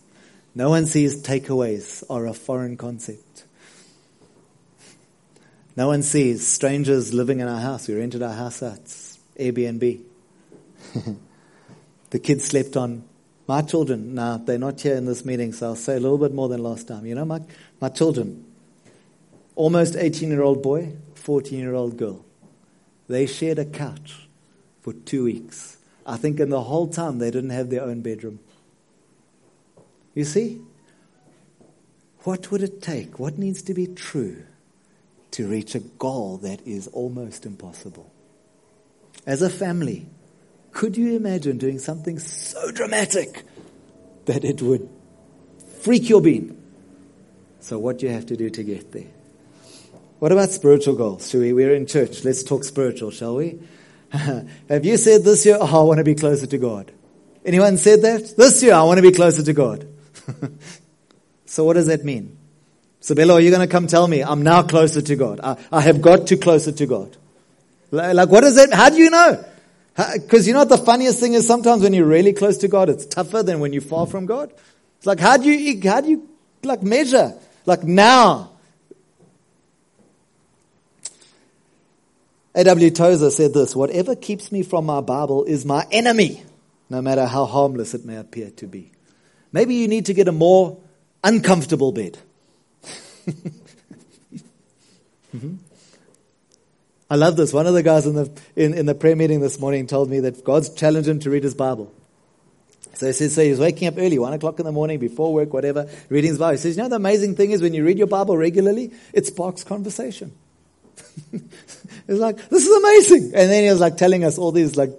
No 0.53 0.69
one 0.69 0.85
sees 0.85 1.23
takeaways 1.23 2.03
are 2.09 2.27
a 2.27 2.33
foreign 2.33 2.77
concept. 2.77 3.45
No 5.75 5.87
one 5.87 6.03
sees 6.03 6.47
strangers 6.47 7.13
living 7.13 7.41
in 7.41 7.47
our 7.47 7.59
house. 7.59 7.87
We 7.87 7.95
rented 7.95 8.23
our 8.23 8.33
house 8.33 8.63
out. 8.63 8.85
Airbnb. 9.37 10.01
the 12.11 12.19
kids 12.19 12.45
slept 12.45 12.77
on 12.77 13.03
my 13.47 13.61
children. 13.61 14.15
Now, 14.15 14.37
they're 14.37 14.57
not 14.57 14.81
here 14.81 14.95
in 14.95 15.05
this 15.05 15.25
meeting, 15.25 15.53
so 15.53 15.67
I'll 15.67 15.75
say 15.75 15.95
a 15.95 15.99
little 15.99 16.17
bit 16.17 16.33
more 16.33 16.49
than 16.49 16.63
last 16.63 16.87
time. 16.87 17.05
You 17.05 17.15
know, 17.15 17.25
my, 17.25 17.41
my 17.79 17.89
children, 17.89 18.45
almost 19.55 19.95
18 19.95 20.29
year 20.29 20.41
old 20.41 20.63
boy, 20.63 20.93
14 21.15 21.59
year 21.59 21.73
old 21.73 21.97
girl, 21.97 22.25
they 23.07 23.25
shared 23.25 23.59
a 23.59 23.65
couch 23.65 24.27
for 24.81 24.93
two 24.93 25.23
weeks. 25.25 25.77
I 26.05 26.17
think 26.17 26.39
in 26.39 26.49
the 26.49 26.61
whole 26.61 26.87
time 26.87 27.19
they 27.19 27.31
didn't 27.31 27.49
have 27.51 27.69
their 27.69 27.83
own 27.83 28.01
bedroom. 28.01 28.39
You 30.13 30.23
see? 30.23 30.61
What 32.23 32.49
would 32.51 32.63
it 32.63 32.81
take? 32.81 33.19
What 33.19 33.37
needs 33.37 33.61
to 33.63 33.73
be 33.73 33.85
true 33.85 34.43
to 35.31 35.47
reach 35.47 35.75
a 35.75 35.79
goal 35.79 36.37
that 36.37 36.65
is 36.65 36.87
almost 36.87 37.45
impossible? 37.45 38.11
As 39.27 39.41
a 39.41 39.49
family, 39.49 40.07
could 40.75 40.97
you 40.97 41.15
imagine 41.15 41.57
doing 41.57 41.79
something 41.79 42.19
so 42.19 42.69
dramatic 42.69 43.43
that 44.25 44.43
it 44.43 44.61
would 44.61 44.89
freak 45.79 46.09
your 46.09 46.19
being? 46.19 46.61
So, 47.61 47.79
what 47.79 47.97
do 47.97 48.05
you 48.05 48.11
have 48.11 48.25
to 48.25 48.35
do 48.35 48.49
to 48.49 48.61
get 48.61 48.91
there? 48.91 49.07
What 50.19 50.33
about 50.33 50.49
spiritual 50.49 50.95
goals? 50.95 51.29
Shall 51.29 51.39
we? 51.39 51.53
We're 51.53 51.73
in 51.73 51.87
church. 51.87 52.25
Let's 52.25 52.43
talk 52.43 52.65
spiritual, 52.65 53.11
shall 53.11 53.37
we? 53.37 53.57
Have 54.11 54.83
you 54.83 54.97
said 54.97 55.23
this 55.23 55.45
year, 55.45 55.57
oh, 55.59 55.81
I 55.81 55.83
want 55.83 55.99
to 55.99 56.03
be 56.03 56.13
closer 56.13 56.45
to 56.45 56.57
God? 56.57 56.91
Anyone 57.45 57.77
said 57.77 58.01
that? 58.01 58.35
This 58.35 58.61
year, 58.61 58.73
I 58.73 58.83
want 58.83 58.97
to 58.97 59.01
be 59.01 59.13
closer 59.13 59.43
to 59.43 59.53
God. 59.53 59.87
so 61.45 61.63
what 61.63 61.75
does 61.75 61.87
that 61.87 62.03
mean? 62.03 62.37
Sabella, 62.99 63.35
are 63.35 63.39
you 63.39 63.49
going 63.49 63.65
to 63.65 63.71
come 63.71 63.87
tell 63.87 64.09
me 64.09 64.23
I'm 64.23 64.43
now 64.43 64.61
closer 64.61 65.01
to 65.01 65.15
God? 65.15 65.39
I, 65.41 65.55
I 65.71 65.79
have 65.79 66.01
got 66.01 66.27
to 66.27 66.37
closer 66.37 66.73
to 66.73 66.85
God. 66.85 67.15
Like, 67.91 68.27
what 68.27 68.41
does 68.41 68.55
that, 68.55 68.73
how 68.73 68.89
do 68.89 68.97
you 68.97 69.09
know? 69.09 69.45
Because 69.95 70.45
you 70.45 70.53
know 70.53 70.59
what 70.59 70.69
the 70.69 70.77
funniest 70.77 71.19
thing 71.19 71.33
is 71.33 71.47
sometimes 71.47 71.81
when 71.81 71.93
you're 71.93 72.05
really 72.05 72.33
close 72.33 72.57
to 72.59 72.67
God, 72.67 72.89
it's 72.89 73.05
tougher 73.05 73.43
than 73.43 73.59
when 73.59 73.71
you're 73.71 73.81
far 73.81 74.05
from 74.05 74.25
God. 74.25 74.51
It's 74.97 75.05
like, 75.05 75.19
how 75.19 75.37
do 75.37 75.49
you, 75.49 75.89
how 75.89 76.01
do 76.01 76.09
you, 76.09 76.29
like, 76.63 76.83
measure? 76.83 77.33
Like, 77.65 77.83
now, 77.83 78.51
A.W. 82.55 82.91
Tozer 82.91 83.29
said 83.29 83.53
this 83.53 83.75
Whatever 83.75 84.15
keeps 84.15 84.51
me 84.51 84.63
from 84.63 84.85
my 84.85 85.01
Bible 85.01 85.45
is 85.45 85.65
my 85.65 85.85
enemy, 85.91 86.43
no 86.89 87.01
matter 87.01 87.25
how 87.25 87.45
harmless 87.45 87.93
it 87.93 88.05
may 88.05 88.17
appear 88.17 88.49
to 88.51 88.67
be. 88.67 88.91
Maybe 89.51 89.75
you 89.75 89.87
need 89.87 90.07
to 90.07 90.13
get 90.13 90.27
a 90.27 90.33
more 90.33 90.77
uncomfortable 91.23 91.93
bed. 91.93 92.17
mm-hmm. 95.33 95.55
I 97.09 97.15
love 97.15 97.35
this. 97.35 97.53
One 97.53 97.67
of 97.67 97.73
the 97.73 97.83
guys 97.83 98.07
in 98.07 98.15
the, 98.15 98.31
in, 98.55 98.73
in 98.73 98.85
the 98.85 98.95
prayer 98.95 99.15
meeting 99.15 99.39
this 99.39 99.59
morning 99.59 99.85
told 99.85 100.09
me 100.09 100.21
that 100.21 100.43
God's 100.43 100.69
challenged 100.69 101.07
him 101.07 101.19
to 101.19 101.29
read 101.29 101.43
his 101.43 101.53
Bible. 101.53 101.93
So 102.95 103.07
he 103.07 103.13
says, 103.13 103.35
so 103.35 103.43
he's 103.43 103.59
waking 103.59 103.87
up 103.87 103.95
early, 103.97 104.17
one 104.17 104.33
o'clock 104.33 104.57
in 104.59 104.65
the 104.65 104.71
morning, 104.71 104.99
before 104.99 105.33
work, 105.33 105.53
whatever, 105.53 105.89
reading 106.09 106.29
his 106.29 106.39
Bible. 106.39 106.53
He 106.53 106.57
says, 106.57 106.77
you 106.77 106.83
know, 106.83 106.89
the 106.89 106.95
amazing 106.95 107.35
thing 107.35 107.51
is 107.51 107.61
when 107.61 107.73
you 107.73 107.85
read 107.85 107.97
your 107.97 108.07
Bible 108.07 108.37
regularly, 108.37 108.91
it 109.13 109.27
sparks 109.27 109.63
conversation. 109.63 110.31
it's 111.33 112.19
like, 112.19 112.37
this 112.49 112.65
is 112.65 112.75
amazing. 112.75 113.23
And 113.35 113.51
then 113.51 113.63
he 113.65 113.69
was 113.69 113.81
like 113.81 113.97
telling 113.97 114.23
us 114.23 114.37
all 114.37 114.51
these 114.51 114.77
like 114.77 114.91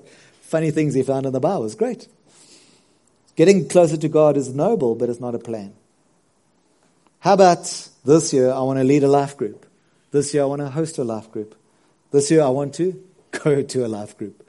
funny 0.43 0.71
things 0.71 0.95
he 0.95 1.03
found 1.03 1.27
in 1.27 1.33
the 1.33 1.41
Bible. 1.41 1.65
It's 1.65 1.75
great. 1.75 2.07
Getting 3.35 3.69
closer 3.69 3.97
to 3.97 4.09
God 4.09 4.37
is 4.37 4.55
noble, 4.55 4.95
but 4.95 5.09
it's 5.09 5.21
not 5.21 5.35
a 5.35 5.39
plan. 5.39 5.75
How 7.21 7.35
about 7.35 7.91
this 8.05 8.33
year 8.33 8.53
I 8.53 8.61
want 8.61 8.79
to 8.79 8.85
lead 8.85 9.03
a 9.03 9.09
life 9.09 9.37
group? 9.37 9.67
This 10.11 10.33
year 10.33 10.45
I 10.45 10.47
want 10.47 10.61
to 10.61 10.71
host 10.71 10.99
a 10.99 11.05
life 11.05 11.33
group. 11.33 11.55
This 12.11 12.31
year 12.31 12.43
I 12.43 12.49
want 12.49 12.75
to 12.75 13.03
go 13.31 13.63
to 13.63 13.87
a 13.87 13.89
life 13.89 14.17
group. 14.17 14.47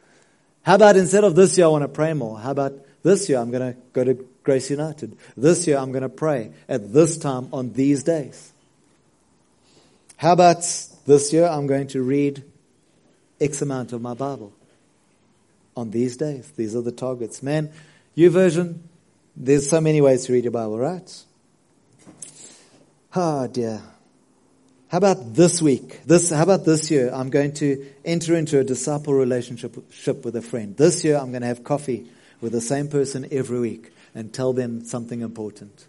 How 0.63 0.75
about 0.75 0.97
instead 0.97 1.23
of 1.23 1.35
this 1.35 1.57
year 1.57 1.67
I 1.67 1.69
want 1.69 1.83
to 1.83 1.87
pray 1.87 2.13
more? 2.13 2.39
How 2.39 2.51
about 2.51 2.73
this 3.03 3.29
year 3.29 3.39
I'm 3.39 3.51
going 3.51 3.73
to 3.73 3.79
go 3.93 4.03
to 4.03 4.13
Grace 4.43 4.69
United? 4.69 5.17
This 5.35 5.65
year 5.67 5.77
I'm 5.77 5.91
going 5.91 6.03
to 6.03 6.09
pray 6.09 6.51
at 6.67 6.93
this 6.93 7.17
time 7.17 7.49
on 7.53 7.73
these 7.73 8.03
days. 8.03 8.51
How 10.17 10.33
about 10.33 10.63
this 11.07 11.31
year, 11.31 11.47
I'm 11.47 11.67
going 11.67 11.87
to 11.89 12.01
read 12.01 12.43
X 13.39 13.61
amount 13.61 13.93
of 13.93 14.01
my 14.01 14.13
Bible 14.13 14.51
on 15.75 15.91
these 15.91 16.17
days. 16.17 16.51
These 16.57 16.75
are 16.75 16.81
the 16.81 16.91
targets. 16.91 17.41
Man, 17.41 17.71
YouVersion, 18.17 18.79
there's 19.35 19.69
so 19.69 19.79
many 19.79 20.01
ways 20.01 20.25
to 20.25 20.33
read 20.33 20.43
your 20.43 20.51
Bible, 20.51 20.77
right? 20.77 21.23
Ah, 23.15 23.43
oh, 23.43 23.47
dear. 23.47 23.81
How 24.89 24.99
about 24.99 25.33
this 25.33 25.61
week? 25.61 26.05
This, 26.05 26.29
how 26.29 26.43
about 26.43 26.63
this 26.63 26.89
year? 26.89 27.11
I'm 27.13 27.29
going 27.29 27.53
to 27.55 27.85
enter 28.05 28.35
into 28.35 28.59
a 28.59 28.63
disciple 28.63 29.13
relationship 29.13 29.75
with 30.23 30.35
a 30.37 30.41
friend. 30.41 30.77
This 30.77 31.03
year, 31.03 31.17
I'm 31.17 31.31
going 31.31 31.41
to 31.41 31.47
have 31.47 31.65
coffee 31.65 32.09
with 32.39 32.53
the 32.53 32.61
same 32.61 32.87
person 32.87 33.27
every 33.29 33.59
week 33.59 33.91
and 34.15 34.33
tell 34.33 34.53
them 34.53 34.85
something 34.85 35.19
important. 35.19 35.87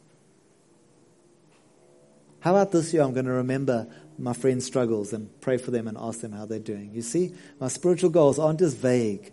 How 2.40 2.57
about 2.57 2.72
this 2.72 2.92
year? 2.92 3.03
I'm 3.03 3.12
going 3.12 3.26
to 3.26 3.32
remember 3.32 3.86
my 4.18 4.32
friends' 4.32 4.64
struggles 4.64 5.12
and 5.12 5.28
pray 5.40 5.59
for 5.59 5.70
them 5.70 5.86
and 5.86 5.96
ask 5.96 6.20
them 6.20 6.32
how 6.32 6.46
they're 6.46 6.59
doing. 6.59 6.90
You 6.92 7.03
see, 7.03 7.32
my 7.61 7.68
spiritual 7.68 8.11
goals 8.11 8.40
aren't 8.40 8.59
just 8.59 8.78
vague, 8.78 9.32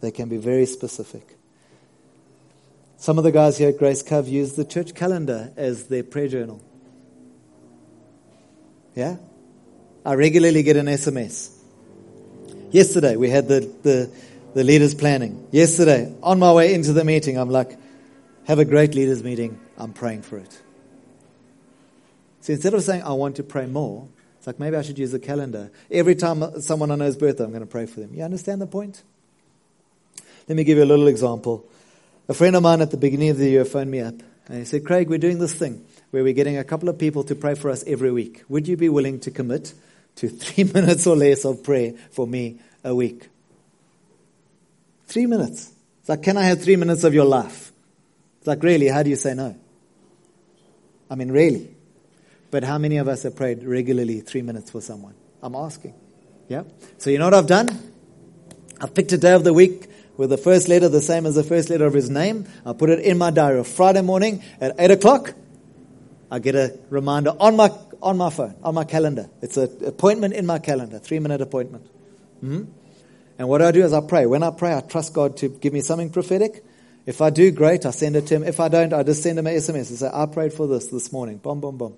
they 0.00 0.12
can 0.12 0.28
be 0.28 0.36
very 0.36 0.66
specific. 0.66 1.36
Some 2.96 3.18
of 3.18 3.24
the 3.24 3.32
guys 3.32 3.58
here 3.58 3.70
at 3.70 3.78
Grace 3.78 4.02
Cove 4.04 4.28
use 4.28 4.52
the 4.52 4.64
church 4.64 4.94
calendar 4.94 5.52
as 5.56 5.88
their 5.88 6.04
prayer 6.04 6.28
journal. 6.28 6.62
Yeah? 8.94 9.16
I 10.04 10.14
regularly 10.14 10.62
get 10.62 10.76
an 10.76 10.86
SMS. 10.86 11.56
Yesterday, 12.70 13.16
we 13.16 13.28
had 13.28 13.48
the, 13.48 13.60
the, 13.82 14.10
the 14.54 14.64
leaders 14.64 14.94
planning. 14.94 15.48
Yesterday, 15.50 16.14
on 16.22 16.38
my 16.38 16.52
way 16.52 16.74
into 16.74 16.92
the 16.92 17.04
meeting, 17.04 17.36
I'm 17.36 17.50
like, 17.50 17.78
have 18.44 18.58
a 18.58 18.64
great 18.64 18.94
leaders 18.94 19.22
meeting. 19.22 19.60
I'm 19.76 19.92
praying 19.92 20.22
for 20.22 20.38
it. 20.38 20.62
So 22.40 22.52
instead 22.52 22.74
of 22.74 22.82
saying, 22.82 23.02
I 23.02 23.12
want 23.12 23.36
to 23.36 23.42
pray 23.42 23.66
more, 23.66 24.08
it's 24.38 24.46
like 24.46 24.58
maybe 24.58 24.76
I 24.76 24.82
should 24.82 24.98
use 24.98 25.12
a 25.12 25.18
calendar. 25.18 25.70
Every 25.90 26.14
time 26.14 26.60
someone 26.60 26.90
I 26.90 26.94
know's 26.94 27.16
birthday, 27.16 27.44
I'm 27.44 27.50
going 27.50 27.60
to 27.60 27.66
pray 27.66 27.86
for 27.86 28.00
them. 28.00 28.14
You 28.14 28.22
understand 28.22 28.62
the 28.62 28.66
point? 28.66 29.02
Let 30.48 30.56
me 30.56 30.64
give 30.64 30.78
you 30.78 30.84
a 30.84 30.86
little 30.86 31.08
example. 31.08 31.68
A 32.28 32.34
friend 32.34 32.56
of 32.56 32.62
mine 32.62 32.80
at 32.80 32.90
the 32.90 32.96
beginning 32.96 33.28
of 33.28 33.36
the 33.36 33.48
year 33.48 33.64
phoned 33.64 33.90
me 33.90 34.00
up 34.00 34.14
and 34.46 34.58
he 34.58 34.64
said, 34.64 34.84
Craig, 34.84 35.08
we're 35.08 35.18
doing 35.18 35.38
this 35.38 35.52
thing 35.52 35.84
where 36.10 36.22
we're 36.24 36.34
getting 36.34 36.58
a 36.58 36.64
couple 36.64 36.88
of 36.88 36.98
people 36.98 37.22
to 37.24 37.34
pray 37.34 37.54
for 37.54 37.70
us 37.70 37.84
every 37.86 38.10
week. 38.10 38.42
Would 38.48 38.66
you 38.66 38.76
be 38.76 38.88
willing 38.88 39.20
to 39.20 39.30
commit 39.30 39.72
to 40.16 40.28
three 40.28 40.64
minutes 40.64 41.06
or 41.06 41.16
less 41.16 41.44
of 41.44 41.62
prayer 41.62 41.94
for 42.10 42.26
me 42.26 42.58
a 42.84 42.94
week? 42.94 43.28
Three 45.06 45.26
minutes. 45.26 45.72
It's 46.00 46.08
like, 46.08 46.22
can 46.22 46.36
I 46.36 46.44
have 46.44 46.62
three 46.62 46.76
minutes 46.76 47.04
of 47.04 47.14
your 47.14 47.24
life? 47.24 47.72
It's 48.38 48.46
like, 48.46 48.62
really, 48.62 48.88
how 48.88 49.02
do 49.02 49.10
you 49.10 49.16
say 49.16 49.34
no? 49.34 49.56
I 51.10 51.14
mean, 51.14 51.30
really. 51.32 51.74
But 52.50 52.64
how 52.64 52.78
many 52.78 52.96
of 52.96 53.08
us 53.08 53.24
have 53.24 53.36
prayed 53.36 53.64
regularly 53.64 54.20
three 54.20 54.42
minutes 54.42 54.70
for 54.70 54.80
someone? 54.80 55.14
I'm 55.42 55.54
asking. 55.54 55.94
Yeah? 56.48 56.62
So 56.98 57.10
you 57.10 57.18
know 57.18 57.26
what 57.26 57.34
I've 57.34 57.46
done? 57.46 57.68
I've 58.80 58.94
picked 58.94 59.12
a 59.12 59.18
day 59.18 59.32
of 59.32 59.44
the 59.44 59.52
week 59.52 59.88
with 60.16 60.30
the 60.30 60.36
first 60.36 60.68
letter 60.68 60.88
the 60.88 61.00
same 61.00 61.26
as 61.26 61.34
the 61.34 61.44
first 61.44 61.70
letter 61.70 61.86
of 61.86 61.94
his 61.94 62.10
name. 62.10 62.46
I 62.64 62.72
put 62.72 62.90
it 62.90 63.00
in 63.00 63.18
my 63.18 63.30
diary. 63.30 63.62
Friday 63.64 64.02
morning 64.02 64.42
at 64.60 64.74
8 64.78 64.90
o'clock, 64.92 65.34
I 66.30 66.38
get 66.38 66.54
a 66.54 66.78
reminder 66.90 67.30
on 67.38 67.56
my, 67.56 67.70
on 68.02 68.16
my 68.16 68.30
phone, 68.30 68.54
on 68.62 68.74
my 68.74 68.84
calendar. 68.84 69.28
It's 69.42 69.56
an 69.56 69.84
appointment 69.84 70.34
in 70.34 70.46
my 70.46 70.58
calendar, 70.58 70.98
three 70.98 71.18
minute 71.18 71.40
appointment. 71.40 71.86
Mm-hmm. 72.42 72.64
And 73.38 73.48
what 73.48 73.62
I 73.62 73.72
do 73.72 73.82
is 73.82 73.92
I 73.92 74.00
pray. 74.00 74.26
When 74.26 74.42
I 74.42 74.50
pray, 74.50 74.74
I 74.74 74.80
trust 74.80 75.14
God 75.14 75.38
to 75.38 75.48
give 75.48 75.72
me 75.72 75.80
something 75.80 76.10
prophetic. 76.10 76.64
If 77.06 77.20
I 77.20 77.30
do, 77.30 77.50
great, 77.50 77.86
I 77.86 77.90
send 77.90 78.14
it 78.14 78.26
to 78.26 78.36
him. 78.36 78.44
If 78.44 78.60
I 78.60 78.68
don't, 78.68 78.92
I 78.92 79.02
just 79.02 79.22
send 79.22 79.38
him 79.38 79.46
an 79.46 79.54
SMS 79.54 79.88
and 79.88 79.98
say, 79.98 80.10
I 80.12 80.26
prayed 80.26 80.52
for 80.52 80.66
this 80.66 80.88
this 80.88 81.10
morning. 81.10 81.38
Boom, 81.38 81.60
boom, 81.60 81.78
boom. 81.78 81.96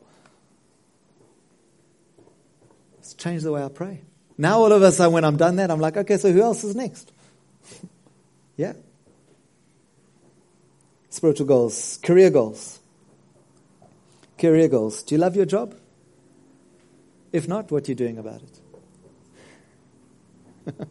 It's 2.98 3.14
changed 3.14 3.44
the 3.44 3.52
way 3.52 3.64
I 3.64 3.68
pray. 3.68 4.02
Now 4.38 4.60
all 4.60 4.72
of 4.72 4.80
a 4.82 4.92
sudden 4.92 5.12
when 5.12 5.24
I'm 5.24 5.36
done 5.36 5.56
that, 5.56 5.70
I'm 5.70 5.80
like, 5.80 5.96
okay, 5.96 6.16
so 6.16 6.32
who 6.32 6.40
else 6.40 6.64
is 6.64 6.74
next? 6.74 7.12
yeah? 8.56 8.74
Spiritual 11.10 11.46
goals, 11.46 11.98
career 12.02 12.30
goals. 12.30 12.78
Career 14.42 14.66
goals. 14.66 15.04
Do 15.04 15.14
you 15.14 15.20
love 15.20 15.36
your 15.36 15.46
job? 15.46 15.76
If 17.30 17.46
not, 17.46 17.70
what 17.70 17.86
are 17.86 17.92
you 17.92 17.94
doing 17.94 18.18
about 18.18 18.40
it? 20.66 20.78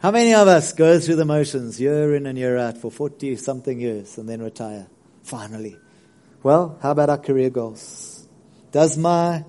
How 0.00 0.10
many 0.10 0.34
of 0.34 0.48
us 0.48 0.72
go 0.72 0.98
through 0.98 1.14
the 1.14 1.24
motions 1.24 1.80
year 1.80 2.16
in 2.16 2.26
and 2.26 2.36
year 2.36 2.58
out 2.58 2.76
for 2.76 2.90
40 2.90 3.36
something 3.36 3.80
years 3.80 4.18
and 4.18 4.28
then 4.28 4.42
retire? 4.42 4.88
Finally. 5.22 5.76
Well, 6.42 6.76
how 6.82 6.90
about 6.90 7.10
our 7.10 7.18
career 7.18 7.50
goals? 7.50 8.26
Does 8.72 8.98
my 8.98 9.44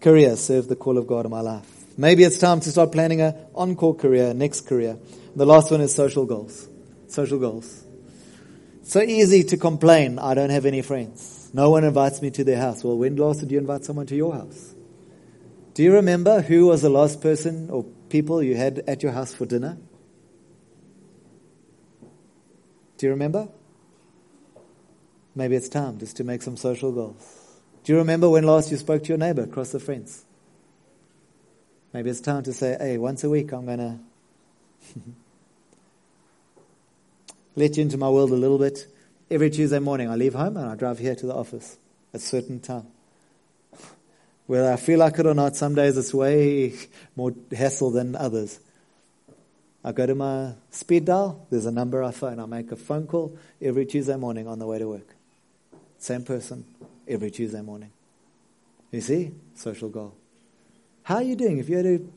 career 0.00 0.34
serve 0.36 0.68
the 0.68 0.76
call 0.76 0.96
of 0.96 1.06
God 1.06 1.26
in 1.26 1.30
my 1.30 1.42
life? 1.42 1.68
Maybe 1.98 2.24
it's 2.24 2.38
time 2.38 2.60
to 2.60 2.70
start 2.70 2.92
planning 2.92 3.20
a 3.20 3.46
encore 3.54 3.94
career, 3.94 4.32
next 4.32 4.62
career. 4.62 4.96
The 5.36 5.44
last 5.44 5.70
one 5.70 5.82
is 5.82 5.94
social 5.94 6.24
goals. 6.24 6.66
Social 7.08 7.38
goals. 7.38 7.84
So 8.84 9.02
easy 9.02 9.44
to 9.44 9.58
complain, 9.58 10.18
I 10.18 10.32
don't 10.32 10.48
have 10.48 10.64
any 10.64 10.80
friends. 10.80 11.41
No 11.52 11.70
one 11.70 11.84
invites 11.84 12.22
me 12.22 12.30
to 12.30 12.44
their 12.44 12.58
house. 12.58 12.82
Well, 12.82 12.96
when 12.96 13.16
last 13.16 13.40
did 13.40 13.52
you 13.52 13.58
invite 13.58 13.84
someone 13.84 14.06
to 14.06 14.16
your 14.16 14.32
house? 14.32 14.74
Do 15.74 15.82
you 15.82 15.92
remember 15.94 16.42
who 16.42 16.66
was 16.66 16.82
the 16.82 16.88
last 16.90 17.20
person 17.20 17.70
or 17.70 17.84
people 18.08 18.42
you 18.42 18.56
had 18.56 18.82
at 18.86 19.02
your 19.02 19.12
house 19.12 19.34
for 19.34 19.46
dinner? 19.46 19.78
Do 22.98 23.06
you 23.06 23.10
remember? 23.10 23.48
Maybe 25.34 25.56
it's 25.56 25.68
time 25.68 25.98
just 25.98 26.16
to 26.18 26.24
make 26.24 26.42
some 26.42 26.56
social 26.56 26.92
goals. 26.92 27.38
Do 27.84 27.92
you 27.92 27.98
remember 27.98 28.28
when 28.28 28.44
last 28.44 28.70
you 28.70 28.76
spoke 28.76 29.02
to 29.04 29.08
your 29.08 29.18
neighbor 29.18 29.42
across 29.42 29.72
the 29.72 29.80
fence? 29.80 30.24
Maybe 31.92 32.10
it's 32.10 32.20
time 32.20 32.42
to 32.44 32.52
say, 32.52 32.76
hey, 32.78 32.98
once 32.98 33.24
a 33.24 33.30
week 33.30 33.52
I'm 33.52 33.66
going 33.66 33.78
to 33.78 33.98
let 37.56 37.76
you 37.76 37.82
into 37.82 37.98
my 37.98 38.08
world 38.08 38.30
a 38.30 38.36
little 38.36 38.58
bit. 38.58 38.86
Every 39.32 39.48
Tuesday 39.48 39.78
morning 39.78 40.10
I 40.10 40.14
leave 40.14 40.34
home 40.34 40.58
and 40.58 40.68
I 40.68 40.74
drive 40.74 40.98
here 40.98 41.14
to 41.14 41.24
the 41.24 41.34
office 41.34 41.78
at 42.12 42.20
a 42.20 42.22
certain 42.22 42.60
time. 42.60 42.86
Whether 44.46 44.70
I 44.70 44.76
feel 44.76 44.98
like 44.98 45.18
it 45.18 45.26
or 45.26 45.32
not, 45.32 45.56
some 45.56 45.74
days 45.74 45.96
it's 45.96 46.12
way 46.12 46.74
more 47.16 47.32
hassle 47.50 47.90
than 47.92 48.14
others. 48.14 48.60
I 49.82 49.92
go 49.92 50.04
to 50.04 50.14
my 50.14 50.52
speed 50.70 51.06
dial, 51.06 51.46
there's 51.48 51.64
a 51.64 51.70
number 51.70 52.04
I 52.04 52.10
phone. 52.10 52.40
I 52.40 52.44
make 52.44 52.72
a 52.72 52.76
phone 52.76 53.06
call 53.06 53.34
every 53.62 53.86
Tuesday 53.86 54.16
morning 54.16 54.46
on 54.46 54.58
the 54.58 54.66
way 54.66 54.78
to 54.78 54.86
work. 54.86 55.14
Same 55.96 56.24
person 56.24 56.66
every 57.08 57.30
Tuesday 57.30 57.62
morning. 57.62 57.90
You 58.90 59.00
see? 59.00 59.30
Social 59.54 59.88
goal. 59.88 60.14
How 61.04 61.14
are 61.14 61.22
you 61.22 61.36
doing? 61.36 61.56
If 61.56 61.70
you 61.70 61.76
had 61.78 61.86
to 61.86 62.12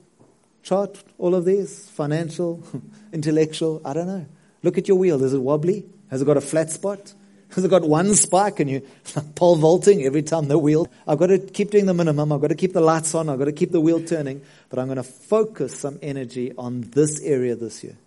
chart 0.64 1.02
all 1.18 1.34
of 1.34 1.46
these, 1.46 1.88
financial, 1.92 2.62
intellectual, 3.14 3.82
I 3.86 3.94
don't 3.94 4.08
know. 4.08 4.26
Look 4.64 4.78
at 4.78 4.90
your 4.90 4.98
wheel. 4.98 5.24
Is 5.24 5.34
it 5.34 5.42
wobbly? 5.42 5.86
Has 6.10 6.22
it 6.22 6.26
got 6.26 6.38
a 6.38 6.42
flat 6.42 6.72
spot? 6.72 7.14
Has 7.50 7.64
it 7.64 7.70
got 7.70 7.84
one 7.84 8.16
spike 8.16 8.60
and 8.60 8.70
you 8.70 8.82
pole 9.36 9.56
vaulting 9.56 10.04
every 10.04 10.24
time 10.24 10.48
the 10.48 10.58
wheel? 10.58 10.90
I've 11.08 11.20
got 11.20 11.28
to 11.28 11.40
keep 11.40 11.72
doing 11.72 11.86
the 11.86 11.94
minimum. 11.94 12.32
I've 12.32 12.42
got 12.42 12.50
to 12.50 12.56
keep 12.56 12.74
the 12.74 12.82
lights 12.82 13.16
on. 13.16 13.30
I've 13.30 13.40
got 13.40 13.46
to 13.46 13.54
keep 13.54 13.72
the 13.72 13.82
wheel 13.82 14.04
turning. 14.04 14.42
But 14.70 14.80
I'm 14.80 14.88
going 14.88 14.98
to 14.98 15.04
focus 15.04 15.80
some 15.80 16.00
energy 16.02 16.54
on 16.58 16.82
this 16.82 17.22
area 17.22 17.56
this 17.56 17.84
year. 17.84 17.98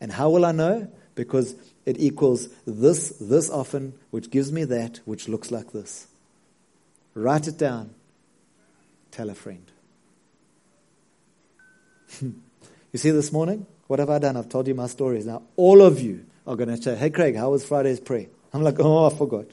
And 0.00 0.12
how 0.12 0.30
will 0.30 0.44
I 0.44 0.52
know? 0.52 0.90
Because 1.14 1.54
it 1.86 1.98
equals 2.00 2.48
this, 2.66 3.10
this 3.20 3.50
often, 3.50 3.94
which 4.10 4.30
gives 4.30 4.50
me 4.50 4.64
that, 4.64 5.00
which 5.04 5.28
looks 5.28 5.50
like 5.50 5.72
this. 5.72 6.06
Write 7.14 7.46
it 7.46 7.58
down. 7.58 7.94
Tell 9.10 9.30
a 9.30 9.34
friend. 9.34 9.70
you 12.22 12.98
see 12.98 13.10
this 13.10 13.32
morning? 13.32 13.66
What 13.86 13.98
have 13.98 14.10
I 14.10 14.18
done? 14.18 14.36
I've 14.36 14.48
told 14.48 14.66
you 14.68 14.74
my 14.74 14.86
stories. 14.86 15.26
Now, 15.26 15.42
all 15.56 15.82
of 15.82 16.00
you 16.00 16.24
are 16.46 16.56
going 16.56 16.68
to 16.68 16.80
say, 16.80 16.96
Hey, 16.96 17.10
Craig, 17.10 17.36
how 17.36 17.50
was 17.50 17.64
Friday's 17.64 18.00
prayer? 18.00 18.26
I'm 18.52 18.62
like, 18.62 18.78
oh, 18.80 19.06
I 19.06 19.10
forgot. 19.10 19.46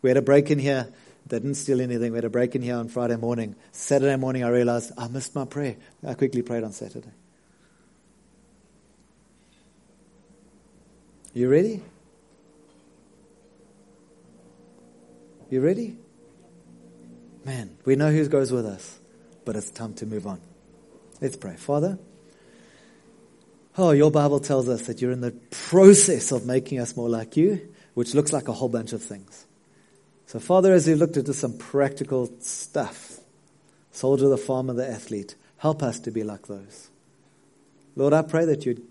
We 0.00 0.10
had 0.10 0.16
a 0.16 0.22
break 0.22 0.50
in 0.50 0.58
here. 0.58 0.88
They 1.26 1.38
didn't 1.38 1.54
steal 1.54 1.80
anything. 1.80 2.12
We 2.12 2.18
had 2.18 2.24
a 2.24 2.30
break 2.30 2.54
in 2.54 2.62
here 2.62 2.76
on 2.76 2.88
Friday 2.88 3.16
morning. 3.16 3.54
Saturday 3.70 4.16
morning, 4.16 4.44
I 4.44 4.48
realized 4.48 4.92
I 4.98 5.08
missed 5.08 5.34
my 5.34 5.44
prayer. 5.44 5.76
I 6.06 6.14
quickly 6.14 6.42
prayed 6.42 6.64
on 6.64 6.72
Saturday. 6.72 7.10
You 11.32 11.48
ready? 11.48 11.82
You 15.48 15.60
ready? 15.60 15.96
Man, 17.44 17.76
we 17.84 17.96
know 17.96 18.10
who 18.10 18.26
goes 18.28 18.52
with 18.52 18.66
us, 18.66 19.00
but 19.44 19.56
it's 19.56 19.70
time 19.70 19.94
to 19.94 20.06
move 20.06 20.26
on. 20.26 20.40
Let's 21.20 21.36
pray. 21.36 21.56
Father, 21.56 21.98
Oh, 23.78 23.92
your 23.92 24.10
Bible 24.10 24.40
tells 24.40 24.68
us 24.68 24.82
that 24.82 25.00
you're 25.00 25.12
in 25.12 25.22
the 25.22 25.32
process 25.50 26.30
of 26.30 26.44
making 26.46 26.78
us 26.78 26.94
more 26.96 27.08
like 27.08 27.36
you, 27.36 27.68
which 27.94 28.14
looks 28.14 28.32
like 28.32 28.48
a 28.48 28.52
whole 28.52 28.68
bunch 28.68 28.92
of 28.92 29.02
things. 29.02 29.46
So, 30.26 30.38
Father, 30.38 30.72
as 30.72 30.86
we 30.86 30.94
looked 30.94 31.16
into 31.16 31.32
some 31.32 31.56
practical 31.56 32.30
stuff, 32.40 33.18
soldier, 33.90 34.28
the 34.28 34.36
farmer, 34.36 34.74
the 34.74 34.88
athlete, 34.88 35.34
help 35.56 35.82
us 35.82 36.00
to 36.00 36.10
be 36.10 36.22
like 36.22 36.46
those. 36.46 36.90
Lord, 37.96 38.12
I 38.12 38.22
pray 38.22 38.44
that 38.46 38.66
you'd 38.66 38.82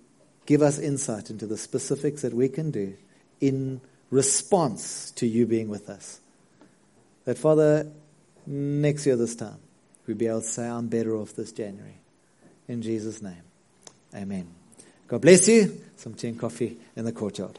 give 0.46 0.62
us 0.62 0.80
insight 0.80 1.30
into 1.30 1.46
the 1.46 1.58
specifics 1.58 2.24
that 2.24 2.34
we 2.34 2.50
can 2.50 2.72
do 2.72 2.96
in 3.40 3.82
response 4.10 5.12
to 5.12 5.28
you 5.28 5.46
being 5.46 5.70
with 5.70 5.90
us. 5.90 6.20
That, 7.26 7.38
Father, 7.38 7.92
next 8.46 9.06
year 9.06 9.16
this 9.16 9.36
time, 9.36 9.60
we'd 10.08 10.18
be 10.18 10.28
able 10.28 10.42
to 10.42 10.48
say, 10.48 10.68
I'm 10.68 10.88
better 10.88 11.16
off 11.16 11.34
this 11.34 11.52
January. 11.52 12.02
In 12.68 12.82
Jesus' 12.82 13.22
name, 13.22 13.44
amen. 14.14 14.61
God 15.12 15.20
bless 15.20 15.46
you. 15.50 15.78
Some 15.98 16.14
tea 16.14 16.30
and 16.30 16.40
coffee 16.40 16.78
in 16.96 17.04
the 17.04 17.12
courtyard. 17.12 17.50